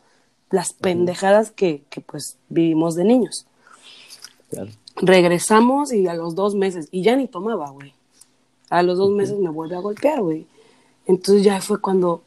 [0.49, 3.45] Las pendejadas que, que pues vivimos de niños.
[4.95, 7.93] Regresamos y a los dos meses, y ya ni tomaba, güey.
[8.69, 10.45] A los dos meses me vuelve a golpear, güey.
[11.05, 12.21] Entonces ya fue cuando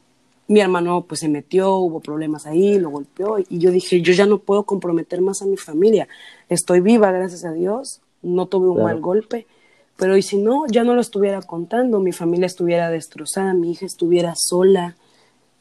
[0.51, 4.25] mi hermano pues se metió, hubo problemas ahí, lo golpeó y yo dije, yo ya
[4.25, 6.07] no puedo comprometer más a mi familia.
[6.49, 9.47] Estoy viva, gracias a Dios, no tuve un mal golpe,
[9.95, 13.85] pero y si no, ya no lo estuviera contando, mi familia estuviera destrozada, mi hija
[13.85, 14.97] estuviera sola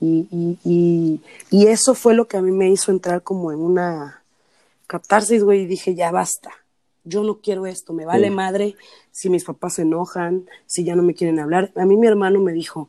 [0.00, 1.20] y, y,
[1.50, 4.22] y, eso fue lo que a mí me hizo entrar como en una
[4.86, 6.50] catarsis, güey, y dije, ya basta.
[7.04, 8.76] Yo no quiero esto, me vale madre
[9.10, 11.72] si mis papás se enojan, si ya no me quieren hablar.
[11.76, 12.88] A mí mi hermano me dijo,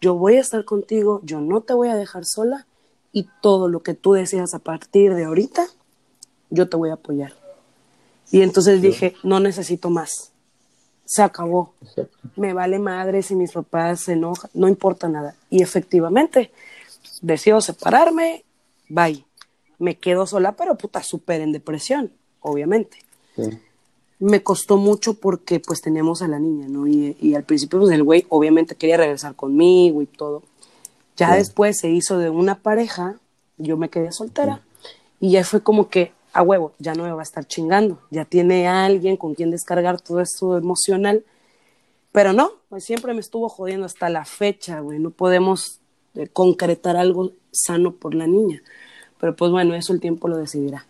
[0.00, 2.66] yo voy a estar contigo, yo no te voy a dejar sola
[3.12, 5.66] y todo lo que tú deseas a partir de ahorita,
[6.50, 7.34] yo te voy a apoyar.
[8.30, 10.31] Y entonces dije, no necesito más.
[11.12, 11.74] Se acabó.
[12.36, 15.34] Me vale madre si mis papás se enojan, no importa nada.
[15.50, 16.52] Y efectivamente,
[17.20, 18.44] decido separarme,
[18.88, 19.26] bye.
[19.78, 22.98] Me quedo sola, pero puta, súper en depresión, obviamente.
[23.36, 23.42] Sí
[24.22, 26.86] me costó mucho porque pues teníamos a la niña, ¿no?
[26.86, 30.44] Y, al principio pues el güey obviamente quería regresar conmigo y todo.
[31.16, 33.16] Ya después se hizo de una pareja,
[33.58, 34.62] yo me quedé soltera
[35.18, 38.24] y ya fue como que a huevo, ya no me va a estar chingando, ya
[38.24, 41.24] tiene a alguien con quien descargar todo esto emocional.
[42.10, 45.80] Pero no, pues siempre me estuvo jodiendo hasta la fecha, güey, no podemos
[46.14, 48.62] eh, concretar algo sano por la niña.
[49.18, 50.86] Pero pues bueno, eso el tiempo lo decidirá.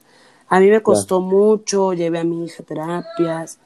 [0.49, 3.59] A mí me costó mucho, llevé a mi hija terapias,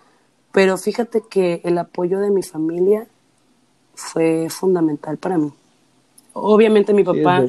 [0.53, 3.07] pero fíjate que el apoyo de mi familia
[3.95, 5.53] fue fundamental para mí.
[6.39, 7.47] Obviamente mi papá,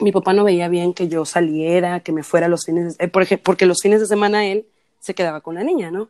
[0.00, 3.08] mi papá no veía bien que yo saliera, que me fuera los fines, de, eh,
[3.08, 4.66] porque los fines de semana él
[4.98, 6.08] se quedaba con la niña, ¿no?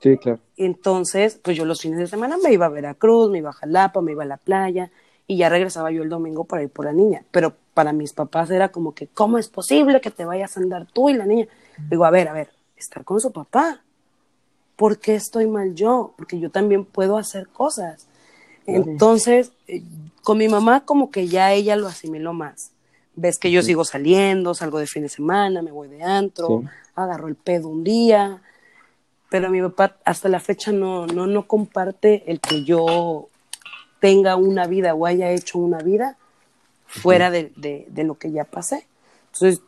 [0.00, 0.40] Sí, claro.
[0.56, 4.00] Entonces, pues yo los fines de semana me iba a Veracruz, me iba a Jalapa,
[4.00, 4.90] me iba a la playa
[5.28, 7.22] y ya regresaba yo el domingo para ir por la niña.
[7.30, 10.86] Pero para mis papás era como que, ¿cómo es posible que te vayas a andar
[10.92, 11.46] tú y la niña?
[11.88, 13.82] Digo, a ver, a ver, estar con su papá.
[14.74, 16.12] ¿Por qué estoy mal yo?
[16.16, 18.08] Porque yo también puedo hacer cosas.
[18.66, 19.82] Entonces, eh,
[20.24, 22.72] con mi mamá como que ya ella lo asimiló más.
[23.14, 26.64] Ves que yo sigo saliendo, salgo de fin de semana, me voy de antro,
[26.96, 28.42] agarro el pedo un día,
[29.28, 33.28] pero mi papá hasta la fecha no, no, no comparte el que yo
[34.00, 36.16] tenga una vida o haya hecho una vida
[36.86, 38.86] fuera de, de, lo que ya pasé.
[39.32, 39.62] Entonces,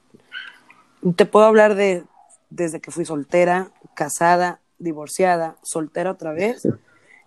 [1.15, 2.05] te puedo hablar de
[2.51, 6.67] desde que fui soltera, casada, divorciada, soltera otra vez,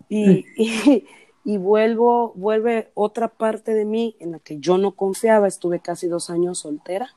[0.08, 1.06] y, y,
[1.44, 6.30] vuelvo, vuelve otra parte de mí en la que yo no confiaba, estuve casi dos
[6.30, 7.10] años soltera.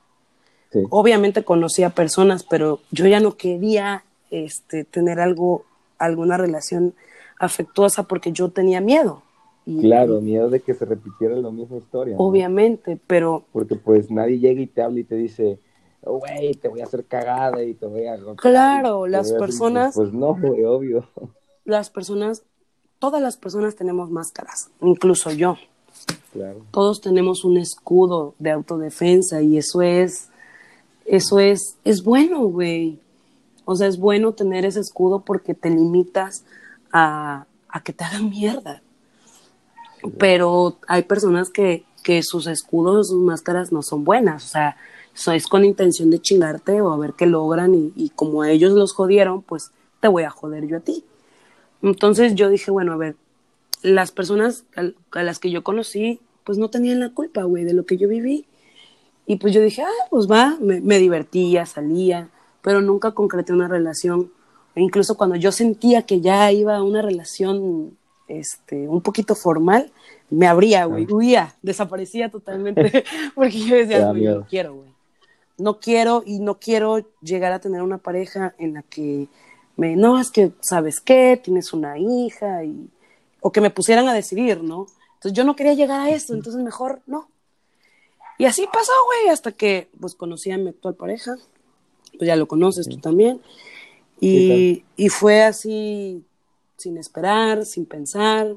[0.90, 5.66] Obviamente conocía personas, pero yo ya no quería este, tener algo,
[6.00, 6.96] alguna relación
[7.40, 9.22] afectuosa porque yo tenía miedo
[9.66, 12.16] claro, miedo de que se repitiera la misma historia.
[12.18, 13.44] Obviamente, pero...
[13.52, 15.60] Porque pues nadie llega y te habla y te dice,
[16.02, 18.18] güey, te voy a hacer cagada y te voy a...
[18.36, 19.96] Claro, las personas...
[19.96, 21.08] Pues no, güey, obvio.
[21.66, 22.44] Las personas,
[23.04, 25.58] todas las personas tenemos máscaras, incluso yo.
[26.32, 26.62] Claro.
[26.72, 30.30] Todos tenemos un escudo de autodefensa y eso es,
[31.04, 32.98] eso es, es bueno, güey.
[33.66, 36.46] O sea, es bueno tener ese escudo porque te limitas
[36.94, 38.82] a, a que te hagan mierda
[40.18, 44.78] pero hay personas que, que sus escudos, sus máscaras no son buenas, o sea,
[45.36, 48.72] es con intención de chingarte o a ver qué logran y, y, como a ellos
[48.72, 51.04] los jodieron, pues te voy a joder yo a ti.
[51.84, 53.16] Entonces yo dije, bueno, a ver,
[53.84, 57.86] las personas a, las que yo conocí, pues no tenían la culpa, güey, de lo
[57.86, 58.46] que yo viví.
[59.26, 62.30] Y pues yo dije, ah, pues va, me, me divertía, salía,
[62.62, 64.32] pero nunca concreté una relación.
[64.76, 69.92] E incluso cuando yo sentía que ya iba a una relación este, un poquito formal,
[70.30, 73.04] me abría, güey, huía, desaparecía totalmente,
[73.36, 74.94] porque yo decía, güey, no quiero, güey.
[75.58, 79.28] No quiero y no quiero llegar a tener una pareja en la que
[79.76, 81.40] me, no, es que, ¿sabes qué?
[81.44, 82.90] Tienes una hija y,
[83.42, 84.88] o que me pusieran a decidir, ¿no?
[85.16, 87.30] Entonces yo no quería llegar a eso, entonces mejor no.
[88.38, 91.36] Y así pasó, güey, hasta que, pues, conocí a mi actual pareja,
[92.18, 93.42] pues ya lo conoces tú también,
[94.20, 96.24] y, y fue así,
[96.78, 98.56] sin esperar, sin pensar,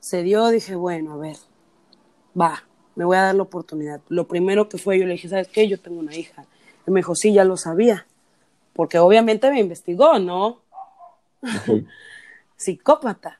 [0.00, 1.36] se dio, dije, bueno, a ver,
[2.40, 4.00] va, me voy a dar la oportunidad.
[4.08, 5.68] Lo primero que fue, yo le dije, ¿sabes qué?
[5.68, 6.44] Yo tengo una hija.
[6.86, 8.06] Y me dijo, sí, ya lo sabía,
[8.76, 10.60] porque obviamente me investigó, ¿no?
[12.56, 13.38] Psicópata.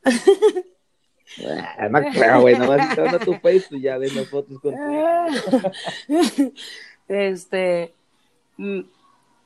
[1.78, 4.74] Ah, no creo, güey, nomás a tu Facebook ya ves las fotos con
[7.08, 7.94] Este,
[8.56, 8.80] mm,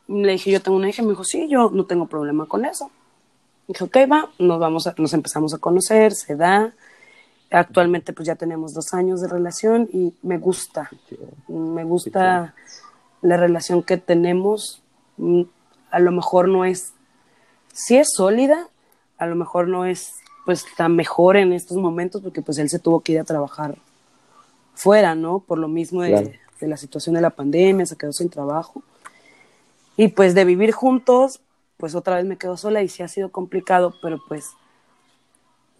[0.09, 2.91] le dije, yo tengo una hija, me dijo, sí, yo no tengo problema con eso.
[3.66, 6.74] Dije, ok, va, nos, vamos a, nos empezamos a conocer, se da.
[7.51, 10.88] Actualmente pues ya tenemos dos años de relación y me gusta,
[11.49, 12.55] me gusta
[13.22, 14.82] la relación que tenemos.
[15.91, 16.93] A lo mejor no es,
[17.72, 18.68] sí es sólida,
[19.18, 20.14] a lo mejor no es
[20.45, 23.76] pues tan mejor en estos momentos porque pues él se tuvo que ir a trabajar
[24.74, 25.41] fuera, ¿no?
[25.41, 28.82] Por lo mismo de, de la situación de la pandemia, se quedó sin trabajo.
[29.97, 31.41] Y pues de vivir juntos,
[31.76, 34.51] pues otra vez me quedo sola y sí ha sido complicado, pero pues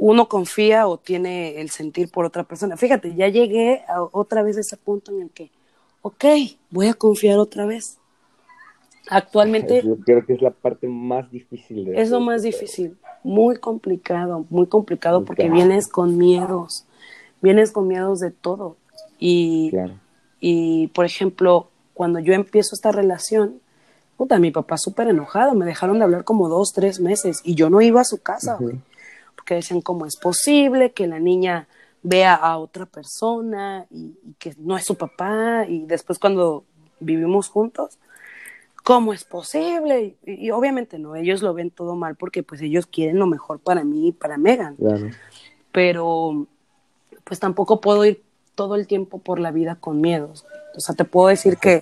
[0.03, 2.77] uno confía o tiene el sentir por otra persona.
[2.77, 5.51] Fíjate, ya llegué a otra vez a ese punto en el que,
[6.01, 6.25] ok,
[6.71, 7.99] voy a confiar otra vez.
[9.09, 9.83] Actualmente...
[9.83, 11.87] Yo creo que es la parte más difícil.
[11.87, 16.85] De es lo más difícil, muy complicado, muy complicado porque vienes con miedos,
[17.41, 18.77] vienes con miedos de todo.
[19.19, 19.73] Y,
[20.41, 23.61] y, por ejemplo, cuando yo empiezo esta relación,
[24.17, 27.71] puta, mi papá súper enojado, me dejaron de hablar como dos, tres meses y yo
[27.71, 28.59] no iba a su casa,
[29.35, 31.69] porque decían cómo es posible que la niña
[32.03, 36.65] vea a otra persona y, que no es su papá y después cuando
[37.01, 37.99] vivimos juntos,
[38.91, 40.17] ¿cómo es posible?
[40.27, 43.85] Y, obviamente no, ellos lo ven todo mal porque pues ellos quieren lo mejor para
[43.85, 44.77] mí y para Megan.
[45.71, 46.49] Pero
[47.23, 48.21] pues tampoco puedo ir
[48.57, 50.45] todo el tiempo por la vida con miedos.
[50.77, 51.81] O sea, te puedo decir que,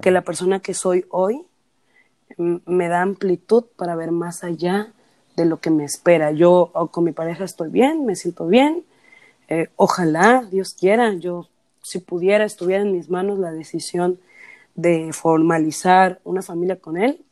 [0.00, 1.42] que la persona que soy hoy
[2.38, 4.94] me da amplitud para ver más allá
[5.36, 6.32] de lo que me espera.
[6.32, 8.82] Yo con mi pareja estoy bien, me siento bien.
[9.48, 11.48] Eh, ojalá, Dios quiera, yo
[11.82, 14.18] si pudiera, estuviera en mis manos la decisión
[14.76, 17.24] de formalizar una familia con él,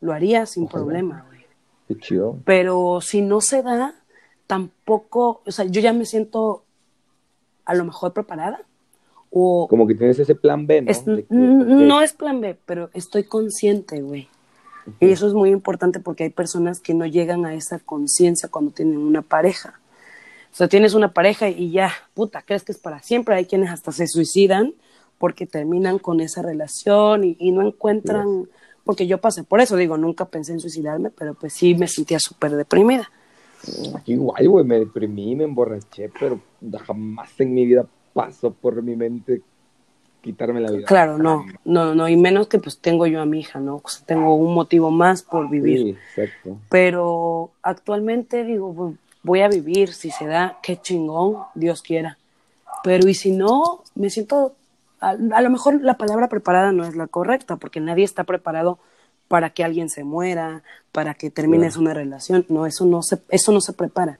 [0.00, 1.24] lo haría sin problema.
[2.44, 3.94] Pero si no se da,
[4.46, 6.64] tampoco, o sea, yo ya me siento
[7.64, 8.60] a lo mejor preparada.
[9.30, 11.24] O como que tienes ese plan B, ¿no?
[11.30, 14.28] No es plan B, pero estoy consciente, güey.
[15.00, 18.70] Y eso es muy importante porque hay personas que no llegan a esa conciencia cuando
[18.70, 19.80] tienen una pareja.
[20.50, 23.34] O sea, tienes una pareja y ya, puta, crees que es para siempre.
[23.34, 24.72] Hay quienes hasta se suicidan
[25.18, 28.48] porque terminan con esa relación y, no encuentran,
[28.84, 32.18] porque yo pasé por eso, digo, nunca pensé en suicidarme, pero pues sí me sentía
[32.20, 33.10] súper deprimida.
[34.06, 36.40] Igual, güey, me deprimí, me emborraché, pero
[36.86, 39.42] jamás en mi vida pasó por mi mente
[40.22, 40.86] quitarme la vida.
[40.86, 43.82] Claro, no, no, no, y menos que pues tengo yo a mi hija, ¿no?
[44.06, 45.78] tengo un motivo más por vivir.
[45.78, 46.58] Sí, exacto.
[46.68, 52.18] Pero actualmente digo, pues, voy a vivir, si se da, qué chingón, Dios quiera.
[52.84, 54.54] Pero y si no, me siento,
[55.00, 58.78] a, lo mejor la palabra preparada no es la correcta, porque nadie está preparado
[59.28, 63.52] para que alguien se muera, para que termines una relación, no, eso no se, eso
[63.52, 64.18] no se prepara.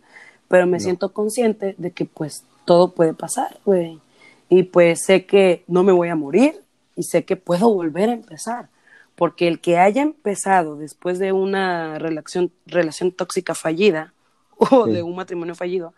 [0.48, 4.00] Pero me siento consciente de que pues todo puede pasar, güey.
[4.48, 6.62] Y pues sé que no me voy a morir
[6.96, 8.68] y sé que puedo volver a empezar.
[9.14, 14.14] Porque el que haya empezado después de una relación, relación tóxica fallida
[14.56, 15.92] o de un matrimonio fallido,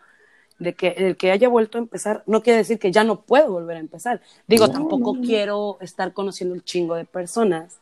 [0.61, 3.51] de que el que haya vuelto a empezar no quiere decir que ya no puedo
[3.51, 4.21] volver a empezar.
[4.47, 7.79] Digo, tampoco quiero estar conociendo un chingo de personas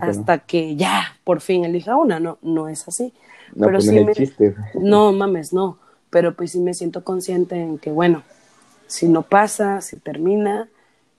[0.00, 3.12] hasta que ya por fin elija una, no, no es así.
[3.54, 4.32] No, Pero pues
[4.74, 5.78] no mames, no.
[6.10, 8.22] Pero pues sí me siento consciente en que, bueno,
[8.86, 10.68] si no pasa, si termina,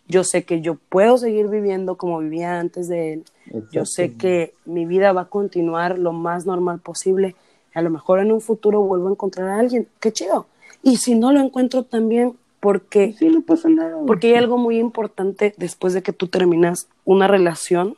[0.07, 3.25] yo sé que yo puedo seguir viviendo como vivía antes de él.
[3.71, 7.35] Yo sé que mi vida va a continuar lo más normal posible.
[7.73, 9.87] A lo mejor en un futuro vuelvo a encontrar a alguien.
[9.99, 10.47] Qué chido.
[10.85, 13.97] Y si no lo encuentro también, porque, sí, no pasa nada.
[14.05, 17.97] porque hay algo muy importante después de que tú terminas una relación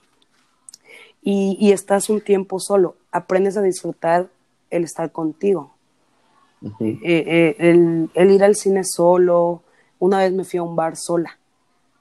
[1.21, 2.95] y, estás un tiempo solo.
[3.11, 4.29] Aprendes a disfrutar
[4.69, 5.73] el estar contigo.
[6.79, 9.63] Eh, eh, el, el, ir al cine solo,
[9.99, 11.37] una vez me fui a un bar sola,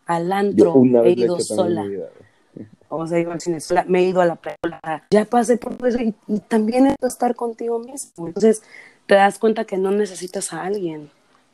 [0.06, 1.84] al antro, he ido sola.
[2.88, 3.58] O sea, iba al cine
[3.88, 7.80] me he ido a la playa, ya pasé por eso y, también es estar contigo
[7.80, 8.28] mismo.
[8.28, 8.62] Entonces,
[9.06, 11.10] te das cuenta que no necesitas a alguien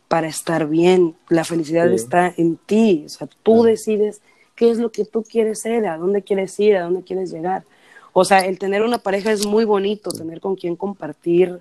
[0.08, 1.14] para estar bien.
[1.28, 1.94] La felicidad Sí.
[1.94, 3.02] está en ti.
[3.06, 4.20] O sea, tú decides
[4.54, 7.64] qué es lo que tú quieres ser, a dónde quieres ir, a dónde quieres llegar.
[8.12, 11.60] O sea, el tener una pareja es muy bonito, tener con quien compartir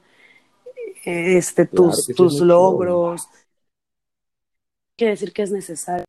[1.06, 3.28] eh, este, Claro tus, tus logros.
[4.98, 6.06] Quiere decir que es necesario.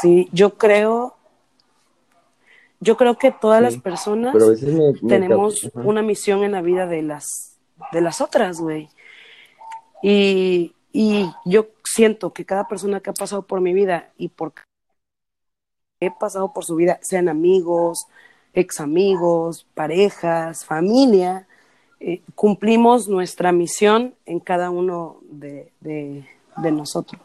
[0.00, 1.14] Sí, yo creo,
[2.80, 6.86] yo creo que todas Sí, las personas me, me tenemos una misión en la vida
[6.86, 7.49] de las,
[7.92, 8.88] de las otras, güey.
[10.02, 14.52] Y, y yo siento que cada persona que ha pasado por mi vida y por
[16.00, 18.06] he pasado por su vida, sean amigos,
[18.54, 21.46] ex amigos, parejas, familia,
[22.00, 26.26] eh, cumplimos nuestra misión en cada uno de, de-
[26.56, 27.20] de nosotros.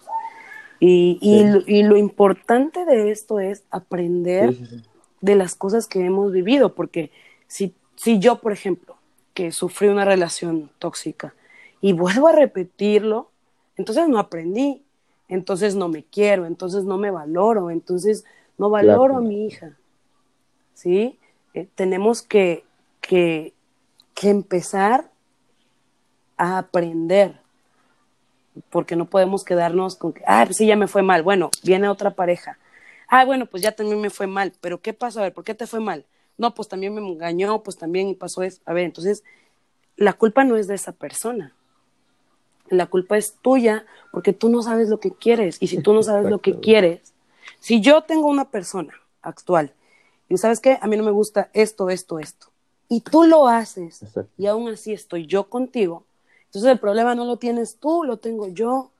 [0.81, 1.45] Y, y Sí.
[1.47, 4.83] lo- y lo importante de esto es aprender Sí, sí, sí.
[5.21, 7.11] de las cosas que hemos vivido, porque
[7.47, 8.94] si, si yo, por ejemplo,
[9.35, 11.35] que sufrí una relación tóxica
[11.81, 13.29] y vuelvo a repetirlo,
[13.77, 14.81] entonces no aprendí,
[15.27, 18.25] entonces no me quiero, entonces no me valoro, entonces
[18.57, 19.17] no valoro Claro.
[19.17, 19.77] a mi hija,
[20.73, 21.19] ¿sí?
[21.53, 22.63] Eh, tenemos que,
[23.01, 23.53] que,
[24.13, 25.11] que empezar
[26.37, 27.39] a aprender,
[28.69, 31.89] porque no podemos quedarnos con que, ah, pues sí, ya me fue mal, bueno, viene
[31.89, 32.57] otra pareja,
[33.09, 35.19] ah, bueno, pues ya también me fue mal, pero ¿qué pasó?
[35.19, 36.05] A ver, ¿por qué te fue mal?
[36.37, 38.61] No, pues también me engañó, pues también pasó eso.
[38.65, 39.23] A ver, entonces,
[39.95, 41.53] la culpa no es de esa persona.
[42.69, 45.57] La culpa es tuya porque tú no sabes lo que quieres.
[45.59, 47.13] Y si tú no sabes lo que quieres,
[47.59, 49.73] si yo tengo una persona actual
[50.29, 52.47] y sabes qué, a mí no me gusta esto, esto, esto,
[52.89, 54.31] y tú lo haces Exacto.
[54.37, 56.03] y aún así estoy yo contigo,
[56.45, 58.91] entonces el problema no lo tienes tú, lo tengo yo.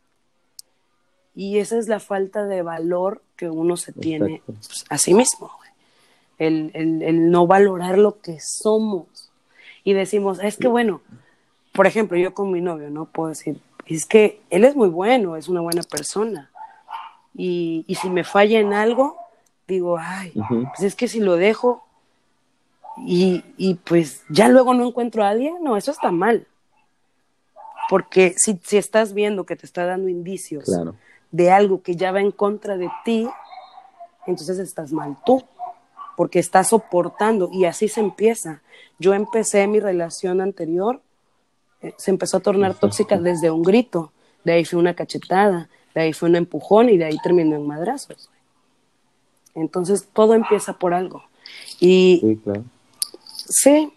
[1.36, 4.54] Y esa es la falta de valor que uno se tiene Exacto.
[4.54, 5.52] pues, a sí mismo.
[6.38, 9.06] El, el- el no valorar lo que somos.
[9.84, 11.02] Y decimos, es que bueno,
[11.74, 13.06] por ejemplo, yo con mi novio, ¿no?
[13.06, 16.50] Puedo decir, es que él es muy bueno, es una buena persona.
[17.36, 19.18] Y, y si me falla en algo,
[19.68, 20.64] digo, ay, Ujú.
[20.70, 21.84] pues es que si lo dejo
[22.98, 26.48] y, y pues ya luego no encuentro a alguien, no, eso está mal.
[27.90, 30.96] Porque si, si estás viendo que te está dando indicios Claro.
[31.32, 33.28] de algo que ya va en contra de ti,
[34.26, 35.44] entonces estás mal tú,
[36.16, 38.62] porque estás soportando y así se empieza.
[39.00, 41.02] Yo empecé mi relación anterior,
[41.82, 44.12] eh, se empezó a tornar tóxica desde un grito,
[44.44, 47.68] de ahí fue una cachetada, de ahí fue un empujón y de ahí terminó en
[47.68, 48.30] madrazos.
[49.54, 51.24] Entonces todo empieza por algo.
[51.80, 52.64] Y Sí, claro.
[53.34, 53.94] sí,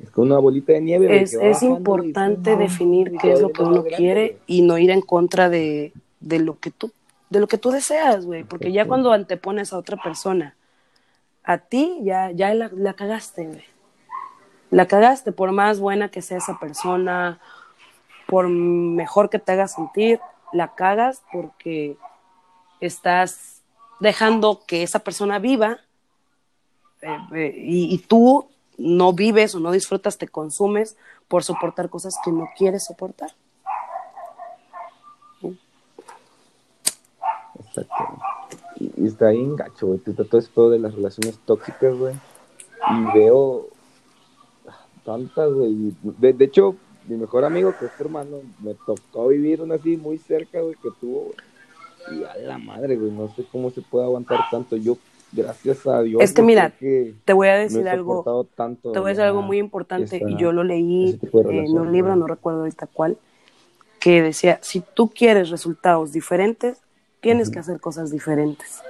[0.00, 1.22] Es como una bolita de nieve.
[1.22, 4.62] es, que es y importante definir y qué es lo que uno grande, quiere y
[4.62, 6.90] no ir en contra de, de lo que tú
[7.30, 10.54] de lo que tú deseas, güey, porque ya cuando antepones a otra persona
[11.44, 13.64] a ti ya ya la, la cagaste, güey.
[14.70, 17.38] La cagaste por más buena que sea esa persona,
[18.26, 20.20] por mejor que te haga sentir,
[20.52, 21.96] la cagas porque
[22.80, 23.62] estás
[24.00, 25.78] dejando que esa persona viva
[27.02, 30.96] eh, eh, y, y tú no vives o no disfrutas, te consumes
[31.28, 33.30] por soportar cosas que no quieres soportar.
[38.76, 39.98] Y, está bien gacho, güey.
[39.98, 42.14] Tú todo ese pedo de las relaciones tóxicas, güey.
[42.14, 43.68] Y veo
[45.04, 45.92] tantas, güey.
[46.02, 46.76] De, de hecho,
[47.08, 50.74] mi mejor amigo, que es tu hermano, me tocó vivir una así muy cerca, güey,
[50.82, 51.32] que tuvo,
[52.08, 52.20] güey.
[52.20, 53.10] Y a la madre, güey.
[53.10, 54.76] No sé cómo se puede aguantar tanto.
[54.76, 54.98] Yo,
[55.32, 56.22] gracias a Dios.
[56.22, 58.92] Es que mira, que Te voy a decir algo, tanto.
[58.92, 61.50] te voy a decir algo muy importante esa- y yo lo leí tipo de en
[61.50, 62.20] relación, un libro, güey.
[62.20, 63.16] no recuerdo ahorita cuál,
[64.00, 66.83] que decía, si tú quieres resultados diferentes,
[67.24, 68.80] tienes que hacer cosas diferentes.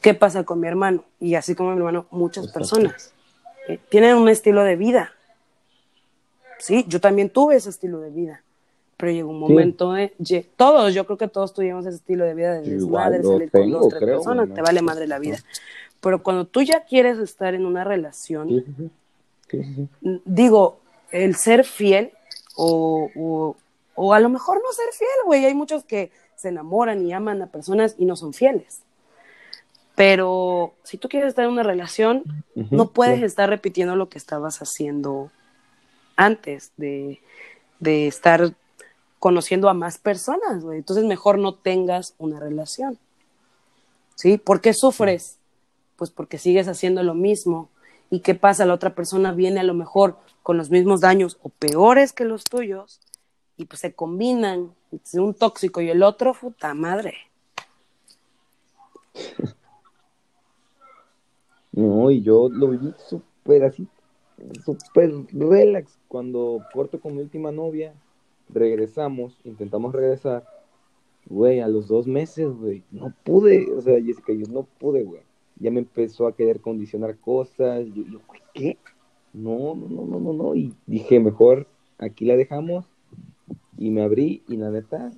[0.00, 1.04] ¿Qué pasa con mi hermano?
[1.20, 3.12] Y así como mi hermano, muchas personas
[3.68, 5.12] eh, tienen un estilo de vida.
[6.58, 8.42] Sí, yo también tuve ese estilo de vida.
[8.96, 9.52] Pero llegó un Sí.
[9.52, 10.12] momento de.
[10.56, 13.88] Todos, yo creo que todos tuvimos ese estilo de vida de desmadre, salir con dos,
[13.88, 15.38] tres creo, personas, te vale madre la vida.
[16.00, 18.48] Pero cuando tú ya quieres estar en una relación,
[19.50, 19.88] sí, sí.
[20.24, 20.78] digo,
[21.10, 22.12] el ser fiel
[22.56, 23.56] o, o,
[23.94, 25.44] o a lo mejor no ser fiel, güey.
[25.46, 26.10] Hay muchos que
[26.42, 28.82] se enamoran y aman a personas y no son fieles.
[29.94, 32.24] Pero si tú quieres estar en una relación,
[32.54, 35.30] no puedes estar repitiendo lo que estabas haciendo
[36.16, 37.20] antes de,
[37.78, 38.54] de estar
[39.18, 40.78] conociendo a más personas, güey.
[40.78, 42.98] Entonces mejor no tengas una relación.
[44.14, 44.38] ¿Sí?
[44.38, 45.38] ¿Por qué sufres?
[45.96, 47.68] Pues porque sigues haciendo lo mismo.
[48.10, 48.66] ¿Y qué pasa?
[48.66, 52.44] La otra persona viene a lo mejor con los mismos daños o peores que los
[52.44, 53.00] tuyos
[53.56, 54.74] y pues se combinan.
[55.14, 57.14] Un tóxico y el otro, puta madre.
[61.74, 63.88] No, y yo lo viví súper así,
[64.62, 65.98] súper relax.
[66.06, 67.94] Cuando corto con mi última novia,
[68.50, 70.44] regresamos, intentamos regresar.
[71.26, 73.72] Güey, a los dos meses, güey, no pude.
[73.72, 75.22] O sea, Jessica, yo no pude, güey.
[75.56, 77.86] Ya me empezó a querer condicionar cosas.
[77.86, 78.76] Yo, yo güey, ¿qué?
[79.32, 80.54] No, no, no, no, no, no.
[80.54, 82.84] Y dije, mejor aquí la dejamos.
[83.78, 85.10] Y me abrí y la neta,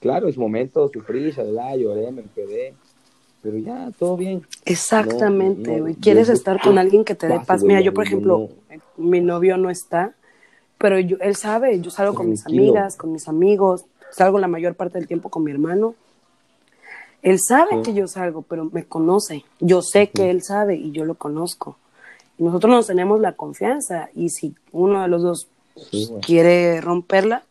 [0.00, 2.74] claro, en su momento sufrí, la lloré, me empedé
[3.46, 4.44] pero ya, todo bien.
[4.64, 5.94] Exactamente, güey.
[5.94, 7.62] Quieres estar con alguien que te dé paz.
[7.62, 8.48] Mira, yo, por ejemplo,
[8.96, 10.14] mi novio no está,
[10.78, 14.74] pero yo, él sabe, yo salgo con mis amigas, con mis amigos, salgo la mayor
[14.74, 15.94] parte del tiempo con mi hermano.
[17.22, 19.44] Él sabe que yo salgo, pero me conoce.
[19.60, 21.76] Yo sé que él sabe y yo lo conozco.
[22.38, 25.46] Y nosotros nos tenemos la confianza y si uno de los dos
[26.20, 27.44] quiere romperla,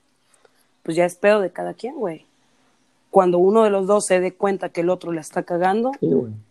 [0.86, 2.26] pues ya es pedo de cada quien, güey.
[3.10, 5.92] Cuando uno de los dos se dé cuenta que el otro le está cagando,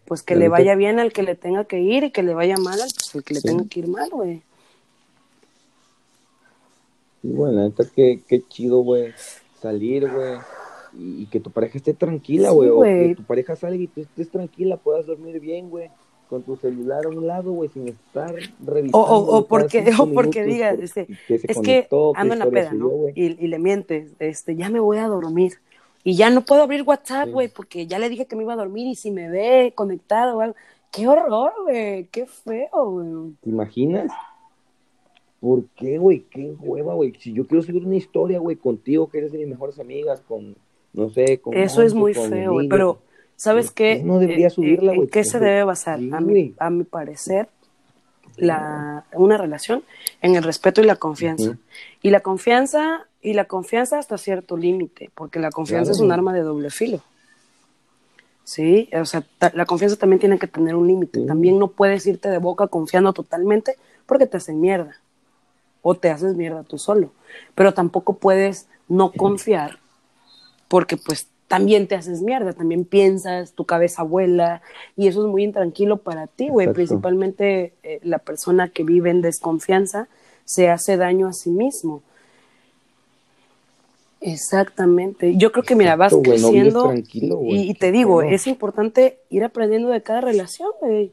[0.06, 2.56] pues que le vaya bien al que le tenga que ir y que le vaya
[2.56, 4.42] mal al pues, que le tenga que ir mal, güey.
[7.22, 9.12] bueno, neta, qué, qué chido, güey,
[9.60, 10.38] salir, güey,
[10.94, 14.30] y, que tu pareja esté tranquila, güey, o que tu pareja salga y tú estés
[14.30, 15.90] tranquila, puedas dormir bien, güey,
[16.28, 18.98] con tu celular a un lado, güey, sin estar revisando.
[18.98, 22.90] O, o, porque, o porque digas, este, es que ando en la peda, ¿no?
[23.14, 25.54] y, y le mientes, este, ya me voy a dormir
[26.06, 28.56] y ya no puedo abrir WhatsApp, güey, porque ya le dije que me iba a
[28.56, 30.54] dormir y si me ve conectado o algo.
[30.92, 33.32] Qué horror, güey, qué feo, güey.
[33.42, 34.12] ¿Te imaginas?
[35.40, 36.20] ¿Por qué, güey?
[36.30, 37.14] Qué hueva, güey.
[37.18, 40.54] Si yo quiero seguir una historia, güey, contigo, que eres de mis mejores amigas, con,
[40.92, 41.54] no sé, con...
[41.54, 42.98] Eso es muy feo, güey, pero,
[43.36, 44.02] ¿sabes qué?
[44.02, 45.02] No debería subirla, güey.
[45.02, 45.98] ¿En qué se debe basar?
[46.12, 47.48] a, mi, a mi parecer,
[48.36, 49.82] la, una relación
[50.20, 51.56] en el respeto y la confianza.
[52.02, 56.32] Y la confianza y la confianza hasta cierto límite, porque la confianza es un arma
[56.32, 57.00] de doble filo.
[58.44, 59.24] Sí, o sea,
[59.54, 61.24] la confianza también tiene que tener un límite.
[61.24, 64.96] También no puedes irte de boca confiando totalmente porque te hacen mierda.
[65.80, 67.12] O te haces mierda tú solo.
[67.54, 69.78] Pero tampoco puedes no confiar
[70.68, 74.60] porque pues también te haces mierda, también piensas, tu cabeza vuela
[74.96, 76.72] y eso es muy intranquilo para ti, güey.
[76.72, 80.08] Principalmente eh, la persona que vive en desconfianza
[80.44, 82.02] se hace daño a sí mismo.
[84.20, 85.36] Exactamente.
[85.36, 90.22] Yo creo que, mira, vas creciendo y, te digo, es importante ir aprendiendo de cada
[90.22, 91.12] relación, güey.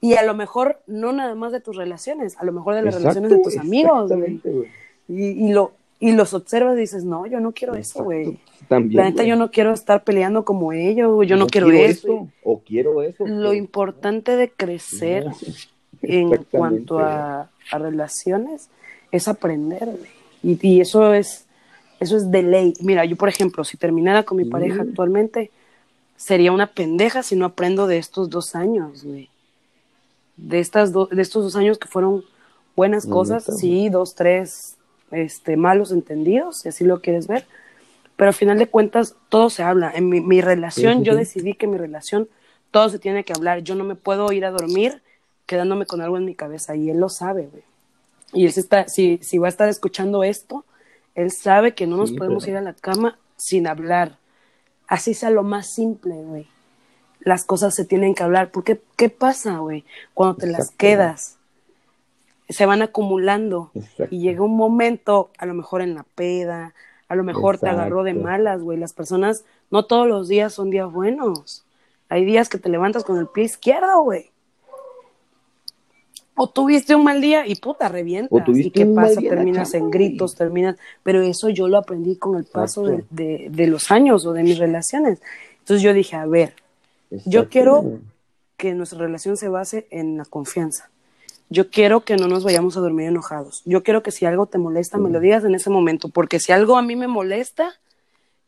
[0.00, 2.94] Y a lo mejor no nada más de tus relaciones, a lo mejor de las
[2.94, 4.40] relaciones de tus amigos, güey.
[5.08, 8.38] Y, y, lo, y los observas y dices, no, yo no quiero eso, güey.
[8.68, 12.28] La neta, yo no quiero estar peleando como ellos, yo no, quiero, eso.
[12.42, 13.26] O quiero eso.
[13.26, 15.26] Lo importante de crecer
[16.02, 18.68] en cuanto a, a, relaciones
[19.12, 20.10] es aprender, güey.
[20.42, 21.46] Y, y eso es
[22.00, 22.74] eso es de ley.
[22.80, 25.50] Mira, yo por ejemplo, si terminara con mi pareja actualmente,
[26.16, 29.30] sería una pendeja si no aprendo de estos dos años, güey.
[30.36, 32.24] De, estas de estos dos años que fueron
[32.74, 34.76] buenas cosas, sí, dos, tres
[35.14, 37.46] este, malos entendidos, si así lo quieres ver.
[38.16, 39.90] Pero al final de cuentas, todo se habla.
[39.94, 42.28] En mi, relación, yo decidí que mi relación,
[42.70, 43.62] todo se tiene que hablar.
[43.62, 45.02] Yo no me puedo ir a dormir
[45.46, 46.76] quedándome con algo en mi cabeza.
[46.76, 47.64] Y él lo sabe, güey.
[48.32, 50.64] Y él se está, si, si va a estar escuchando esto,
[51.14, 54.16] él sabe que no nos podemos ir a la cama sin hablar.
[54.86, 56.46] Así sea lo más simple, güey.
[57.20, 58.50] Las cosas se tienen que hablar.
[58.50, 59.84] Porque, ¿qué pasa, güey?
[60.12, 61.36] Cuando te las quedas,
[62.48, 63.70] se van acumulando.
[64.10, 66.74] Y llega un momento, a lo mejor en la peda,
[67.08, 68.78] a lo mejor te agarró de malas, güey.
[68.78, 71.64] Las personas, no todos los días son días buenos.
[72.08, 74.30] Hay días que te levantas con el pie izquierdo, güey.
[76.36, 78.48] O tuviste un mal día y puta, revientas.
[78.48, 79.20] ¿Y qué pasa?
[79.20, 80.76] Terminas en gritos, terminas.
[81.04, 84.58] Pero eso yo lo aprendí con el paso de, de, los años o de mis
[84.58, 85.22] relaciones.
[85.60, 86.54] Entonces yo dije, a ver,
[87.24, 88.00] yo quiero
[88.56, 90.90] que nuestra relación se base en la confianza.
[91.50, 93.62] Yo quiero que no nos vayamos a dormir enojados.
[93.64, 96.08] Yo quiero que si algo te molesta, me lo digas en ese momento.
[96.08, 97.72] Porque si algo a mí me molesta,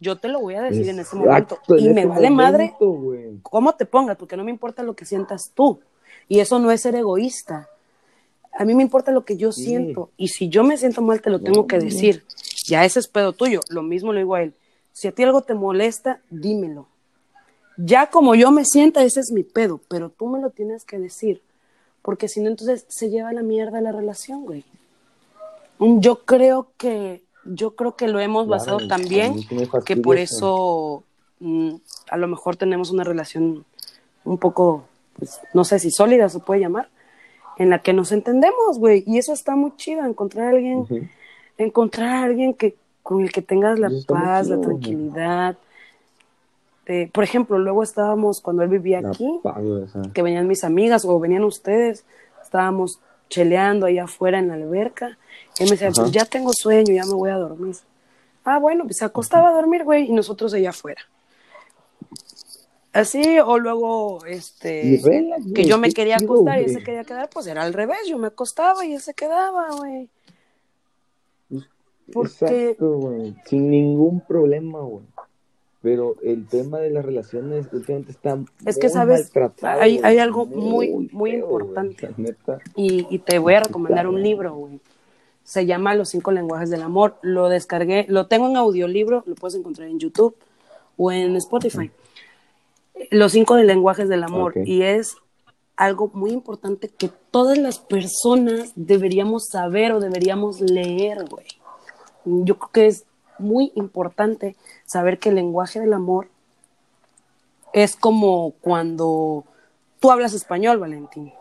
[0.01, 1.59] yo te lo voy a decir en ese momento.
[1.79, 2.75] Y me vale madre
[3.43, 5.81] cómo te pongas, porque no me importa lo que sientas tú.
[6.29, 7.69] Y eso no es ser egoísta
[8.59, 11.31] a mí me importa lo que yo siento y si yo me siento mal te
[11.31, 12.25] lo tengo que decir.
[12.67, 14.55] Ya ese es pedo tuyo, lo mismo le digo a él.
[14.93, 16.89] Si a ti algo te molesta, dímelo.
[17.77, 20.99] Ya como yo me sienta, ese es mi pedo, pero tú me lo tienes que
[20.99, 21.43] decir,
[22.07, 24.65] porque si no entonces se lleva la mierda la relación, güey.
[25.81, 29.35] Yo creo que yo creo que lo hemos basado también
[29.85, 31.03] que por eso
[31.41, 31.75] mm,
[32.09, 33.65] a lo mejor tenemos una relación
[34.25, 34.85] un poco
[35.19, 36.89] pues, no sé si sólida se puede llamar,
[37.59, 39.03] en la que nos entendemos, güey.
[39.05, 41.11] Y eso está muy chido, encontrar a alguien,
[41.59, 45.57] encontrar a alguien que, con el que tengas la paz, la tranquilidad.
[47.13, 49.41] Por ejemplo, luego estábamos, cuando él vivía aquí,
[50.15, 52.05] que venían mis amigas o venían ustedes,
[52.43, 55.19] estábamos cheleando allá afuera en la alberca.
[55.59, 57.77] Y él me decía, pues ya tengo sueño, ya me voy a dormir.
[58.45, 61.03] Ah, bueno, pues se acostaba a dormir, güey, y nosotros allá afuera.
[62.93, 65.03] Así, o luego, este,
[65.55, 68.17] que yo me quería acostar y él se quería quedar, pues era al revés, yo
[68.17, 70.09] me acostaba y él se quedaba, güey.
[72.09, 75.05] Exacto, güey, sin ningún problema, güey.
[75.87, 79.31] Pero el tema de las relaciones últimamente está es que sabes
[79.63, 82.11] hay, hay algo muy muy, importante.
[82.75, 84.81] y, y, te voy a recomendar un libro güey.
[85.45, 87.19] Se llama Los cinco lenguajes del amor.
[87.23, 90.35] Lo descargué lo tengo en audiolibro lo puedes encontrar en YouTube
[90.97, 91.93] o en Spotify.
[93.13, 94.55] Los cinco lenguajes del amor.
[94.65, 95.15] Y es
[95.77, 101.47] algo muy importante que todas las personas deberíamos saber o deberíamos leer, güey.
[102.25, 103.05] Yo creo que es
[103.39, 106.29] muy importante saber que el lenguaje del amor
[107.73, 109.45] es como cuando
[110.01, 111.33] tú hablas español, Valentín.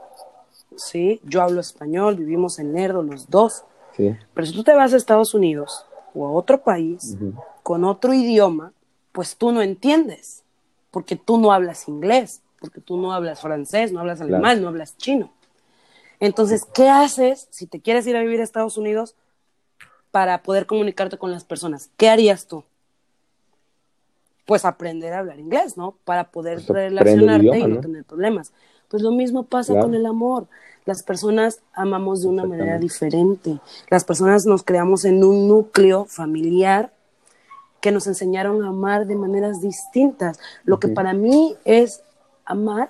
[0.76, 3.64] Sí, yo hablo español, vivimos en Nerdo los dos.
[3.96, 7.18] Pero si tú te vas a Estados Unidos o a otro país
[7.64, 8.74] con otro idioma,
[9.14, 10.44] pues tú no entiendes
[10.92, 14.98] porque tú no hablas inglés, porque tú no hablas francés, no hablas alemán, no hablas
[14.98, 15.32] chino.
[16.20, 19.16] Entonces, ¿qué haces si te quieres ir a vivir a Estados Unidos
[20.16, 21.90] para poder comunicarte con las personas?
[21.98, 22.64] ¿Qué harías tú?
[24.46, 25.96] Pues aprender a hablar inglés, ¿no?
[26.06, 28.54] Para poder pues relacionarte y no, tener problemas.
[28.88, 30.48] Pues lo mismo pasa con el amor.
[30.86, 33.60] Las personas amamos de una manera diferente.
[33.90, 36.94] Las personas nos creamos en un núcleo familiar
[37.82, 40.40] que nos enseñaron a amar de maneras distintas.
[40.64, 42.04] Lo que para mí es
[42.46, 42.88] amar,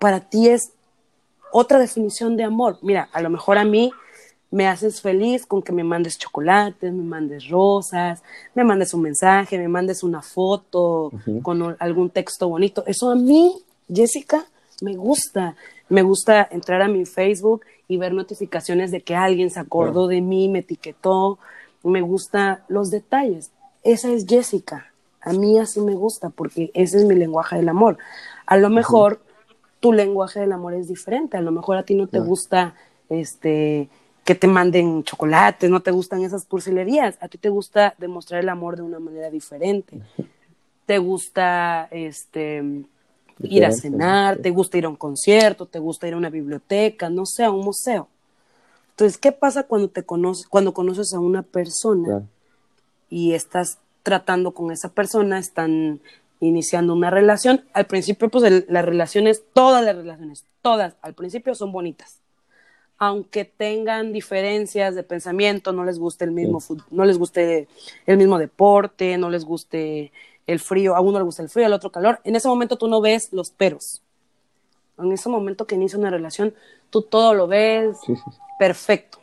[0.00, 0.72] para ti es
[1.52, 2.78] otra definición de amor.
[2.82, 3.92] Mira, a lo mejor a mí
[4.54, 8.22] me haces feliz con que me mandes chocolates, me mandes rosas,
[8.54, 11.10] me mandes un mensaje, me mandes una foto
[11.42, 12.84] con algún texto bonito.
[12.86, 13.54] Eso a mí,
[13.92, 14.46] Jessica,
[14.80, 15.56] me gusta.
[15.88, 20.20] Me gusta entrar a mi Facebook y ver notificaciones de que alguien se acordó de
[20.20, 21.38] mí, me etiquetó.
[21.82, 23.50] Me gusta los detalles
[23.84, 24.86] esa es Jessica.
[25.20, 27.98] A mí así me gusta porque ese es mi lenguaje del amor.
[28.46, 29.20] A lo mejor
[29.80, 31.36] tu lenguaje del amor es diferente.
[31.36, 32.74] A lo mejor a ti no te gusta
[33.10, 33.88] este
[34.24, 37.18] que te manden chocolates, no te gustan esas cursilerías.
[37.20, 40.00] A ti te gusta demostrar el amor de una manera diferente.
[40.86, 42.62] Te gusta este
[43.40, 47.10] ir a cenar, te gusta ir a un concierto, te gusta ir a una biblioteca,
[47.10, 48.08] no sé, a un museo.
[48.90, 52.22] Entonces, ¿qué pasa cuando te conoces, cuando conoces a una persona
[53.10, 56.00] y estás tratando con esa persona, están
[56.40, 57.64] iniciando una relación.
[57.72, 62.20] Al principio, pues las relaciones, todas las relaciones, todas, al principio son bonitas.
[62.98, 67.68] Aunque tengan diferencias de pensamiento, no les guste el mismo no les guste
[68.06, 70.12] el mismo deporte, no les guste
[70.46, 72.20] el frío, a uno le gusta el frío, al otro calor.
[72.24, 74.02] En ese momento tú no ves los peros.
[74.98, 76.54] En ese momento que inicia una relación,
[76.90, 77.98] tú todo lo ves
[78.58, 79.18] perfecto.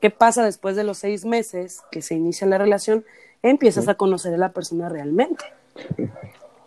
[0.00, 3.04] ¿Qué pasa después de los seis meses que se inicia la relación?
[3.42, 5.44] Empiezas a conocer a la persona realmente.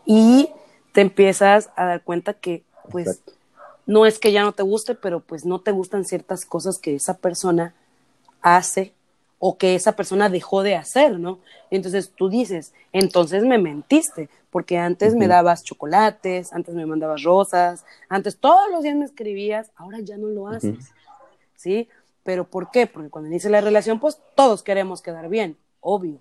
[0.06, 0.50] Y
[0.92, 3.22] te empiezas a dar cuenta que, pues,
[3.86, 6.96] no es que ya no te guste, pero pues no te gustan ciertas cosas que
[6.96, 7.74] esa persona
[8.42, 8.94] hace
[9.46, 11.40] o que esa persona dejó de hacer, ¿no?
[11.70, 17.84] Entonces tú dices, entonces me mentiste, porque antes me dabas chocolates, antes me mandabas rosas,
[18.08, 20.94] antes todos los días me escribías, ahora ya no lo haces,
[21.58, 21.90] ¿sí?
[22.24, 22.88] ¿Pero por qué?
[22.88, 26.20] Porque cuando inicia la relación, pues todos queremos quedar bien, obvio.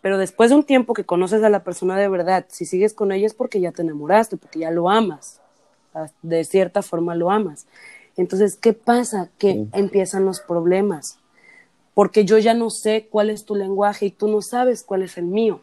[0.00, 3.12] Pero después de un tiempo que conoces a la persona de verdad, si sigues con
[3.12, 5.41] ella es porque ya te enamoraste, porque ya lo amas.
[6.22, 7.66] De cierta forma lo amas.
[8.16, 9.28] Entonces, ¿qué pasa?
[9.38, 11.18] Que empiezan los problemas.
[11.94, 15.18] Porque yo ya no sé cuál es tu lenguaje y tú no sabes cuál es
[15.18, 15.60] el mío.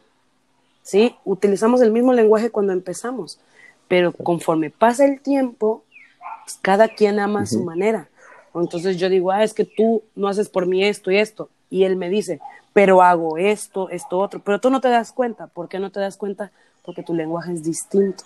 [0.84, 1.15] ¿Sí?
[1.26, 3.39] Utilizamos el mismo lenguaje cuando empezamos,
[3.88, 5.84] pero conforme pasa el tiempo,
[6.43, 8.10] pues, cada quien ama a su manera
[8.53, 11.49] entonces yo digo, ah, es que tú no haces por mí esto y esto.
[11.69, 12.39] Y él me dice,
[12.73, 14.39] pero hago esto, esto, otro.
[14.39, 15.47] Pero tú no te das cuenta.
[15.47, 16.51] ¿Por qué no te das cuenta?
[16.84, 18.23] Porque tu lenguaje es distinto.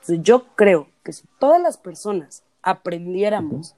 [0.00, 3.74] Entonces yo creo que si todas las personas aprendiéramos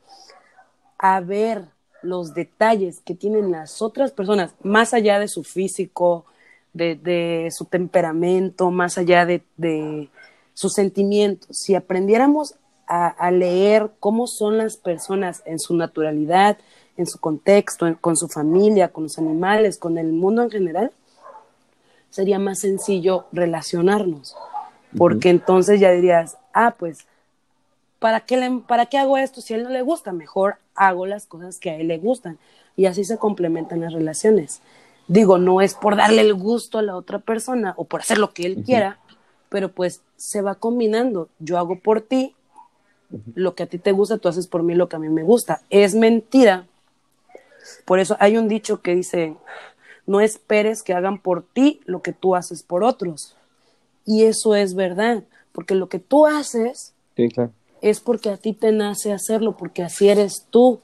[0.99, 1.67] a ver
[2.03, 6.25] los detalles que tienen las otras personas, más allá de su físico,
[6.73, 10.09] de, su temperamento, más allá de, de
[10.55, 16.59] sus sentimientos, si aprendiéramos a, leer cómo son las personas en su naturalidad,
[16.99, 20.93] en su contexto, con su familia, con los animales, con el mundo en general,
[22.11, 24.37] sería más sencillo relacionarnos.
[24.99, 27.07] Porque entonces ya dirías, ah, pues,
[28.03, 30.13] ¿para qué, le, ¿para qué hago esto si a él no le gusta?
[30.13, 32.37] Mejor hago las cosas que a él le gustan.
[32.77, 34.61] Y así se complementan las relaciones.
[35.07, 38.35] Digo, no es por darle el gusto a la otra persona o por hacer lo
[38.35, 38.99] que él quiera,
[39.49, 41.29] pero pues se va combinando.
[41.39, 42.35] Yo hago por ti,
[43.35, 45.23] lo que a ti te gusta, tú haces por mí lo que a mí me
[45.23, 45.63] gusta.
[45.71, 46.67] Es mentira.
[47.85, 49.37] Por eso hay un dicho que dice,
[50.07, 53.37] no esperes que hagan por ti lo que tú haces por otros.
[54.05, 55.23] Y eso es verdad,
[55.53, 57.53] porque lo que tú haces Sí, claro.
[57.83, 60.81] Es porque a ti te nace hacerlo, porque así eres tú.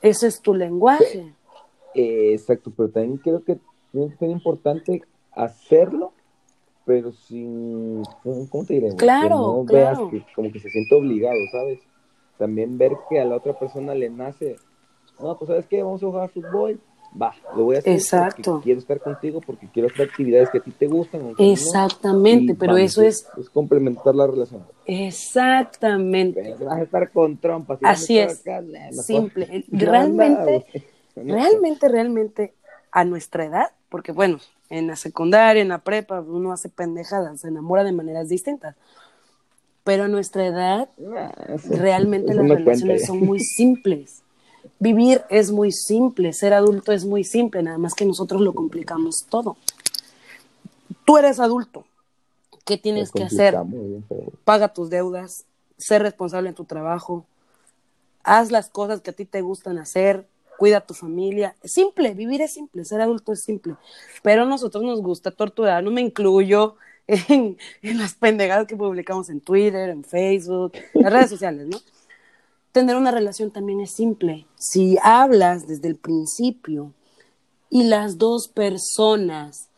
[0.00, 1.34] Ese es tu lenguaje.
[1.94, 3.58] Eh, exacto, pero también creo que
[3.92, 5.02] ser importante
[5.32, 6.12] hacerlo,
[6.86, 8.94] pero sin, ¿cómo te diré?
[8.94, 10.10] Claro, que no claro.
[10.10, 11.80] veas que como que se siente obligado, ¿sabes?
[12.38, 14.56] También ver que a la otra persona le nace,
[15.20, 15.82] no, pues ¿sabes qué?
[15.82, 16.80] Vamos a jugar fútbol,
[17.20, 18.52] va, lo voy a hacer Exacto.
[18.52, 21.22] porque quiero estar contigo, porque quiero hacer actividades que a ti te gustan.
[21.22, 24.62] no, Exactamente, pero vamos, eso es Es complementar la relación.
[24.86, 26.40] exactamente.
[26.42, 27.80] Pero si vas a estar con trompas.
[27.82, 28.42] y Así es.
[29.02, 29.64] Simple.
[29.72, 30.64] Realmente,
[31.16, 32.54] realmente, realmente,
[32.92, 34.38] a nuestra edad, porque bueno,
[34.68, 38.76] en la secundaria, en la prepa, uno hace pendejadas, se enamora de maneras distintas.
[39.82, 40.88] Pero a nuestra edad,
[41.48, 44.22] eso- realmente eso las cuenta relaciones son muy simples.
[44.80, 49.26] Vivir es muy simple, ser adulto es muy simple, nada más que nosotros lo complicamos
[49.28, 49.58] todo.
[51.04, 51.84] Tú eres adulto,
[52.64, 53.54] ¿qué tienes que hacer?
[53.54, 55.44] complicamos bien, pero- paga tus deudas,
[55.76, 57.26] sé responsable en tu trabajo,
[58.24, 60.26] haz las cosas que a ti te gustan hacer,
[60.58, 61.54] cuida a tu familia.
[61.62, 63.76] Es simple, vivir es simple, ser adulto es simple.
[64.22, 66.76] Pero a nosotros nos gusta torturar, no me incluyo
[67.06, 71.78] en, en las pendejadas que publicamos en Twitter, en Facebook, en las redes sociales, ¿no?
[72.72, 74.46] Tener una relación también es simple.
[74.56, 76.92] Si hablas desde el principio
[77.68, 79.68] y las dos personas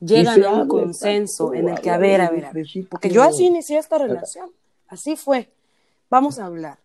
[0.00, 3.22] llegan a un consenso en el que, a ver, a ver, a ver, porque yo
[3.22, 4.50] así inicié esta relación,
[4.88, 5.50] así fue.
[6.08, 6.78] Vamos a hablar.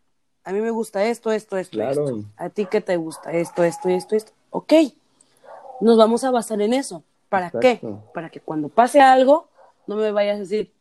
[0.43, 2.07] A mí me gusta esto, esto, esto, Claro.
[2.07, 2.23] esto.
[2.37, 4.31] A ti qué te gusta esto, esto, esto, esto.
[4.51, 4.73] Ok,
[5.81, 7.03] nos vamos a basar en eso.
[7.29, 7.81] ¿Para qué?
[8.13, 9.49] Para que cuando pase algo,
[9.87, 10.71] no me vayas a decir,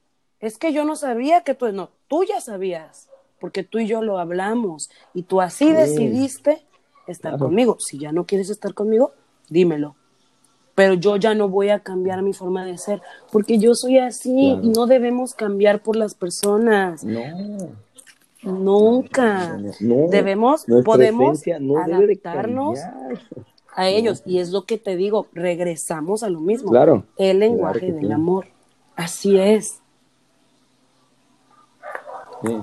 [0.41, 3.09] es que yo no sabía que tú, no, tú ya sabías,
[3.45, 5.73] porque tú y yo lo hablamos y tú así Sí.
[5.75, 6.63] decidiste
[7.07, 7.45] estar Claro.
[7.45, 7.77] conmigo.
[7.79, 9.13] Si ya no quieres estar conmigo,
[9.51, 9.97] dímelo.
[10.75, 14.33] Pero yo ya no voy a cambiar mi forma de ser, porque yo soy así
[14.55, 14.65] Claro.
[14.67, 17.05] y no debemos cambiar por las personas.
[17.05, 17.69] No.
[18.45, 19.59] Nunca.
[19.79, 22.79] No, Debemos, podemos no adaptarnos
[23.77, 24.23] a ellos.
[24.25, 26.71] Y es lo que te digo, regresamos a lo mismo.
[26.71, 27.05] Claro.
[27.19, 28.47] El lenguaje Claro del amor.
[28.97, 29.83] Así es.
[32.43, 32.57] Sí.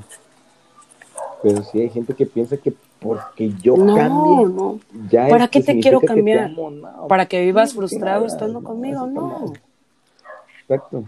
[1.44, 4.80] Pero sí hay gente que piensa que porque yo No, cambie, no.
[5.10, 6.46] ya ¿Para qué te quiero que te cambiar?
[6.46, 6.70] amo.
[6.70, 9.54] No, Para que vivas frustrado nada, estando conmigo, no.
[10.62, 11.04] Exacto.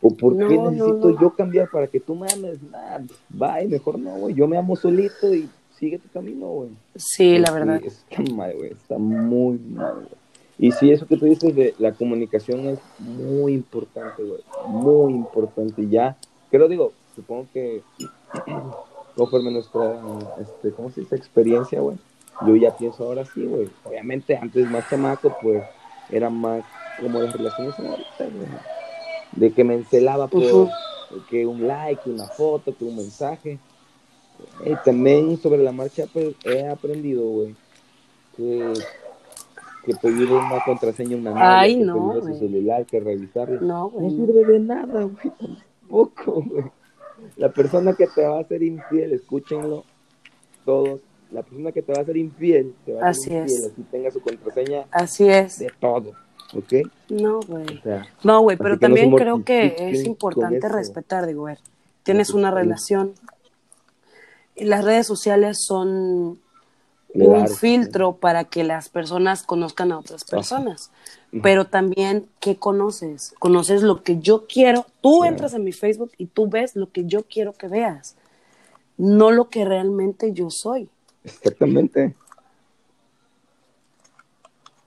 [0.00, 1.20] ¿O por qué No, necesito no.
[1.20, 2.58] yo cambiar para que tú me ames?
[2.70, 2.98] Nah,
[3.28, 4.34] bye, mejor no, güey.
[4.34, 5.48] Yo me amo solito y
[5.78, 6.70] sigue tu camino, güey.
[6.96, 7.80] Sí, la Porque verdad.
[7.84, 8.70] Está mal, güey.
[8.72, 10.08] Está muy mal, güey.
[10.58, 14.40] Y sí, eso que tú dices de la comunicación es muy importante, güey.
[14.68, 15.86] Muy importante.
[15.88, 16.16] Ya,
[16.50, 17.82] que lo digo, supongo que
[19.16, 20.00] conforme nuestra,
[20.40, 21.16] este, ¿cómo se dice?
[21.16, 21.96] Experiencia, güey.
[22.46, 23.68] Yo ya pienso ahora sí, güey.
[23.84, 25.62] Obviamente, antes más chamaco, pues,
[26.10, 26.64] era más
[27.00, 28.48] como las relaciones ahorita, güey.
[29.32, 30.68] De que me encelaba por Ujú.
[31.30, 33.58] que un like, una foto, que un mensaje.
[34.64, 37.54] Y también sobre la marcha pues, he aprendido, güey,
[38.36, 38.72] que,
[39.84, 43.60] que pedirle una contraseña a una novia, Ay, que no, su celular, que revisarla.
[43.60, 44.10] No, No güey.
[44.10, 44.26] no.
[44.26, 46.64] sirve de nada, güey, tampoco, güey.
[47.36, 49.84] La persona que te va a hacer infiel, escúchenlo
[50.64, 51.00] todos,
[51.30, 53.72] la persona que te va a hacer infiel, te va a hacer infiel, es.
[53.72, 55.58] así tenga su contraseña Así es.
[55.58, 56.12] de todo,
[56.54, 56.72] ¿ok?
[57.08, 57.78] No, güey.
[57.78, 61.58] O sea, No, güey, pero no también creo que es importante respetar, digo, a ver,
[62.02, 63.14] tienes una relación.
[64.54, 66.38] Y las redes sociales son
[67.12, 70.90] Claro, un filtro para que las personas conozcan a otras personas.
[71.32, 71.42] Ujú.
[71.42, 73.34] Pero también, ¿qué conoces?
[73.38, 74.86] Conoces lo que yo quiero.
[75.00, 75.32] Tú Claro.
[75.32, 78.16] entras en mi Facebook y tú ves lo que yo quiero que veas,
[78.96, 80.88] no lo que realmente yo soy.
[81.24, 82.14] Exactamente.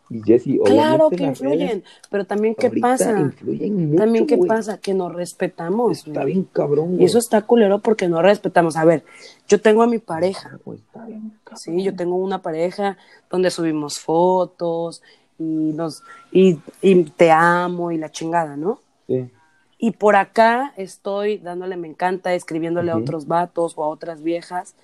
[0.09, 3.19] Y Jessy, Claro que influyen, pero también, ¿qué pasa?
[3.19, 4.47] influyen mucho, También, ¿qué güey.
[4.47, 4.77] pasa?
[4.77, 5.97] Que nos respetamos.
[5.97, 6.33] Está güey.
[6.33, 8.77] bien cabrón, Y eso está culero porque no respetamos.
[8.77, 9.03] A ver,
[9.47, 12.97] yo tengo a mi pareja, está bien sí, yo tengo una pareja
[13.29, 15.01] donde subimos fotos
[15.39, 18.79] y nos y, y te amo y la chingada, ¿no?
[19.07, 19.29] Sí.
[19.77, 24.75] Y por acá estoy dándole me encanta, escribiéndole a otros vatos o a otras viejas.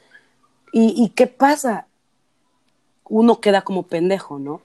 [0.73, 1.88] ¿Y, y qué pasa?
[3.07, 4.61] Uno queda como pendejo, ¿no?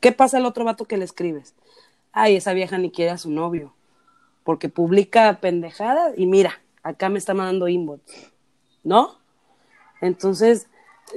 [0.00, 1.54] ¿Qué pasa al otro vato que le escribes?
[2.12, 3.74] Ay, esa vieja ni quiere a su novio,
[4.44, 8.02] porque publica pendejadas y mira, acá me está mandando inbox,
[8.84, 9.18] ¿no?
[10.00, 10.68] Entonces,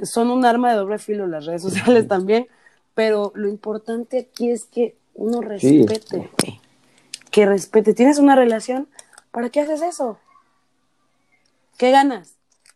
[0.02, 2.48] son un arma de doble filo las redes sociales también,
[2.94, 6.30] pero lo importante aquí es que uno respete,
[7.30, 7.94] que respete.
[7.94, 8.88] ¿Tienes una relación?
[9.30, 10.18] ¿Para qué haces eso?
[11.76, 12.34] ¿Qué ganas?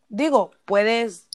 [0.08, 1.26] Digo, puedes,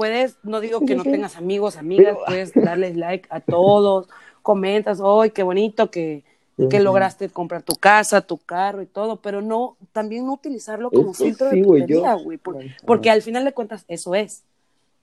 [0.00, 4.08] puedes, no digo que no tengas amigos, amigas, puedes darles like a todos,
[4.40, 6.24] comentas, ¡ay, qué bonito que,
[6.70, 9.16] que lograste comprar tu casa, tu carro y todo!
[9.16, 12.38] Pero no, también no utilizarlo como filtro de putería, güey,
[12.86, 14.42] porque al final de cuentas eso es.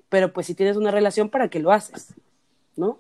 [0.10, 2.16] Pero pues si tienes una relación, ¿para qué lo haces?
[2.76, 2.98] ¿No?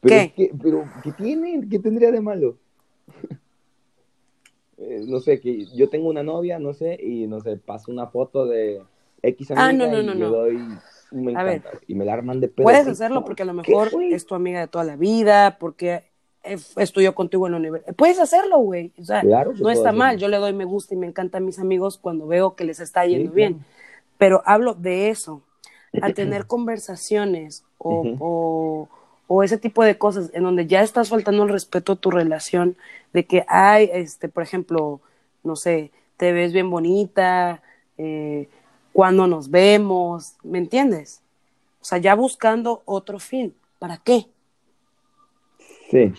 [0.00, 0.52] ¿Qué?
[0.62, 1.66] pero, ¿qué tiene?
[1.68, 2.56] ¿Qué tendría de malo?
[4.80, 8.06] Eh, no sé, que yo tengo una novia, no sé, y no sé, paso una
[8.06, 8.80] foto de
[9.22, 10.30] X amiga ah, no, no, no, y no.
[10.30, 10.58] doy
[11.10, 12.64] me encanta, y me la arman de pedo.
[12.64, 16.04] Puedes hacerlo porque a lo mejor es tu amiga de toda la vida, porque
[16.76, 17.94] estudió contigo en la universidad.
[17.94, 18.92] Puedes hacerlo, güey.
[18.98, 20.16] O sea, no está mal.
[20.18, 22.80] Yo le doy me gusta y me encanta a mis amigos cuando veo que les
[22.80, 23.64] está yendo bien.
[24.18, 25.42] Pero hablo de eso,
[26.00, 28.88] al tener conversaciones o o
[29.44, 32.76] ese tipo de cosas en donde ya estás faltando el respeto a tu relación,
[33.12, 35.00] de que hay, este, por ejemplo,
[35.44, 37.62] no sé, te ves bien bonita,
[37.96, 38.48] eh,
[38.92, 41.22] cuando nos vemos, ¿me entiendes?
[41.80, 44.26] O sea, ya buscando otro fin, ¿para qué?
[45.90, 46.12] Sí.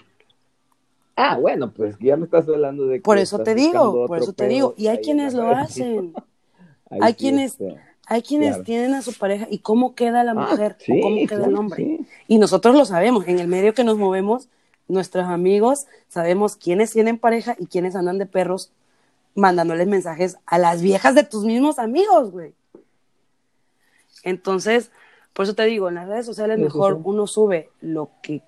[1.18, 4.32] Ah, bueno, pues ya me estás hablando de que Por eso te digo, por eso
[4.32, 6.14] te digo, y hay quienes lo hacen.
[6.90, 7.58] hay quienes
[8.07, 11.45] hay quienes tienen a su pareja y cómo queda la ah, mujer o cómo queda
[11.45, 11.99] el hombre.
[12.28, 14.49] Y nosotros lo sabemos, en el medio que nos movemos,
[14.88, 18.72] nuestros amigos sabemos quiénes tienen pareja y quiénes andan de perros
[19.36, 22.53] mandándoles mensajes a las viejas de tus mismos amigos, güey.
[24.23, 24.91] Entonces,
[25.34, 28.41] por eso te digo, en las redes sociales mejor uno sube lo que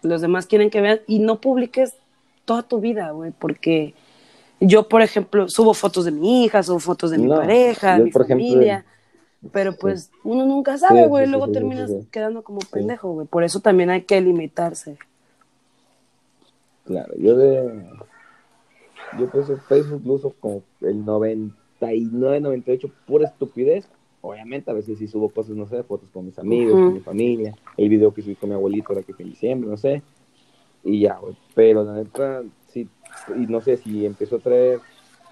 [0.00, 1.94] los demás quieren que vean y no publiques
[2.44, 3.94] toda tu vida, güey, porque
[4.62, 8.12] yo, por ejemplo, subo fotos de mi hija, subo fotos de mi pareja, de mi
[8.12, 8.84] familia.
[9.52, 13.26] pero pues uno nunca sabe, güey, luego terminas quedando como pendejo, güey.
[13.26, 14.98] Por eso también hay que limitarse.
[16.84, 17.84] Claro, yo de.
[19.18, 23.88] Yo pues Facebook lo uso como el 99, 98, pura estupidez.
[24.20, 27.56] Obviamente, a veces sí subo cosas, no sé, fotos con mis amigos, con mi familia.
[27.76, 30.02] El video que subí con mi abuelito ahora que fue en diciembre, no sé.
[30.84, 31.36] Y ya, güey.
[31.54, 32.48] Pero la neta, sí,
[33.36, 34.80] y no sé si empezó a traer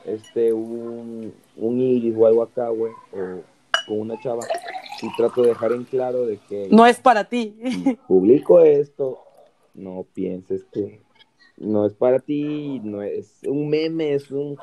[0.05, 3.43] este un, un iris o algo acá, güey, o
[3.87, 4.45] con una chava,
[5.03, 6.69] y trato de dejar en claro de que...
[6.71, 7.57] No es para ti.
[8.09, 9.21] Publico esto,
[9.75, 11.01] no pienses que
[11.57, 14.59] no es para ti, no es un meme, es un...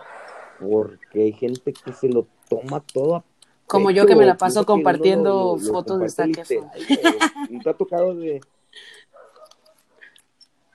[0.60, 3.24] Porque hay gente que se lo toma todo a
[3.68, 8.42] Como yo que me la paso compartiendo fotos de esta Y te ha tocado de...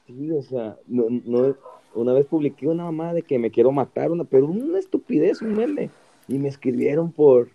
[0.06, 1.56] Sí, o sea, no, no,
[1.94, 5.55] una vez publiqué una mamá de que me quiero matar, una, pero una estupidez, un
[5.55, 5.90] meme.
[6.28, 7.48] Y me escribieron por,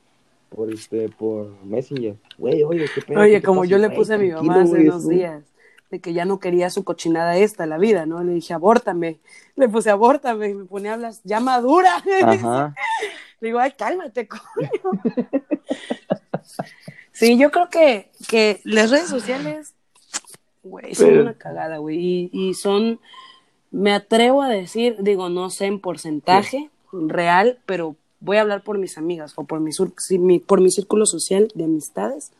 [0.49, 2.15] por este, por Messenger.
[2.38, 3.22] Güey, oye, qué pena.
[3.22, 5.43] Oye, como yo le puse a mi mamá hace unos días,
[5.89, 8.23] de que ya no quería su cochinada esta, la vida, ¿no?
[8.23, 9.19] Le dije, abórtame.
[9.55, 10.49] Le puse, abórtame.
[10.49, 12.03] Y me pone a hablar, ya madura.
[12.23, 12.76] Ajá.
[13.39, 14.69] digo, ay, cálmate, coño.
[17.11, 19.73] sí, yo creo que, que las redes sociales,
[20.64, 21.97] güey, son una cagada, güey.
[21.97, 22.99] Y, y son
[23.72, 28.77] me atrevo a decir, digo, no sé en porcentaje real, pero voy a hablar por
[28.77, 32.31] mis amigas o por mi, por mi círculo social de amistades.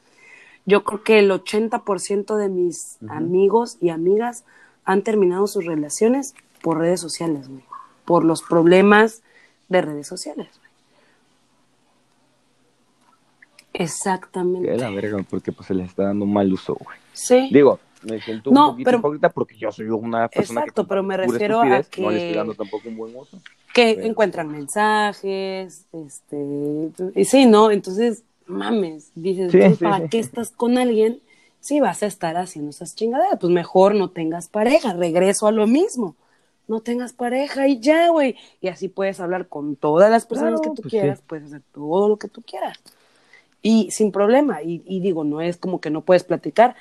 [0.66, 4.44] Yo creo que el 80% de mis amigos y amigas
[4.84, 7.64] han terminado sus relaciones por redes sociales, güey.
[8.06, 9.22] Por los problemas
[9.70, 10.68] de redes sociales, güey.
[13.74, 14.68] Exactamente.
[14.68, 16.98] Qué la verga, porque pues se les está dando mal uso, güey.
[17.14, 17.50] Sí.
[17.52, 21.62] Digo, me siento un poquito pero, porque yo soy una persona exacto, pero me refiero
[21.62, 23.40] a que no le estoy dando tampoco un buen uso.
[23.74, 27.70] Que encuentran mensajes, este, y sí, ¿no?
[27.70, 31.22] Entonces, mames, dices, ¿para qué estás con alguien
[31.60, 33.38] si vas a estar haciendo esas chingaderas?
[33.40, 36.16] Pues mejor no tengas pareja, regreso a lo mismo.
[36.68, 38.36] No tengas pareja y ya, güey.
[38.60, 42.10] Y así puedes hablar con todas las personas que tú pues quieras, puedes hacer todo
[42.10, 42.78] lo que tú quieras.
[43.62, 44.62] Y sin problema.
[44.62, 46.76] Y, y digo, no es como que no puedes platicar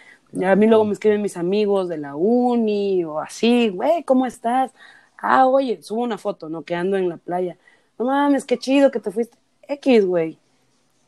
[0.44, 4.72] a mí luego me escriben mis amigos de la uni o así, güey, ¿cómo estás?
[5.18, 6.62] Ah, oye, subo una foto, ¿no?
[6.62, 7.56] Que ando en la playa.
[7.98, 9.36] No mames, qué chido que te fuiste.
[9.62, 10.38] X, güey.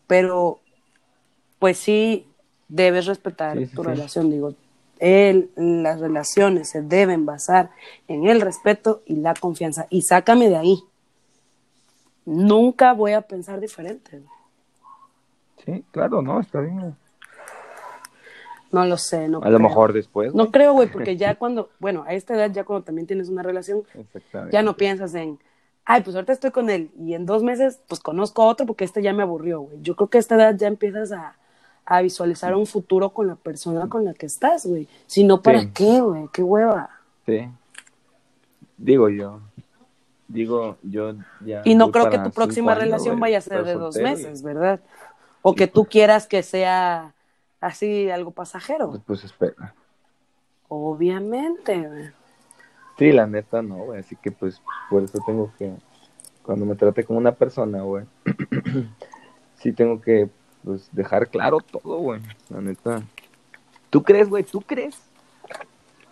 [0.06, 0.60] Pero,
[1.58, 2.26] pues sí,
[2.68, 4.30] debes respetar tu relación.
[4.30, 4.54] Digo,
[4.98, 7.70] el, las relaciones se deben basar
[8.08, 9.86] en el respeto y la confianza.
[9.90, 10.82] Y sácame de ahí.
[12.24, 14.22] Nunca voy a pensar diferente.
[15.64, 16.96] Sí, claro, no, está bien.
[18.70, 20.34] No lo sé, no A lo mejor después.
[20.34, 23.42] No creo, güey, porque ya cuando, bueno, a esta edad, ya cuando también tienes una
[23.42, 23.82] relación,
[24.50, 25.38] ya no piensas en,
[25.84, 28.84] ay, pues ahorita estoy con él y en dos meses, pues conozco a otro porque
[28.84, 29.78] este ya me aburrió, güey.
[29.82, 31.36] Yo creo que a esta edad ya empiezas a,
[31.86, 34.86] a visualizar un futuro con la persona con la que estás, güey.
[35.06, 36.28] Si no, ¿para qué, güey?
[36.32, 36.90] Qué hueva.
[37.24, 37.48] Sí.
[38.76, 39.40] Digo yo.
[40.28, 41.14] digo, yo
[41.44, 41.62] ya.
[41.64, 44.80] Y no creo que tu próxima relación vaya a ser de dos meses, ¿verdad?
[45.40, 47.14] O que tú quieras que sea
[47.60, 49.00] así algo pasajero.
[49.06, 49.74] Pues espera.
[50.68, 52.10] Obviamente, güey.
[52.98, 54.00] Sí, la neta no, güey.
[54.00, 54.60] Así que pues
[54.90, 55.72] por eso tengo que,
[56.42, 58.04] cuando me trate como una persona, güey,
[59.56, 60.28] sí tengo que
[60.64, 62.20] pues dejar claro todo, güey.
[62.50, 63.02] La neta.
[63.90, 64.42] ¿Tú crees, güey?
[64.44, 65.00] ¿Tú crees?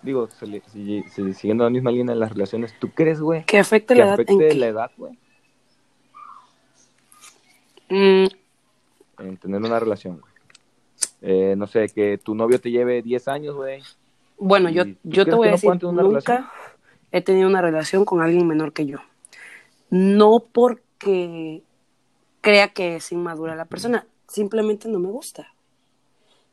[0.02, 0.28] Digo,
[0.72, 3.44] si, si- siguiendo la misma línea de las relaciones, ¿tú crees, güey?
[3.44, 4.54] Que afecte la edad en afecte qué?
[4.54, 5.18] la edad, güey,
[7.88, 8.26] Mm,
[9.18, 10.32] en tener una relación, güey.
[11.22, 13.82] Eh, no sé, que tu novio te lleve 10 años, güey.
[14.38, 16.46] Bueno, yo, ¿Y tú yo te voy a no decir, nunca relación?
[17.10, 18.98] he tenido una relación con alguien menor que yo.
[19.90, 21.62] No porque
[22.40, 25.52] crea que es inmadura la persona, simplemente no me gusta.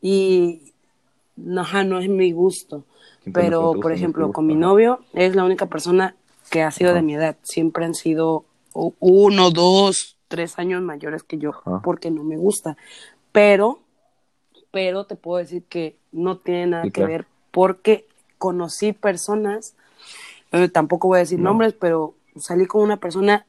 [0.02, 0.74] Y
[1.36, 2.84] no, no es mi gusto.
[3.32, 6.16] Pero, por ejemplo, gusta, con mi novio es la única persona
[6.50, 7.38] que ha sido de mi edad.
[7.44, 11.52] Siempre han sido uno, dos, tres años mayores que yo,
[11.84, 12.76] porque no me gusta.
[13.32, 13.80] Pero,
[14.74, 17.12] pero te puedo decir que no tiene nada Sí, que claro.
[17.12, 18.08] ver, porque
[18.40, 19.76] conocí personas,
[20.52, 21.52] eh, tampoco voy a decir No.
[21.52, 23.46] nombres, pero salí con una persona,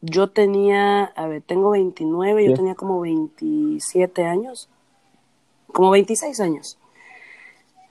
[0.00, 4.68] yo tenía, a ver, tengo 29, yo tenía como 27 años,
[5.72, 6.78] como 26 años.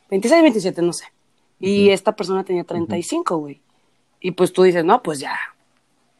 [0.09, 1.07] 26, 27, no sé.
[1.59, 3.61] Y esta persona tenía 35, güey.
[4.21, 5.37] Y pues tú dices, no, pues ya,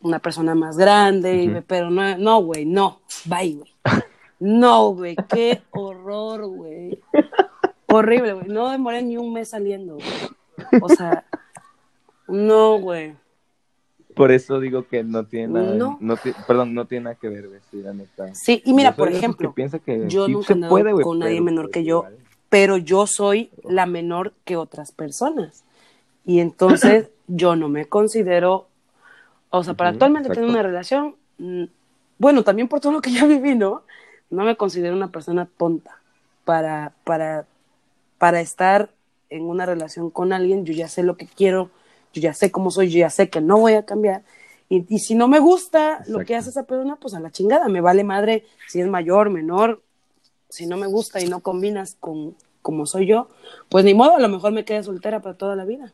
[0.01, 3.73] una persona más grande, pero no, no, güey, no, bye, güey.
[4.39, 6.99] No, güey, qué horror, güey.
[7.87, 8.47] Horrible, güey.
[8.47, 10.81] No demoré ni un mes saliendo, güey.
[10.81, 11.25] O sea,
[12.27, 13.15] no, güey.
[14.15, 15.99] Por eso digo que no tiene nada, No.
[16.47, 18.33] perdón, no tiene nada que ver, güey, sí, la neta.
[18.33, 21.39] Sí, y mira, Yo por ejemplo, que que yo sí nunca he puede, con nadie
[21.39, 22.17] menor pues, que yo, igual.
[22.49, 25.63] pero yo soy la menor que otras personas.
[26.25, 28.67] Y entonces yo no me considero,
[29.51, 30.59] o sea, para actualmente tener exacto.
[30.59, 31.65] una relación, mm,
[32.17, 33.83] bueno, también por todo lo que ya viví, ¿no?
[34.29, 36.01] No me considero una persona tonta
[36.45, 37.45] para, para,
[38.17, 38.89] para estar
[39.29, 41.69] en una relación con alguien, yo ya sé lo que quiero,
[42.13, 44.23] yo ya sé cómo soy, yo ya sé que no voy a cambiar.
[44.69, 47.67] Y, y si no me gusta lo que hace esa persona, pues a la chingada,
[47.69, 49.81] me vale madre si es mayor, menor,
[50.49, 52.35] si no me gusta y no combinas con
[52.67, 53.29] como soy yo,
[53.69, 55.93] pues ni modo, a lo mejor me quedé soltera para toda la vida.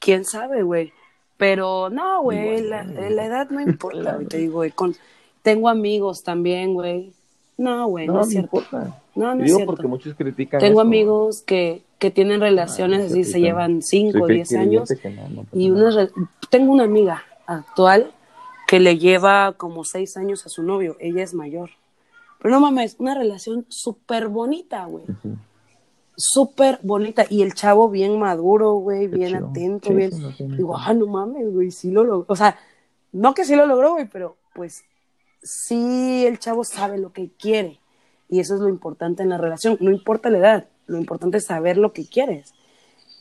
[0.00, 0.92] ¿Quién sabe, güey?
[1.36, 4.96] Pero no, güey, la, edad no importa, te digo, güey, con,
[5.42, 7.12] tengo amigos también, güey.
[7.58, 8.56] No, güey, no, No, es no cierto.
[8.58, 9.00] importa.
[9.14, 9.72] No, no Te es cierto.
[9.72, 13.82] porque muchos critican Tengo eso, amigos que, que tienen relaciones Ah, así, sí, se llevan
[13.82, 14.90] 5 o Soy 10 fiel años.
[15.34, 16.10] no, Y una re-
[16.50, 18.10] tengo una amiga actual
[18.66, 20.96] que le lleva como 6 años a su novio.
[20.98, 21.70] Ella es mayor.
[22.40, 25.04] Pero no mames, una relación súper bonita, güey.
[25.04, 25.36] Ujú.
[26.16, 27.24] Súper bonita.
[27.28, 29.48] Y el chavo bien maduro, güey, bien chido.
[29.50, 30.56] atento, Sí, bien.
[30.56, 32.24] Digo, ah, no mames, güey, sí lo logró.
[32.28, 32.58] O sea,
[33.12, 34.84] no que sí lo logró, güey, pero pues
[35.42, 37.78] sí el chavo sabe lo que quiere.
[38.28, 39.76] Y eso es lo importante en la relación.
[39.80, 42.54] No importa la edad, lo importante es saber lo que quieres.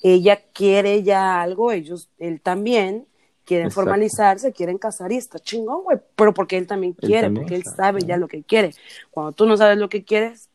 [0.02, 3.06] Ella quiere ya algo, ellos, él también,
[3.46, 3.84] quieren Exacto.
[3.84, 5.98] formalizarse, quieren casar y está chingón, güey.
[6.16, 8.74] Pero porque él también Él quiere, también, porque él sabe ya lo que quiere.
[9.12, 10.50] Cuando tú no sabes lo que quieres,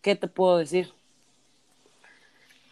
[0.00, 0.90] ¿qué te puedo decir?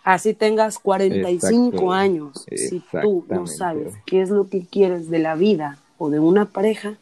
[0.05, 1.93] Así tengas 45 Exacto.
[1.93, 6.19] años, si tú no sabes qué es lo que quieres de la vida o de
[6.19, 6.97] una pareja,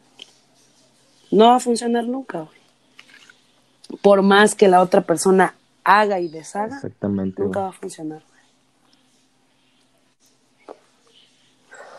[1.30, 2.60] no va a funcionar nunca, güey.
[4.02, 5.54] Por más que la otra persona
[5.84, 7.42] haga y deshaga, Exactamente.
[7.42, 7.70] nunca güey.
[7.70, 8.22] va a funcionar.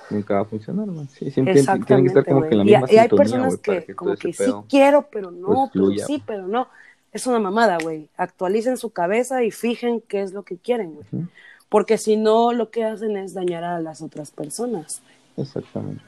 [0.10, 1.08] Nunca va a funcionar, güey.
[1.08, 1.54] Sí, siempre
[1.86, 2.74] tiene que estar como que en la güey.
[2.74, 6.08] Y, misma y hay personas que, que como que sí quiero, pero no, pues, pero
[6.08, 6.68] sí, pero no.
[7.12, 8.10] Es una mamada, güey.
[8.16, 11.28] Actualicen su cabeza y fijen qué es lo que quieren, güey.
[11.68, 15.02] Porque si no, lo que hacen es dañar a las otras personas.
[15.38, 16.04] Exactamente.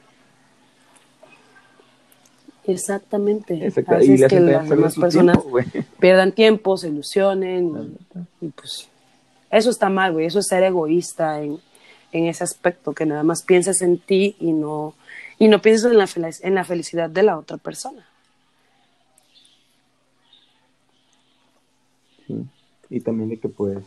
[2.66, 3.66] Exactamente.
[3.66, 3.96] Exacto.
[3.96, 7.96] Así Y es le que las demás personas tiempo, pierdan tiempo, se ilusionen
[8.40, 8.88] y, pues
[9.50, 10.26] eso está mal, güey.
[10.26, 11.58] Eso es ser egoísta en,
[12.12, 14.94] en ese aspecto, que nada más pienses en ti y no,
[15.38, 16.08] y no pienses en la,
[16.42, 18.06] en la felicidad de la otra persona.
[22.26, 22.44] Sí.
[22.90, 23.78] Y también de que pues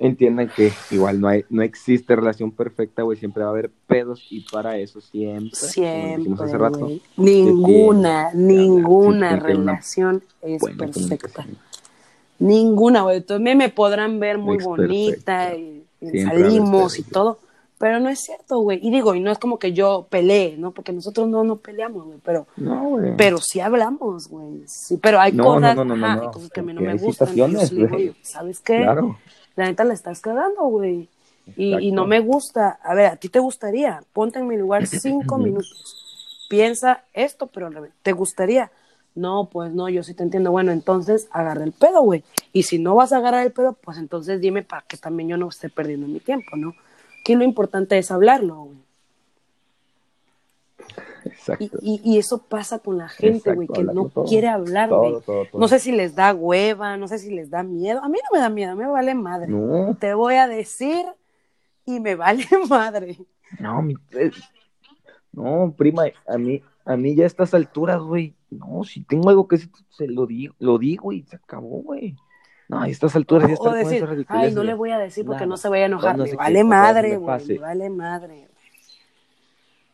[0.00, 4.26] entiendan que igual no hay, no existe relación perfecta, güey, siempre va a haber pedos
[4.30, 6.90] y para eso siempre, Siempre, hace rato.
[7.16, 11.46] Ninguna, que- ninguna relación es perfecta.
[12.38, 13.18] Ninguna, güey.
[13.18, 15.84] Entonces me podrán ver muy bonita y,
[16.24, 17.38] salimos y todo,
[17.76, 18.78] pero no es cierto, güey.
[18.82, 20.70] Y digo, y no es como que yo pelee, ¿no?
[20.70, 24.62] Porque nosotros no nos peleamos, güey, pero No, pero sí hablamos, güey.
[24.66, 27.34] Sí, pero hay No, cosas, ajá, hay que a mí no me gustan.
[27.34, 28.08] yo situaciones, sí le digo, güey.
[28.08, 28.78] "Oye, ¿sabes qué?
[28.78, 29.18] Claro.
[29.56, 31.08] La neta la estás cagando, güey.
[31.56, 32.78] Y, y no me gusta.
[32.82, 34.02] A ver, ¿a ti te gustaría?
[34.12, 36.46] Ponte en mi lugar cinco minutos.
[36.48, 37.70] Piensa esto, pero.
[38.02, 38.70] ¿Te gustaría?
[39.14, 40.50] No, pues no, yo sí te entiendo.
[40.50, 42.22] Bueno, entonces agarra el pedo, güey.
[42.52, 45.36] Y si no vas a agarrar el pedo, pues entonces dime para que también yo
[45.36, 46.74] no esté perdiendo mi tiempo, ¿no?
[47.20, 48.78] Aquí lo importante es hablarlo, güey.
[51.24, 51.78] Exacto.
[51.82, 54.24] Y, y, y eso pasa con la gente, güey, que no todo.
[54.24, 55.14] quiere hablar, güey.
[55.54, 58.02] No sé si les da hueva, no sé si les da miedo.
[58.02, 59.48] A mí no me da miedo, me vale madre.
[59.48, 61.04] No, Te voy a decir
[61.84, 63.18] y me vale madre.
[63.58, 64.30] no, mi, eh,
[65.32, 69.46] no, prima, a mí, a mí ya a estas alturas, güey, no, si tengo algo
[69.46, 72.16] que decir, se lo digo, lo digo y se acabó, güey.
[72.68, 74.90] No, a estas alturas ya decir, esas ay, no le güey.
[74.90, 75.46] voy a decir porque Nada.
[75.50, 76.16] no se vaya a enojar.
[76.16, 77.52] No me qué, vale madre, me güey, pase.
[77.54, 78.48] me vale madre.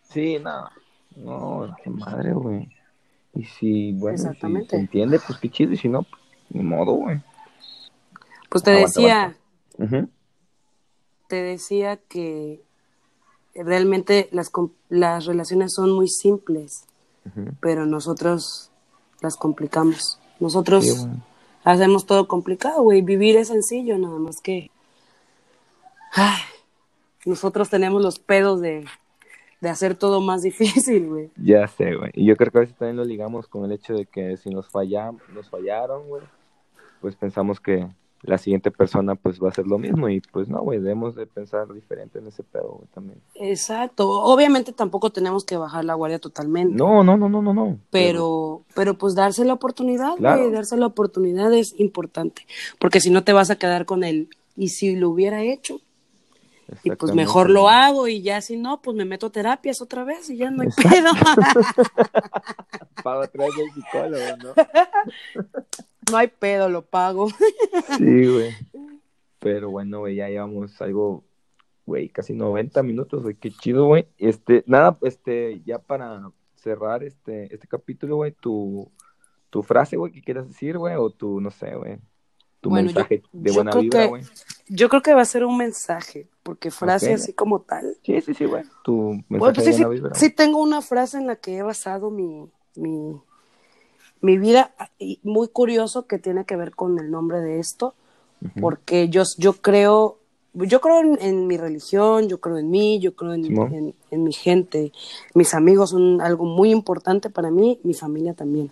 [0.02, 0.68] Sí, no,
[1.16, 2.68] no, qué madre, güey.
[3.34, 6.92] Y si, bueno, si se entiende, pues qué chido, y si no, pues, ni modo,
[6.92, 7.20] güey.
[8.48, 9.36] Pues te Aguanta, decía,
[9.78, 10.10] aguanta.
[11.28, 12.62] Te decía que
[13.54, 14.50] realmente las,
[14.88, 16.84] las relaciones son muy simples,
[17.60, 18.70] pero nosotros
[19.20, 20.20] las complicamos.
[20.38, 21.06] Nosotros Sí,
[21.64, 23.02] hacemos todo complicado, güey.
[23.02, 24.70] Vivir es sencillo, nada más que.
[26.12, 26.40] Ay,
[27.24, 28.86] nosotros tenemos los pedos de,
[29.60, 31.30] de hacer todo más difícil, güey.
[31.36, 32.10] Ya sé, güey.
[32.14, 34.50] Y yo creo que a veces también lo ligamos con el hecho de que si
[34.50, 36.22] nos fallam, nos fallaron, güey,
[37.00, 37.86] pues pensamos que
[38.22, 41.26] la siguiente persona pues va a hacer lo mismo y pues no, güey, debemos de
[41.26, 43.20] pensar diferente en ese pedo, güey, también.
[43.34, 44.08] Exacto.
[44.10, 46.74] Obviamente tampoco tenemos que bajar la guardia totalmente.
[46.74, 47.78] No, no, no, no, no, no.
[47.90, 50.40] Pero, pero pues darse la oportunidad, Claro.
[50.42, 52.42] güey, darse la oportunidad es importante.
[52.80, 55.78] Porque si no te vas a quedar con el, y si lo hubiera hecho,
[56.82, 60.04] y pues mejor lo hago, y ya si no, pues me meto a terapias otra
[60.04, 61.10] vez y ya no hay pedo.
[63.04, 64.54] Pago atrás del psicólogo, ¿no?
[66.10, 67.28] no hay pedo, lo pago.
[67.98, 68.52] Sí, güey.
[69.38, 71.24] Pero bueno, güey, ya llevamos algo,
[71.84, 74.08] güey, casi 90 minutos, güey, qué chido, güey.
[74.18, 78.90] Este, nada, este, ya para cerrar este, este capítulo, güey, tu,
[79.50, 81.98] tu frase, güey, que quieras decir, güey, o tu, no sé, güey,
[82.66, 84.22] tu Bueno, yo- mensaje de yo buena vibra, que- güey.
[84.68, 87.96] Yo creo que va a ser un mensaje, porque frase así como tal.
[88.04, 90.14] Sí, sí, sí, güey, tu mensaje Bueno, pues sí, de sí, buena vibra.
[90.16, 93.20] sí tengo una frase en la que he basado mi, mi,
[94.20, 97.94] mi vida, y muy curioso que tiene que ver con el nombre de esto,
[98.60, 100.18] porque yo, yo creo,
[100.54, 104.24] yo creo en, en mi religión, yo creo en mí, yo creo en, en- en
[104.24, 104.90] mi gente,
[105.34, 108.70] mis amigos son algo muy importante para mí, mi familia también.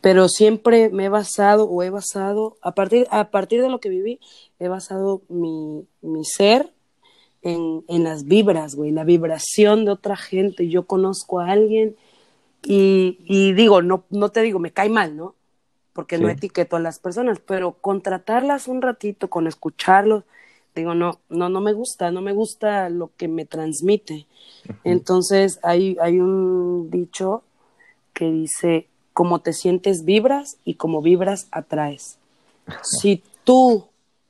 [0.00, 3.88] Pero siempre me he basado o he basado, a partir, a partir de lo que
[3.88, 4.20] viví,
[4.58, 6.72] he basado mi, mi ser
[7.42, 10.68] en, en las vibras, güey, la vibración de otra gente.
[10.68, 11.96] Yo conozco a alguien
[12.64, 15.34] y, y digo, no, no te digo, me cae mal, ¿no?
[15.92, 20.24] Porque no etiqueto a las personas, pero contratarlas un ratito, con escucharlos,
[20.74, 24.26] digo, no, no, no me gusta, no me gusta lo que me transmite.
[24.84, 27.44] Entonces, hay, hay un dicho
[28.12, 32.18] que dice, como te sientes vibras y como vibras atraes.
[32.82, 33.86] Si tú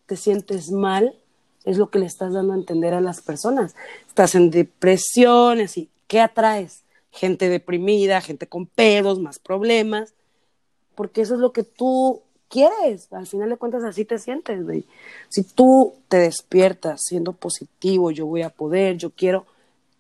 [0.07, 1.17] te sientes mal,
[1.65, 3.75] es lo que le estás dando a entender a las personas.
[4.07, 6.85] Estás en depresión, así, ¿qué atraes?
[7.11, 10.15] Gente deprimida, gente con pedos, más problemas,
[10.95, 13.13] porque eso es lo que tú quieres.
[13.13, 14.65] Al final de cuentas, así te sientes.
[15.31, 19.47] Si tú te despiertas siendo positivo, yo voy a poder, yo quiero,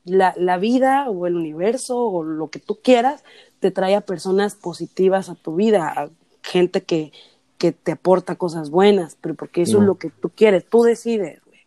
[0.06, 3.22] la, la vida o el universo o lo que tú quieras,
[3.60, 6.08] te trae a personas positivas a tu vida, a
[6.42, 7.12] gente que,
[7.58, 9.82] que te aporta cosas buenas, pero porque eso No.
[9.82, 11.60] es lo que tú quieres, tú decides, güey.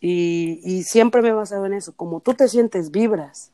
[0.00, 3.50] Y, y siempre me he basado en eso, como tú te sientes, vibras.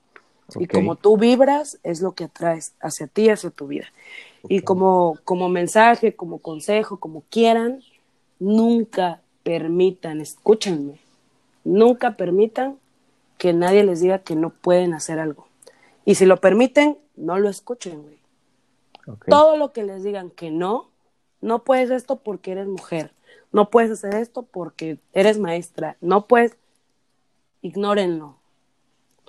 [0.59, 3.87] Y como tú vibras, es lo que atraes hacia ti, hacia tu vida.
[4.47, 7.83] Y como, como mensaje, como consejo, como quieran,
[8.39, 11.01] nunca permitan, escúchenme,
[11.65, 12.77] nunca permitan
[13.45, 15.47] que nadie les diga que no pueden hacer algo.
[16.07, 18.19] Y si lo permiten, no lo escuchen, güey.
[19.29, 20.89] Todo lo que les digan que no,
[21.43, 23.13] no puedes esto porque eres mujer,
[23.53, 26.57] no puedes hacer esto porque eres maestra, no puedes,
[27.61, 28.37] ignórenlo.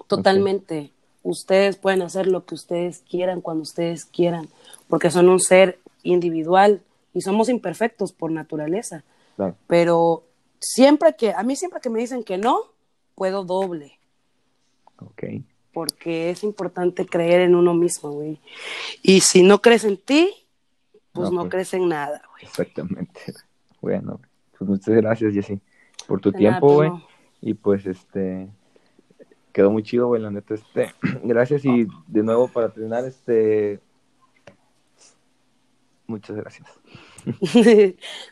[0.08, 0.94] Totalmente.
[1.22, 4.48] Ustedes pueden hacer lo que ustedes quieran cuando ustedes quieran,
[4.88, 6.82] porque son un ser individual
[7.14, 9.04] y somos imperfectos por naturaleza.
[9.36, 9.58] Claro.
[9.68, 10.24] Pero
[10.62, 12.62] siempre que, a mí siempre que me dicen que no,
[13.14, 14.00] puedo doble
[15.00, 15.24] Ok.
[15.74, 18.40] porque es importante creer en uno mismo, güey.
[19.04, 20.30] Y si no crees en ti,
[21.12, 21.52] pues No, no, pues.
[21.52, 22.44] crees en nada, güey.
[22.44, 23.22] Exactamente.
[23.82, 24.20] Bueno,
[24.58, 25.60] pues muchas gracias, Jessy,
[26.08, 26.90] por tu De tiempo, güey.
[27.40, 28.48] Y pues, este,
[29.54, 30.92] quedó muy chido, güey, la neta, este,
[31.24, 33.80] gracias y de nuevo para terminar, este,
[36.08, 36.68] muchas gracias.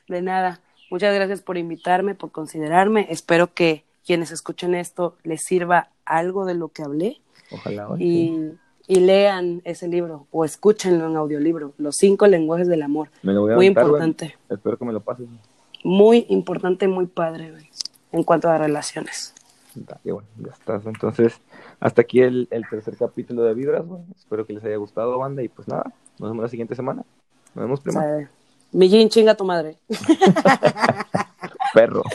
[0.08, 0.60] De nada.
[0.90, 3.06] Muchas gracias por invitarme, por considerarme.
[3.10, 7.22] Espero que quienes escuchen esto les sirva algo de lo que hablé
[7.52, 7.90] Ojalá.
[7.90, 8.52] hoy, y,
[8.88, 13.10] y lean ese libro o escúchenlo en audiolibro, Los cinco lenguajes del amor.
[13.22, 13.94] Me lo voy a Muy aventar, güey.
[14.04, 15.28] importante, Espero que me lo pases.
[15.84, 17.70] muy importante, muy padre, güey,
[18.12, 19.34] en cuanto a relaciones.
[19.76, 20.86] Dale, bueno, ya estás.
[20.86, 21.34] Entonces,
[21.80, 24.02] hasta aquí el, el tercer capítulo de Vibras, güey.
[24.16, 25.42] Espero que les haya gustado, banda.
[25.42, 27.04] Y pues nada, nos vemos la siguiente semana.
[27.56, 28.04] Nos vemos, prima.
[28.72, 29.78] Millín, chinga tu madre.
[31.74, 32.04] Perro.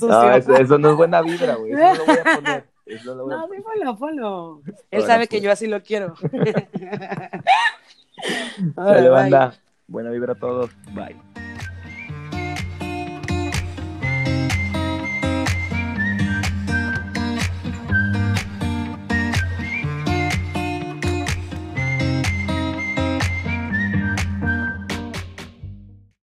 [0.00, 1.72] No, eso, eso no es buena vibra, güey.
[1.72, 2.64] Eso no lo voy a poner.
[2.86, 4.62] Eso no No, sí, ponlo, ponlo.
[4.90, 6.14] Él sabe que yo así lo quiero.
[8.58, 9.54] Dale, banda.
[9.86, 10.70] Buena vibra a todos.
[10.94, 11.16] Bye.